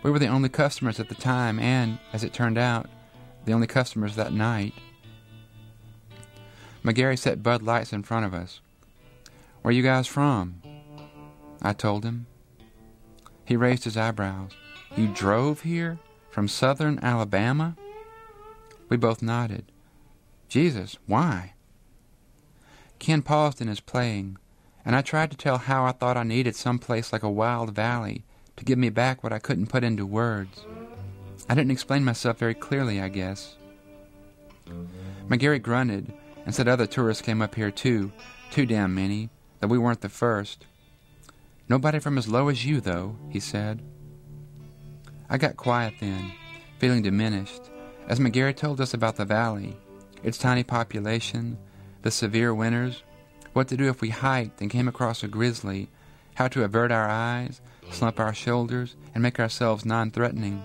We 0.03 0.09
were 0.09 0.19
the 0.19 0.27
only 0.27 0.49
customers 0.49 0.99
at 0.99 1.09
the 1.09 1.15
time, 1.15 1.59
and, 1.59 1.99
as 2.11 2.23
it 2.23 2.33
turned 2.33 2.57
out, 2.57 2.89
the 3.45 3.53
only 3.53 3.67
customers 3.67 4.15
that 4.15 4.33
night. 4.33 4.73
McGarry 6.83 7.19
set 7.19 7.43
Bud 7.43 7.61
Lights 7.61 7.93
in 7.93 8.01
front 8.01 8.25
of 8.25 8.33
us. 8.33 8.59
Where 9.61 9.73
you 9.73 9.83
guys 9.83 10.07
from? 10.07 10.61
I 11.61 11.73
told 11.73 12.03
him. 12.03 12.25
He 13.45 13.55
raised 13.55 13.83
his 13.83 13.97
eyebrows. 13.97 14.51
You 14.95 15.07
drove 15.07 15.61
here? 15.61 15.99
From 16.31 16.47
southern 16.47 16.97
Alabama? 17.03 17.75
We 18.89 18.97
both 18.97 19.21
nodded. 19.21 19.71
Jesus, 20.47 20.97
why? 21.05 21.53
Ken 23.01 23.23
paused 23.23 23.59
in 23.59 23.67
his 23.67 23.79
playing, 23.79 24.37
and 24.85 24.95
I 24.95 25.01
tried 25.01 25.31
to 25.31 25.37
tell 25.37 25.57
how 25.57 25.85
I 25.85 25.91
thought 25.91 26.17
I 26.17 26.23
needed 26.23 26.55
some 26.55 26.77
place 26.77 27.11
like 27.11 27.23
a 27.23 27.31
wild 27.31 27.73
valley 27.73 28.23
to 28.57 28.63
give 28.63 28.77
me 28.77 28.89
back 28.89 29.23
what 29.23 29.33
I 29.33 29.39
couldn't 29.39 29.71
put 29.71 29.83
into 29.83 30.05
words. 30.05 30.67
I 31.49 31.55
didn't 31.55 31.71
explain 31.71 32.05
myself 32.05 32.37
very 32.37 32.53
clearly, 32.53 33.01
I 33.01 33.09
guess. 33.09 33.55
McGarry 35.27 35.59
grunted 35.59 36.13
and 36.45 36.53
said 36.53 36.67
other 36.67 36.85
tourists 36.85 37.23
came 37.23 37.41
up 37.41 37.55
here 37.55 37.71
too, 37.71 38.11
too 38.51 38.67
damn 38.67 38.93
many, 38.93 39.31
that 39.61 39.67
we 39.67 39.79
weren't 39.79 40.01
the 40.01 40.07
first. 40.07 40.67
Nobody 41.67 41.97
from 41.97 42.19
as 42.19 42.27
low 42.27 42.49
as 42.49 42.65
you, 42.67 42.79
though, 42.81 43.15
he 43.29 43.39
said. 43.39 43.81
I 45.27 45.39
got 45.39 45.57
quiet 45.57 45.95
then, 45.99 46.33
feeling 46.77 47.01
diminished, 47.01 47.63
as 48.07 48.19
McGarry 48.19 48.55
told 48.55 48.79
us 48.79 48.93
about 48.93 49.15
the 49.15 49.25
valley, 49.25 49.75
its 50.21 50.37
tiny 50.37 50.63
population, 50.63 51.57
the 52.01 52.11
severe 52.11 52.53
winters, 52.53 53.03
what 53.53 53.67
to 53.67 53.77
do 53.77 53.89
if 53.89 54.01
we 54.01 54.09
hiked 54.09 54.61
and 54.61 54.69
came 54.69 54.87
across 54.87 55.23
a 55.23 55.27
grizzly, 55.27 55.89
how 56.35 56.47
to 56.47 56.63
avert 56.63 56.91
our 56.91 57.09
eyes, 57.09 57.61
slump 57.91 58.19
our 58.19 58.33
shoulders, 58.33 58.95
and 59.13 59.21
make 59.21 59.39
ourselves 59.39 59.85
non 59.85 60.11
threatening. 60.11 60.63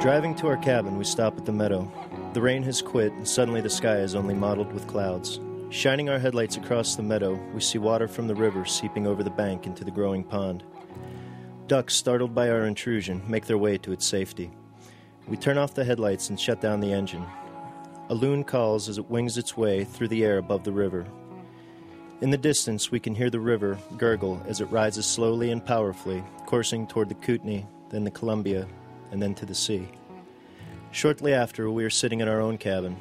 Driving 0.00 0.34
to 0.36 0.46
our 0.46 0.56
cabin, 0.56 0.96
we 0.96 1.04
stop 1.04 1.36
at 1.36 1.44
the 1.44 1.52
meadow. 1.52 1.92
The 2.32 2.40
rain 2.40 2.62
has 2.62 2.80
quit, 2.80 3.12
and 3.12 3.28
suddenly 3.28 3.60
the 3.60 3.68
sky 3.68 3.96
is 3.96 4.14
only 4.14 4.34
mottled 4.34 4.72
with 4.72 4.86
clouds. 4.86 5.38
Shining 5.72 6.10
our 6.10 6.18
headlights 6.18 6.58
across 6.58 6.96
the 6.96 7.02
meadow, 7.02 7.40
we 7.54 7.62
see 7.62 7.78
water 7.78 8.06
from 8.06 8.28
the 8.28 8.34
river 8.34 8.66
seeping 8.66 9.06
over 9.06 9.22
the 9.22 9.30
bank 9.30 9.66
into 9.66 9.84
the 9.84 9.90
growing 9.90 10.22
pond. 10.22 10.62
Ducks, 11.66 11.94
startled 11.94 12.34
by 12.34 12.50
our 12.50 12.66
intrusion, 12.66 13.22
make 13.26 13.46
their 13.46 13.56
way 13.56 13.78
to 13.78 13.90
its 13.90 14.06
safety. 14.06 14.50
We 15.26 15.38
turn 15.38 15.56
off 15.56 15.72
the 15.72 15.86
headlights 15.86 16.28
and 16.28 16.38
shut 16.38 16.60
down 16.60 16.80
the 16.80 16.92
engine. 16.92 17.24
A 18.10 18.14
loon 18.14 18.44
calls 18.44 18.86
as 18.90 18.98
it 18.98 19.10
wings 19.10 19.38
its 19.38 19.56
way 19.56 19.84
through 19.84 20.08
the 20.08 20.26
air 20.26 20.36
above 20.36 20.62
the 20.62 20.72
river. 20.72 21.06
In 22.20 22.28
the 22.28 22.36
distance, 22.36 22.90
we 22.90 23.00
can 23.00 23.14
hear 23.14 23.30
the 23.30 23.40
river 23.40 23.78
gurgle 23.96 24.42
as 24.46 24.60
it 24.60 24.66
rises 24.66 25.06
slowly 25.06 25.52
and 25.52 25.64
powerfully, 25.64 26.22
coursing 26.44 26.86
toward 26.86 27.08
the 27.08 27.14
Kootenai, 27.14 27.62
then 27.88 28.04
the 28.04 28.10
Columbia, 28.10 28.68
and 29.10 29.22
then 29.22 29.34
to 29.36 29.46
the 29.46 29.54
sea. 29.54 29.88
Shortly 30.90 31.32
after, 31.32 31.70
we 31.70 31.82
are 31.82 31.90
sitting 31.90 32.20
in 32.20 32.28
our 32.28 32.42
own 32.42 32.58
cabin. 32.58 32.94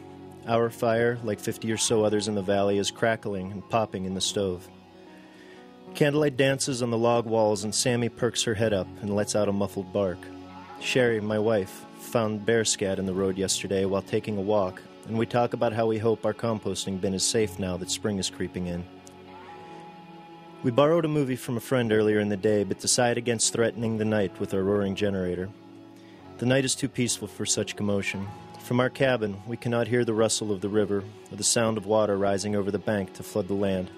Our 0.48 0.70
fire, 0.70 1.20
like 1.24 1.40
50 1.40 1.72
or 1.72 1.78
so 1.78 2.04
others 2.04 2.28
in 2.28 2.36
the 2.36 2.42
valley, 2.42 2.80
is 2.80 2.90
crackling 2.90 3.52
and 3.52 3.68
popping 3.70 4.06
in 4.06 4.16
the 4.16 4.22
stove. 4.22 4.68
Candlelight 5.94 6.38
dances 6.38 6.82
on 6.82 6.90
the 6.90 6.98
log 6.98 7.26
walls, 7.26 7.64
and 7.64 7.76
Sammy 7.76 8.10
perks 8.10 8.44
her 8.44 8.56
head 8.56 8.74
up 8.74 8.88
and 9.02 9.16
lets 9.16 9.36
out 9.36 9.50
a 9.50 9.54
muffled 9.54 9.94
bark. 9.94 10.18
Sherry, 10.80 11.22
my 11.22 11.38
wife, 11.38 11.86
found 12.00 12.46
bear 12.46 12.66
scat 12.66 12.98
in 12.98 13.06
the 13.06 13.14
road 13.14 13.38
yesterday 13.38 13.86
while 13.86 14.02
taking 14.02 14.38
a 14.38 14.42
walk, 14.42 14.82
and 15.08 15.18
we 15.18 15.26
talk 15.26 15.54
about 15.54 15.74
how 15.74 15.86
we 15.86 16.00
hope 16.00 16.26
our 16.26 16.34
composting 16.34 17.00
bin 17.00 17.14
is 17.14 17.24
safe 17.24 17.60
now 17.60 17.78
that 17.78 17.92
spring 17.92 18.18
is 18.18 18.30
creeping 18.30 18.68
in. 18.68 18.84
We 20.64 20.72
borrowed 20.72 21.06
a 21.06 21.10
movie 21.10 21.36
from 21.36 21.58
a 21.58 21.62
friend 21.62 21.92
earlier 21.92 22.20
in 22.20 22.30
the 22.30 22.38
day, 22.38 22.64
but 22.64 22.80
decide 22.80 23.18
against 23.18 23.54
threatening 23.54 23.98
the 23.98 24.06
night 24.06 24.40
with 24.40 24.54
our 24.54 24.64
roaring 24.64 24.96
generator. 24.96 25.50
The 26.38 26.46
night 26.46 26.66
is 26.66 26.76
too 26.76 26.90
peaceful 26.90 27.28
for 27.28 27.46
such 27.46 27.76
commotion. 27.76 28.28
From 28.72 28.80
our 28.80 28.90
cabin, 28.90 29.42
we 29.48 29.58
cannot 29.58 29.90
hear 29.90 30.06
the 30.06 30.14
rustle 30.14 30.50
of 30.50 30.62
the 30.62 30.70
river 30.70 31.04
or 31.30 31.36
the 31.36 31.44
sound 31.44 31.78
of 31.78 31.88
water 31.88 32.18
rising 32.18 32.56
over 32.56 32.72
the 32.72 32.80
bank 32.80 33.12
to 33.16 33.22
flood 33.22 33.50
the 33.50 33.54
land. 33.54 33.92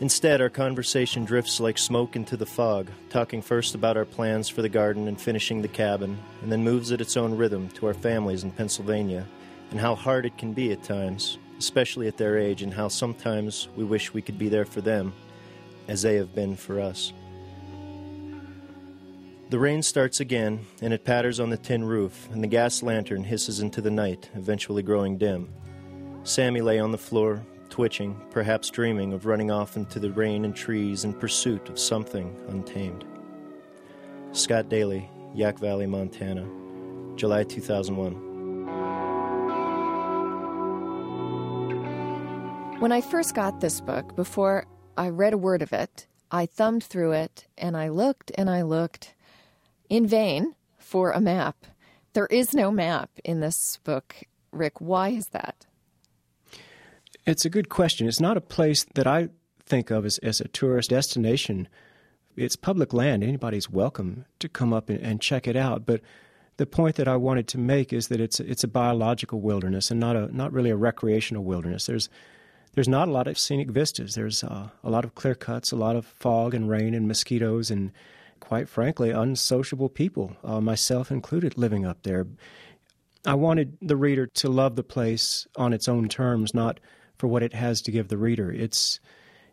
Instead, 0.00 0.40
our 0.40 0.48
conversation 0.48 1.24
drifts 1.24 1.60
like 1.60 1.78
smoke 1.78 2.16
into 2.16 2.36
the 2.36 2.44
fog, 2.44 2.90
talking 3.08 3.40
first 3.40 3.76
about 3.76 3.96
our 3.96 4.04
plans 4.04 4.48
for 4.48 4.62
the 4.62 4.68
garden 4.68 5.06
and 5.06 5.20
finishing 5.20 5.62
the 5.62 5.68
cabin, 5.68 6.18
and 6.42 6.50
then 6.50 6.64
moves 6.64 6.90
at 6.90 7.00
its 7.00 7.16
own 7.16 7.36
rhythm 7.36 7.68
to 7.68 7.86
our 7.86 7.94
families 7.94 8.42
in 8.42 8.50
Pennsylvania 8.50 9.28
and 9.70 9.78
how 9.78 9.94
hard 9.94 10.26
it 10.26 10.36
can 10.36 10.52
be 10.52 10.72
at 10.72 10.82
times, 10.82 11.38
especially 11.60 12.08
at 12.08 12.16
their 12.16 12.36
age, 12.36 12.62
and 12.62 12.74
how 12.74 12.88
sometimes 12.88 13.68
we 13.76 13.84
wish 13.84 14.12
we 14.12 14.22
could 14.22 14.40
be 14.40 14.48
there 14.48 14.66
for 14.66 14.80
them 14.80 15.12
as 15.86 16.02
they 16.02 16.16
have 16.16 16.34
been 16.34 16.56
for 16.56 16.80
us. 16.80 17.12
The 19.52 19.58
rain 19.58 19.82
starts 19.82 20.18
again, 20.18 20.64
and 20.80 20.94
it 20.94 21.04
patters 21.04 21.38
on 21.38 21.50
the 21.50 21.58
tin 21.58 21.84
roof, 21.84 22.26
and 22.32 22.42
the 22.42 22.48
gas 22.48 22.82
lantern 22.82 23.22
hisses 23.22 23.60
into 23.60 23.82
the 23.82 23.90
night, 23.90 24.30
eventually 24.34 24.82
growing 24.82 25.18
dim. 25.18 25.52
Sammy 26.24 26.62
lay 26.62 26.78
on 26.78 26.90
the 26.90 26.96
floor, 26.96 27.44
twitching, 27.68 28.18
perhaps 28.30 28.70
dreaming 28.70 29.12
of 29.12 29.26
running 29.26 29.50
off 29.50 29.76
into 29.76 29.98
the 29.98 30.10
rain 30.10 30.46
and 30.46 30.56
trees 30.56 31.04
in 31.04 31.12
pursuit 31.12 31.68
of 31.68 31.78
something 31.78 32.34
untamed. 32.48 33.04
Scott 34.32 34.70
Daly, 34.70 35.06
Yaak 35.36 35.58
Valley, 35.58 35.84
Montana, 35.86 36.48
July 37.16 37.44
2001. 37.44 38.14
When 42.80 42.90
I 42.90 43.02
first 43.02 43.34
got 43.34 43.60
this 43.60 43.82
book, 43.82 44.16
before 44.16 44.64
I 44.96 45.10
read 45.10 45.34
a 45.34 45.38
word 45.38 45.60
of 45.60 45.74
it, 45.74 46.06
I 46.30 46.46
thumbed 46.46 46.84
through 46.84 47.12
it 47.12 47.48
and 47.58 47.76
I 47.76 47.90
looked 47.90 48.32
and 48.36 48.48
I 48.48 48.62
looked 48.62 49.12
in 49.92 50.06
vain 50.06 50.54
for 50.78 51.10
a 51.10 51.20
map. 51.20 51.66
There 52.14 52.26
is 52.26 52.54
no 52.54 52.70
map 52.70 53.10
in 53.24 53.40
this 53.40 53.78
book. 53.84 54.16
Rick, 54.50 54.80
why 54.80 55.10
is 55.10 55.28
that? 55.28 55.66
It's 57.26 57.44
a 57.44 57.50
good 57.50 57.68
question. 57.68 58.08
It's 58.08 58.18
not 58.18 58.38
a 58.38 58.40
place 58.40 58.86
that 58.94 59.06
I 59.06 59.28
think 59.66 59.90
of 59.90 60.06
as, 60.06 60.16
as 60.18 60.40
a 60.40 60.48
tourist 60.48 60.88
destination. 60.88 61.68
It's 62.36 62.56
public 62.56 62.94
land. 62.94 63.22
Anybody's 63.22 63.68
welcome 63.68 64.24
to 64.38 64.48
come 64.48 64.72
up 64.72 64.88
and, 64.88 64.98
and, 64.98 65.20
check 65.20 65.46
it 65.46 65.56
out. 65.56 65.84
But 65.84 66.00
the 66.56 66.64
point 66.64 66.96
that 66.96 67.06
I 67.06 67.16
wanted 67.16 67.46
to 67.48 67.58
make 67.58 67.92
is 67.92 68.08
that 68.08 68.18
it's 68.18 68.40
it's 68.40 68.64
a 68.64 68.68
biological 68.68 69.42
wilderness 69.42 69.90
and 69.90 70.00
not 70.00 70.16
a 70.16 70.34
not 70.34 70.54
really 70.54 70.70
a 70.70 70.76
recreational 70.76 71.44
wilderness. 71.44 71.84
There's 71.84 72.08
there's 72.72 72.88
not 72.88 73.08
a 73.08 73.12
lot 73.12 73.26
of 73.26 73.38
scenic 73.38 73.70
vistas. 73.70 74.14
There's 74.14 74.42
uh, 74.42 74.70
a 74.82 74.90
lot 74.90 75.04
of 75.04 75.14
clear 75.14 75.34
cuts, 75.34 75.70
a 75.70 75.76
lot 75.76 75.96
of 75.96 76.06
fog 76.06 76.54
and 76.54 76.70
rain 76.70 76.94
and 76.94 77.06
mosquitoes, 77.06 77.70
and 77.70 77.92
quite 78.42 78.68
frankly, 78.68 79.10
unsociable 79.10 79.88
people, 79.88 80.36
uh, 80.42 80.60
myself 80.60 81.12
included, 81.12 81.56
living 81.56 81.86
up 81.86 82.02
there. 82.02 82.26
I 83.24 83.34
wanted 83.34 83.78
the 83.80 83.96
reader 83.96 84.26
to 84.26 84.48
love 84.48 84.74
the 84.74 84.82
place 84.82 85.46
on 85.56 85.72
its 85.72 85.88
own 85.88 86.08
terms, 86.08 86.52
not 86.52 86.80
for 87.18 87.28
what 87.28 87.44
it 87.44 87.54
has 87.54 87.80
to 87.82 87.92
give 87.92 88.08
the 88.08 88.18
reader. 88.18 88.50
It's 88.50 88.98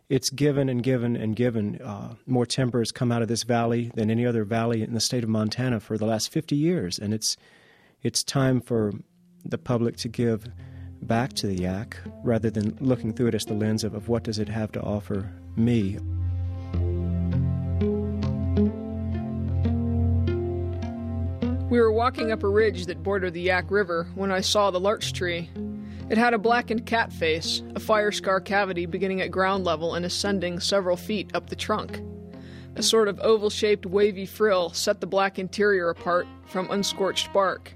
it's 0.08 0.28
given 0.28 0.68
and 0.68 0.82
given 0.82 1.14
and 1.14 1.36
given. 1.36 1.80
Uh, 1.80 2.14
more 2.26 2.44
timber 2.44 2.80
has 2.80 2.90
come 2.90 3.12
out 3.12 3.22
of 3.22 3.28
this 3.28 3.44
valley 3.44 3.92
than 3.94 4.10
any 4.10 4.26
other 4.26 4.42
valley 4.42 4.82
in 4.82 4.92
the 4.92 4.98
state 4.98 5.22
of 5.22 5.30
Montana 5.30 5.78
for 5.78 5.96
the 5.96 6.06
last 6.06 6.32
50 6.32 6.56
years, 6.56 6.98
and 6.98 7.14
it's 7.14 7.36
it's 8.02 8.24
time 8.24 8.60
for 8.60 8.92
the 9.44 9.58
public 9.58 9.98
to 9.98 10.08
give 10.08 10.48
back 11.02 11.32
to 11.34 11.46
the 11.46 11.56
Yaak 11.56 11.94
rather 12.24 12.50
than 12.50 12.76
looking 12.80 13.12
through 13.12 13.28
it 13.28 13.36
as 13.36 13.44
the 13.44 13.54
lens 13.54 13.84
of, 13.84 13.94
of 13.94 14.08
what 14.08 14.24
does 14.24 14.40
it 14.40 14.48
have 14.48 14.72
to 14.72 14.82
offer 14.82 15.32
me. 15.54 15.96
We 21.70 21.78
were 21.80 21.92
walking 21.92 22.32
up 22.32 22.42
a 22.42 22.48
ridge 22.48 22.86
that 22.86 23.04
bordered 23.04 23.32
the 23.32 23.46
Yaak 23.46 23.70
River 23.70 24.08
when 24.16 24.32
I 24.32 24.40
saw 24.40 24.72
the 24.72 24.80
larch 24.80 25.12
tree. 25.12 25.48
It 26.10 26.18
had 26.18 26.34
a 26.34 26.38
blackened 26.38 26.84
cat 26.84 27.12
face, 27.12 27.62
a 27.76 27.78
fire 27.78 28.10
scar 28.10 28.40
cavity 28.40 28.86
beginning 28.86 29.20
at 29.20 29.30
ground 29.30 29.62
level 29.62 29.94
and 29.94 30.04
ascending 30.04 30.58
several 30.58 30.96
feet 30.96 31.30
up 31.32 31.48
the 31.48 31.54
trunk. 31.54 32.02
A 32.74 32.82
sort 32.82 33.06
of 33.06 33.20
oval 33.20 33.50
shaped 33.50 33.86
wavy 33.86 34.26
frill 34.26 34.70
set 34.70 35.00
the 35.00 35.06
black 35.06 35.38
interior 35.38 35.90
apart 35.90 36.26
from 36.46 36.68
unscorched 36.72 37.32
bark. 37.32 37.72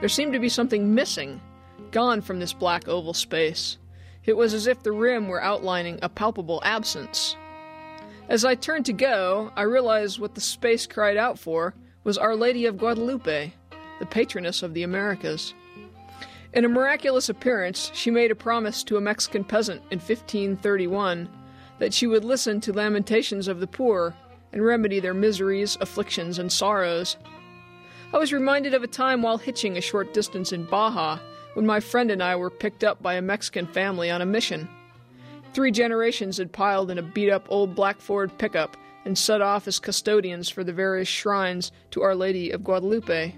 There 0.00 0.10
seemed 0.10 0.34
to 0.34 0.38
be 0.38 0.50
something 0.50 0.94
missing, 0.94 1.40
gone 1.92 2.20
from 2.20 2.40
this 2.40 2.52
black 2.52 2.88
oval 2.88 3.14
space. 3.14 3.78
It 4.26 4.36
was 4.36 4.52
as 4.52 4.66
if 4.66 4.82
the 4.82 4.92
rim 4.92 5.28
were 5.28 5.42
outlining 5.42 5.98
a 6.02 6.10
palpable 6.10 6.60
absence. 6.62 7.38
As 8.28 8.44
I 8.44 8.54
turned 8.54 8.84
to 8.84 8.92
go, 8.92 9.50
I 9.56 9.62
realized 9.62 10.18
what 10.18 10.34
the 10.34 10.42
space 10.42 10.86
cried 10.86 11.16
out 11.16 11.38
for 11.38 11.74
was 12.04 12.18
Our 12.18 12.36
Lady 12.36 12.66
of 12.66 12.76
Guadalupe, 12.76 13.54
the 13.98 14.06
patroness 14.06 14.62
of 14.62 14.74
the 14.74 14.82
Americas. 14.82 15.54
In 16.52 16.66
a 16.66 16.68
miraculous 16.68 17.30
appearance, 17.30 17.90
she 17.94 18.10
made 18.10 18.30
a 18.30 18.36
promise 18.36 18.84
to 18.84 18.98
a 18.98 19.00
Mexican 19.00 19.42
peasant 19.42 19.80
in 19.90 19.98
1531 19.98 21.30
that 21.78 21.94
she 21.94 22.06
would 22.06 22.22
listen 22.22 22.60
to 22.60 22.74
lamentations 22.74 23.48
of 23.48 23.58
the 23.58 23.66
poor 23.66 24.14
and 24.52 24.62
remedy 24.62 25.00
their 25.00 25.14
miseries, 25.14 25.78
afflictions, 25.80 26.38
and 26.38 26.52
sorrows. 26.52 27.16
I 28.12 28.18
was 28.18 28.34
reminded 28.34 28.74
of 28.74 28.82
a 28.82 28.86
time 28.86 29.22
while 29.22 29.38
hitching 29.38 29.78
a 29.78 29.80
short 29.80 30.12
distance 30.12 30.52
in 30.52 30.66
Baja 30.66 31.18
when 31.54 31.66
my 31.66 31.80
friend 31.80 32.10
and 32.10 32.22
I 32.22 32.36
were 32.36 32.50
picked 32.50 32.84
up 32.84 33.02
by 33.02 33.14
a 33.14 33.22
Mexican 33.22 33.66
family 33.66 34.10
on 34.10 34.20
a 34.20 34.26
mission. 34.26 34.68
Three 35.54 35.70
generations 35.70 36.36
had 36.36 36.52
piled 36.52 36.90
in 36.90 36.98
a 36.98 37.02
beat 37.02 37.30
up 37.30 37.46
old 37.48 37.74
black 37.74 38.00
Ford 38.00 38.36
pickup 38.36 38.76
and 39.04 39.16
set 39.16 39.40
off 39.40 39.68
as 39.68 39.78
custodians 39.78 40.48
for 40.48 40.64
the 40.64 40.72
various 40.72 41.08
shrines 41.08 41.72
to 41.90 42.02
Our 42.02 42.14
Lady 42.14 42.50
of 42.50 42.64
Guadalupe. 42.64 43.34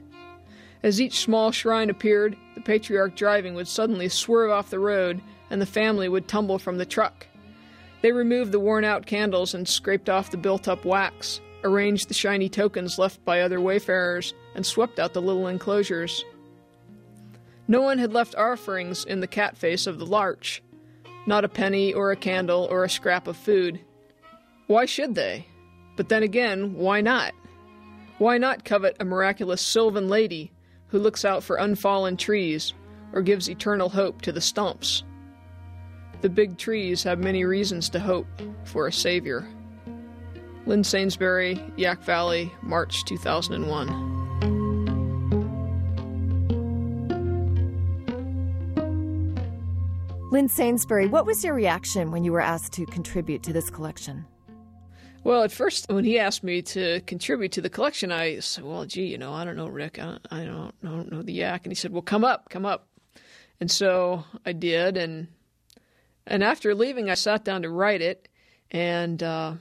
As 0.82 1.00
each 1.00 1.20
small 1.20 1.50
shrine 1.50 1.90
appeared, 1.90 2.36
the 2.54 2.60
patriarch 2.60 3.16
driving 3.16 3.54
would 3.54 3.68
suddenly 3.68 4.08
swerve 4.08 4.50
off 4.50 4.70
the 4.70 4.78
road 4.78 5.20
and 5.50 5.60
the 5.60 5.66
family 5.66 6.08
would 6.08 6.28
tumble 6.28 6.58
from 6.58 6.78
the 6.78 6.86
truck. 6.86 7.26
They 8.02 8.12
removed 8.12 8.52
the 8.52 8.60
worn 8.60 8.84
out 8.84 9.06
candles 9.06 9.54
and 9.54 9.66
scraped 9.66 10.08
off 10.08 10.30
the 10.30 10.36
built 10.36 10.68
up 10.68 10.84
wax, 10.84 11.40
arranged 11.64 12.08
the 12.08 12.14
shiny 12.14 12.48
tokens 12.48 12.98
left 12.98 13.24
by 13.24 13.40
other 13.40 13.60
wayfarers, 13.60 14.34
and 14.54 14.64
swept 14.64 14.98
out 14.98 15.12
the 15.12 15.22
little 15.22 15.48
enclosures. 15.48 16.24
No 17.68 17.82
one 17.82 17.98
had 17.98 18.12
left 18.12 18.36
offerings 18.36 19.04
in 19.04 19.20
the 19.20 19.26
cat 19.26 19.56
face 19.56 19.86
of 19.86 19.98
the 19.98 20.06
larch, 20.06 20.62
not 21.26 21.44
a 21.44 21.48
penny 21.48 21.92
or 21.92 22.12
a 22.12 22.16
candle 22.16 22.68
or 22.70 22.84
a 22.84 22.90
scrap 22.90 23.26
of 23.26 23.36
food. 23.36 23.80
Why 24.68 24.84
should 24.84 25.14
they? 25.14 25.46
But 25.96 26.08
then 26.10 26.22
again, 26.22 26.74
why 26.74 27.00
not? 27.00 27.32
Why 28.18 28.38
not 28.38 28.64
covet 28.64 28.96
a 29.00 29.04
miraculous 29.04 29.60
sylvan 29.60 30.08
lady 30.08 30.52
who 30.88 30.98
looks 30.98 31.24
out 31.24 31.42
for 31.42 31.56
unfallen 31.56 32.16
trees 32.16 32.74
or 33.12 33.22
gives 33.22 33.48
eternal 33.48 33.88
hope 33.88 34.22
to 34.22 34.32
the 34.32 34.40
stumps? 34.40 35.02
The 36.20 36.28
big 36.28 36.56
trees 36.56 37.02
have 37.02 37.18
many 37.18 37.44
reasons 37.44 37.88
to 37.90 38.00
hope 38.00 38.26
for 38.64 38.86
a 38.86 38.92
savior. 38.92 39.46
Lynn 40.66 40.82
Sainsbury, 40.82 41.56
Yaak 41.76 42.00
Valley, 42.00 42.52
March 42.62 43.04
2001. 43.04 44.14
Lynn 50.32 50.48
Sainsbury, 50.48 51.06
what 51.06 51.24
was 51.24 51.44
your 51.44 51.54
reaction 51.54 52.10
when 52.10 52.24
you 52.24 52.32
were 52.32 52.40
asked 52.40 52.72
to 52.72 52.84
contribute 52.86 53.42
to 53.44 53.52
this 53.52 53.70
collection? 53.70 54.26
Well, 55.26 55.42
at 55.42 55.50
first, 55.50 55.90
when 55.90 56.04
he 56.04 56.20
asked 56.20 56.44
me 56.44 56.62
to 56.62 57.00
contribute 57.00 57.50
to 57.50 57.60
the 57.60 57.68
collection, 57.68 58.12
I 58.12 58.38
said, 58.38 58.62
"Well, 58.62 58.84
gee, 58.84 59.06
you 59.06 59.18
know, 59.18 59.32
I 59.32 59.44
don't 59.44 59.56
know, 59.56 59.66
Rick. 59.66 59.98
I 59.98 60.04
don't, 60.04 60.26
I 60.30 60.44
don't, 60.44 60.72
I 60.84 60.86
don't 60.86 61.10
know 61.10 61.20
the 61.20 61.36
Yaak." 61.36 61.64
And 61.64 61.72
he 61.72 61.74
said, 61.74 61.90
"Well, 61.90 62.00
come 62.00 62.24
up, 62.24 62.48
come 62.48 62.64
up." 62.64 62.86
And 63.58 63.68
so 63.68 64.22
I 64.44 64.52
did, 64.52 64.96
and 64.96 65.26
and 66.28 66.44
after 66.44 66.76
leaving, 66.76 67.10
I 67.10 67.14
sat 67.14 67.44
down 67.44 67.62
to 67.62 67.70
write 67.70 68.02
it, 68.02 68.28
and 68.70 69.20
uh, 69.20 69.54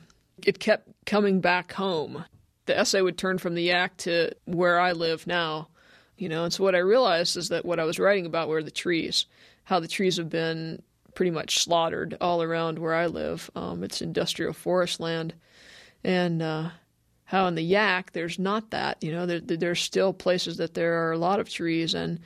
it 0.46 0.60
kept 0.60 0.88
coming 1.08 1.42
back 1.42 1.72
home. 1.72 2.26
The 2.68 2.78
essay 2.78 3.02
would 3.02 3.18
turn 3.18 3.40
from 3.40 3.56
the 3.56 3.70
Yaak 3.70 3.98
to 3.98 4.34
where 4.46 4.80
I 4.80 4.92
live 4.92 5.26
now, 5.26 5.70
you 6.16 6.30
know. 6.30 6.44
And 6.44 6.54
so 6.54 6.64
what 6.64 6.76
I 6.76 6.80
realized 6.94 7.38
is 7.38 7.50
that 7.50 7.66
what 7.66 7.80
I 7.80 7.86
was 7.86 7.98
writing 7.98 8.28
about 8.28 8.50
were 8.50 8.62
the 8.62 8.70
trees, 8.70 9.26
how 9.64 9.80
the 9.80 9.88
trees 9.88 10.18
have 10.18 10.30
been 10.30 10.84
pretty 11.16 11.32
much 11.32 11.60
slaughtered 11.60 12.18
all 12.22 12.44
around 12.44 12.78
where 12.78 12.94
I 12.94 13.08
live. 13.08 13.50
Um, 13.56 13.84
it's 13.84 14.02
industrial 14.02 14.54
forest 14.54 15.00
land, 15.00 15.34
and 16.04 16.42
uh, 16.42 16.70
how 17.24 17.48
in 17.48 17.56
the 17.56 17.72
Yaak 17.72 18.12
there's 18.12 18.38
not 18.38 18.70
that. 18.72 19.02
You 19.02 19.12
know, 19.12 19.26
there, 19.26 19.40
there's 19.40 19.82
still 19.82 20.14
places 20.14 20.58
that 20.58 20.76
there 20.76 21.08
are 21.08 21.12
a 21.12 21.18
lot 21.18 21.40
of 21.40 21.50
trees, 21.50 21.94
and 21.94 22.20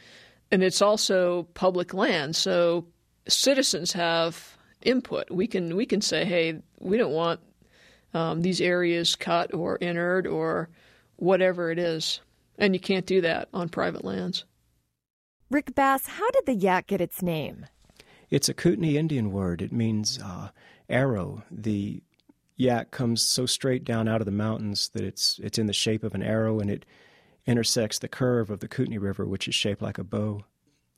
and 0.52 0.64
it's 0.64 0.82
also 0.82 1.44
public 1.54 1.94
land, 1.94 2.36
so 2.36 2.86
citizens 3.28 3.94
have 3.94 4.58
input. 4.82 5.32
We 5.32 5.48
can 5.48 5.76
we 5.76 5.86
can 5.86 6.02
say, 6.02 6.26
hey, 6.26 6.62
we 6.80 6.98
don't 6.98 7.14
want 7.14 7.40
um, 8.14 8.42
these 8.42 8.60
areas 8.60 9.16
cut 9.16 9.54
or 9.54 9.78
entered 9.82 10.28
or 10.28 10.70
whatever 11.18 11.72
it 11.72 11.80
is, 11.80 12.22
and 12.58 12.74
you 12.74 12.80
can't 12.80 13.06
do 13.06 13.22
that 13.22 13.50
on 13.54 13.70
private 13.70 14.04
lands. 14.04 14.46
Rick 15.52 15.74
Bass, 15.74 16.06
how 16.08 16.30
did 16.32 16.46
the 16.46 16.56
Yaak 16.56 16.88
get 16.88 17.02
its 17.02 17.22
name? 17.22 17.66
It's 18.30 18.50
a 18.50 18.54
Kootenai 18.54 18.96
Indian 18.96 19.32
word. 19.32 19.62
It 19.62 19.72
means 19.72 20.20
uh, 20.24 20.50
arrow. 20.88 21.44
The 21.50 22.02
Yaak 22.60 22.92
comes 22.92 23.24
so 23.24 23.46
straight 23.46 23.84
down 23.84 24.08
out 24.08 24.22
of 24.22 24.26
the 24.26 24.32
mountains 24.32 24.90
that 24.90 25.04
it's 25.04 25.40
it's 25.42 25.58
in 25.58 25.68
the 25.68 25.74
shape 25.74 26.04
of 26.04 26.14
an 26.14 26.22
arrow, 26.22 26.60
and 26.60 26.70
it 26.70 26.86
intersects 27.46 28.00
the 28.00 28.08
curve 28.08 28.50
of 28.50 28.60
the 28.60 28.68
Kootenai 28.68 28.98
River, 28.98 29.26
which 29.26 29.48
is 29.48 29.56
shaped 29.56 29.82
like 29.82 29.98
a 29.98 30.04
bow. 30.04 30.44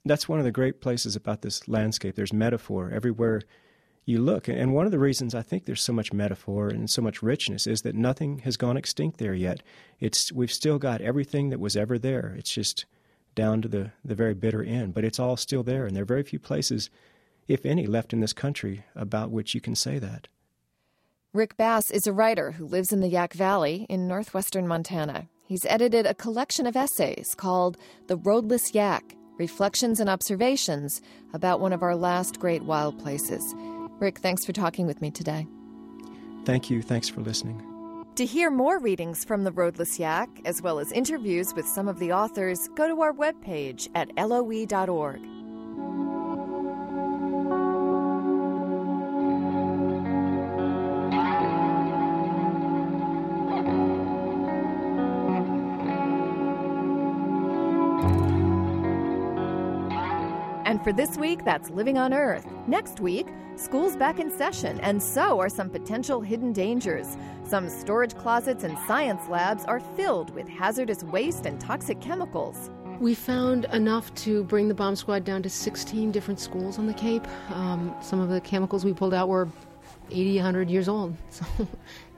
That's 0.04 0.28
one 0.28 0.40
of 0.40 0.46
the 0.46 0.52
great 0.52 0.82
places 0.82 1.16
about 1.16 1.42
this 1.42 1.68
landscape. 1.68 2.16
There's 2.16 2.34
metaphor 2.34 2.90
everywhere 2.92 3.44
you 4.04 4.20
look, 4.20 4.48
and 4.48 4.74
one 4.74 4.86
of 4.86 4.92
the 4.92 5.00
reasons 5.00 5.36
I 5.36 5.44
think 5.44 5.66
there's 5.66 5.82
so 5.82 5.94
much 5.94 6.12
metaphor 6.12 6.70
and 6.70 6.90
so 6.90 7.04
much 7.04 7.22
richness 7.22 7.68
is 7.68 7.84
that 7.84 7.96
nothing 7.96 8.40
has 8.40 8.58
gone 8.58 8.76
extinct 8.76 9.20
there 9.20 9.36
yet. 9.36 9.62
It's 10.00 10.32
we've 10.32 10.52
still 10.52 10.80
got 10.80 11.02
everything 11.02 11.50
that 11.50 11.60
was 11.60 11.78
ever 11.78 12.00
there. 12.00 12.36
It's 12.38 12.52
just 12.52 12.86
down 13.36 13.62
to 13.62 13.68
the, 13.68 13.92
the 14.04 14.16
very 14.16 14.34
bitter 14.34 14.64
end, 14.64 14.94
but 14.94 15.06
it's 15.06 15.20
all 15.20 15.38
still 15.38 15.64
there, 15.64 15.86
and 15.86 15.96
there 15.96 16.02
are 16.04 16.06
very 16.06 16.24
few 16.24 16.40
places 16.40 16.90
if 17.54 17.66
any, 17.66 17.88
left 17.88 18.14
in 18.14 18.20
this 18.20 18.34
country 18.34 18.84
about 18.96 19.32
which 19.32 19.54
you 19.54 19.62
can 19.62 19.76
say 19.76 20.00
that. 20.00 20.28
Rick 21.34 21.56
Bass 21.56 21.90
is 21.92 22.08
a 22.08 22.14
writer 22.14 22.52
who 22.52 22.66
lives 22.66 22.92
in 22.92 23.00
the 23.00 23.10
Yaak 23.10 23.34
Valley 23.34 23.86
in 23.90 24.08
northwestern 24.08 24.68
Montana. 24.68 25.30
He's 25.48 25.66
edited 25.66 26.06
a 26.06 26.14
collection 26.14 26.68
of 26.68 26.76
essays 26.76 27.36
called 27.36 27.78
The 28.08 28.18
Roadless 28.18 28.72
Yaak 28.72 29.16
Reflections 29.38 30.00
and 30.00 30.10
Observations 30.10 31.02
about 31.34 31.62
one 31.62 31.74
of 31.74 31.84
our 31.84 31.96
last 31.96 32.40
great 32.40 32.64
wild 32.64 33.00
places. 33.00 33.56
Rick, 34.00 34.20
thanks 34.20 34.46
for 34.46 34.52
talking 34.52 34.88
with 34.88 35.02
me 35.02 35.10
today. 35.10 35.48
Thank 36.46 36.70
you. 36.70 36.82
Thanks 36.82 37.08
for 37.08 37.22
listening. 37.22 37.66
To 38.16 38.26
hear 38.26 38.52
more 38.52 38.78
readings 38.78 39.24
from 39.24 39.46
The 39.46 39.52
Roadless 39.54 39.98
Yaak, 39.98 40.28
as 40.46 40.62
well 40.62 40.80
as 40.80 40.92
interviews 40.92 41.54
with 41.56 41.66
some 41.66 41.88
of 41.88 41.98
the 42.00 42.12
authors, 42.12 42.68
go 42.76 42.88
to 42.88 43.02
our 43.02 43.14
webpage 43.14 43.88
at 43.96 44.10
loe.org. 44.18 45.22
And 60.82 60.86
for 60.88 60.94
this 60.94 61.16
week, 61.16 61.46
that's 61.46 61.70
Living 61.70 62.00
on 62.00 62.12
Earth. 62.12 62.48
Next 62.66 63.00
week, 63.00 63.28
school's 63.56 63.96
back 63.96 64.18
in 64.18 64.32
session, 64.32 64.80
and 64.80 65.00
so 65.00 65.40
are 65.40 65.48
some 65.48 65.70
potential 65.70 66.22
hidden 66.22 66.54
dangers. 66.54 67.18
Some 67.44 67.70
storage 67.70 68.16
closets 68.16 68.64
and 68.64 68.76
science 68.88 69.28
labs 69.30 69.64
are 69.66 69.80
filled 69.80 70.34
with 70.34 70.50
hazardous 70.50 71.04
waste 71.04 71.46
and 71.46 71.62
toxic 71.62 72.02
chemicals. 72.02 72.72
We 73.00 73.14
found 73.14 73.66
enough 73.66 74.12
to 74.26 74.44
bring 74.46 74.70
the 74.70 74.74
bomb 74.74 74.96
squad 74.96 75.24
down 75.24 75.44
to 75.44 75.52
16 75.52 76.12
different 76.12 76.40
schools 76.40 76.80
on 76.80 76.88
the 76.88 76.96
Cape. 76.96 77.28
Um, 77.52 77.96
some 78.02 78.20
of 78.20 78.30
the 78.30 78.42
chemicals 78.42 78.84
we 78.84 78.92
pulled 78.92 79.14
out 79.14 79.30
were 79.30 79.50
80, 80.10 80.38
100 80.38 80.68
years 80.72 80.90
old. 80.90 81.16
So 81.30 81.46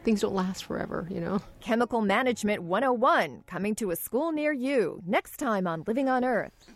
things 0.05 0.21
don't 0.21 0.35
last 0.35 0.63
forever, 0.63 1.05
you 1.09 1.19
know. 1.19 1.41
Chemical 1.59 1.99
Management 1.99 2.63
101 2.63 3.43
coming 3.45 3.75
to 3.75 3.91
a 3.91 3.97
school 3.97 4.31
near 4.31 4.53
you 4.53 5.01
next 5.05 5.35
time 5.35 5.67
on 5.67 5.83
Living 5.85 6.07
on 6.07 6.23
Earth. 6.23 6.73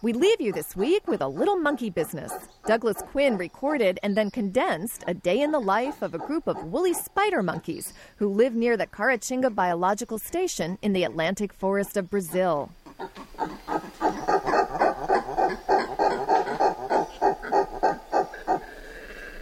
We 0.00 0.12
leave 0.12 0.40
you 0.40 0.52
this 0.52 0.76
week 0.76 1.08
with 1.08 1.20
a 1.20 1.26
little 1.26 1.56
monkey 1.56 1.90
business. 1.90 2.32
Douglas 2.66 3.02
Quinn 3.10 3.36
recorded 3.36 3.98
and 4.00 4.16
then 4.16 4.30
condensed 4.30 5.02
a 5.08 5.14
day 5.14 5.40
in 5.40 5.50
the 5.50 5.58
life 5.58 6.02
of 6.02 6.14
a 6.14 6.18
group 6.18 6.46
of 6.46 6.62
woolly 6.62 6.94
spider 6.94 7.42
monkeys 7.42 7.92
who 8.18 8.28
live 8.28 8.54
near 8.54 8.76
the 8.76 8.86
Caratinga 8.86 9.52
Biological 9.52 10.18
Station 10.18 10.78
in 10.82 10.92
the 10.92 11.02
Atlantic 11.02 11.52
forest 11.52 11.96
of 11.96 12.10
Brazil. 12.10 12.70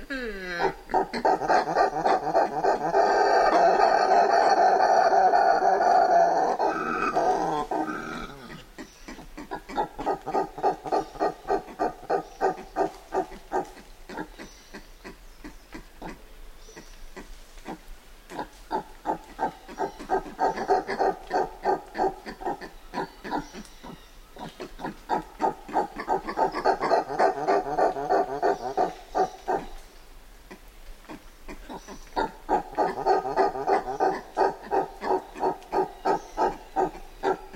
Hmm. 0.08 0.70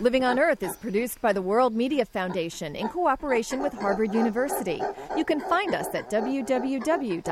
Living 0.01 0.25
on 0.25 0.39
Earth 0.39 0.63
is 0.63 0.77
produced 0.79 1.21
by 1.21 1.31
the 1.31 1.43
World 1.43 1.75
Media 1.75 2.07
Foundation 2.07 2.75
in 2.75 2.89
cooperation 2.89 3.61
with 3.61 3.75
Harvard 3.75 4.15
University. 4.15 4.81
You 5.15 5.27
can 5.27 5.41
find 5.41 5.75
us 5.75 5.95
at 5.95 6.09
www.loe.org. 6.09 7.23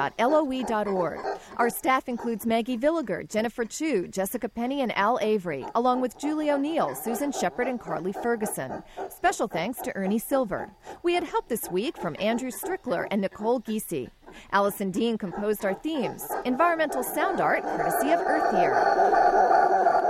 Our 1.56 1.70
staff 1.70 2.10
includes 2.10 2.44
Maggie 2.44 2.76
Villiger, 2.76 3.26
Jennifer 3.26 3.64
Chu, 3.64 4.06
Jessica 4.08 4.50
Penny, 4.50 4.82
and 4.82 4.94
Al 4.98 5.18
Avery, 5.22 5.64
along 5.74 6.02
with 6.02 6.18
Julie 6.18 6.50
O'Neill, 6.50 6.94
Susan 6.94 7.32
Shepard, 7.32 7.68
and 7.68 7.80
Carly 7.80 8.12
Ferguson. 8.12 8.82
Special 9.08 9.48
thanks 9.48 9.80
to 9.80 9.96
Ernie 9.96 10.18
Silver. 10.18 10.70
We 11.02 11.14
had 11.14 11.24
help 11.24 11.48
this 11.48 11.70
week 11.70 11.96
from 11.96 12.16
Andrew 12.18 12.50
Strickler 12.50 13.06
and 13.10 13.22
Nicole 13.22 13.60
Giese. 13.60 14.10
Allison 14.52 14.90
Dean 14.90 15.16
composed 15.16 15.64
our 15.64 15.72
themes. 15.72 16.30
Environmental 16.44 17.02
sound 17.02 17.40
art 17.40 17.62
courtesy 17.62 18.10
of 18.10 18.20
EarthEar. 18.20 20.07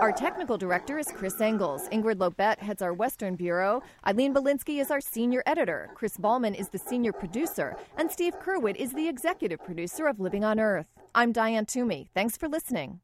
Our 0.00 0.10
technical 0.12 0.58
director 0.58 0.98
is 0.98 1.06
Chris 1.06 1.40
Engels. 1.40 1.88
Ingrid 1.90 2.16
Lobet 2.16 2.58
heads 2.58 2.82
our 2.82 2.92
Western 2.92 3.36
Bureau. 3.36 3.82
Eileen 4.06 4.34
Bolinsky 4.34 4.80
is 4.80 4.90
our 4.90 5.00
senior 5.00 5.42
editor. 5.46 5.90
Chris 5.94 6.16
Ballman 6.16 6.54
is 6.54 6.68
the 6.68 6.78
senior 6.78 7.12
producer. 7.12 7.76
And 7.96 8.10
Steve 8.10 8.34
Curwood 8.40 8.76
is 8.76 8.92
the 8.92 9.08
executive 9.08 9.64
producer 9.64 10.06
of 10.06 10.18
Living 10.18 10.44
on 10.44 10.58
Earth. 10.58 10.86
I'm 11.14 11.30
Diane 11.30 11.64
Toomey. 11.64 12.08
Thanks 12.12 12.36
for 12.36 12.48
listening. 12.48 13.00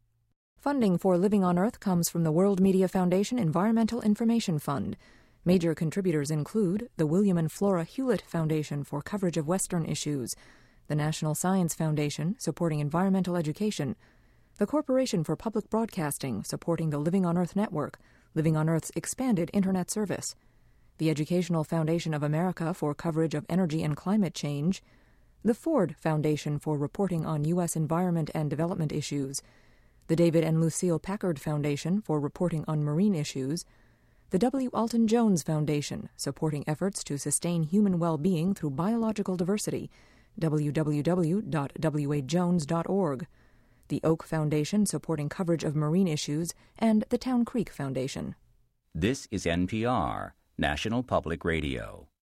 Funding 0.56 0.98
for 0.98 1.16
Living 1.16 1.44
on 1.44 1.58
Earth 1.58 1.78
comes 1.78 2.10
from 2.10 2.24
the 2.24 2.32
World 2.32 2.60
Media 2.60 2.88
Foundation 2.88 3.38
Environmental 3.38 4.02
Information 4.02 4.58
Fund. 4.58 4.96
Major 5.44 5.74
contributors 5.74 6.30
include 6.30 6.90
the 6.96 7.06
William 7.06 7.38
and 7.38 7.50
Flora 7.52 7.84
Hewlett 7.84 8.22
Foundation 8.22 8.82
for 8.84 9.00
coverage 9.00 9.36
of 9.36 9.46
Western 9.46 9.86
issues, 9.86 10.34
the 10.88 10.96
National 10.96 11.36
Science 11.36 11.72
Foundation 11.72 12.34
supporting 12.38 12.80
environmental 12.80 13.36
education, 13.36 13.94
the 14.60 14.66
Corporation 14.66 15.24
for 15.24 15.34
Public 15.36 15.70
Broadcasting, 15.70 16.44
supporting 16.44 16.90
the 16.90 16.98
Living 16.98 17.24
on 17.24 17.38
Earth 17.38 17.56
network, 17.56 17.98
Living 18.34 18.58
on 18.58 18.68
Earth's 18.68 18.92
expanded 18.94 19.50
Internet 19.54 19.90
service, 19.90 20.34
the 20.98 21.08
Educational 21.08 21.64
Foundation 21.64 22.12
of 22.12 22.22
America 22.22 22.74
for 22.74 22.94
coverage 22.94 23.34
of 23.34 23.46
energy 23.48 23.82
and 23.82 23.96
climate 23.96 24.34
change, 24.34 24.82
the 25.42 25.54
Ford 25.54 25.96
Foundation 25.98 26.58
for 26.58 26.76
reporting 26.76 27.24
on 27.24 27.44
U.S. 27.44 27.74
environment 27.74 28.30
and 28.34 28.50
development 28.50 28.92
issues, 28.92 29.40
the 30.08 30.16
David 30.16 30.44
and 30.44 30.60
Lucille 30.60 30.98
Packard 30.98 31.40
Foundation 31.40 32.02
for 32.02 32.20
reporting 32.20 32.62
on 32.68 32.84
marine 32.84 33.14
issues, 33.14 33.64
the 34.28 34.38
W. 34.38 34.68
Alton 34.74 35.08
Jones 35.08 35.42
Foundation, 35.42 36.10
supporting 36.18 36.64
efforts 36.66 37.02
to 37.04 37.16
sustain 37.16 37.62
human 37.62 37.98
well 37.98 38.18
being 38.18 38.52
through 38.52 38.72
biological 38.72 39.38
diversity, 39.38 39.90
www.wajones.org 40.38 43.26
the 43.90 44.00
Oak 44.02 44.24
Foundation 44.24 44.86
supporting 44.86 45.28
coverage 45.28 45.62
of 45.62 45.76
marine 45.76 46.08
issues, 46.08 46.54
and 46.78 47.04
the 47.10 47.18
Town 47.18 47.44
Creek 47.44 47.68
Foundation. 47.70 48.34
This 48.94 49.28
is 49.30 49.44
NPR, 49.44 50.32
National 50.56 51.02
Public 51.02 51.44
Radio. 51.44 52.09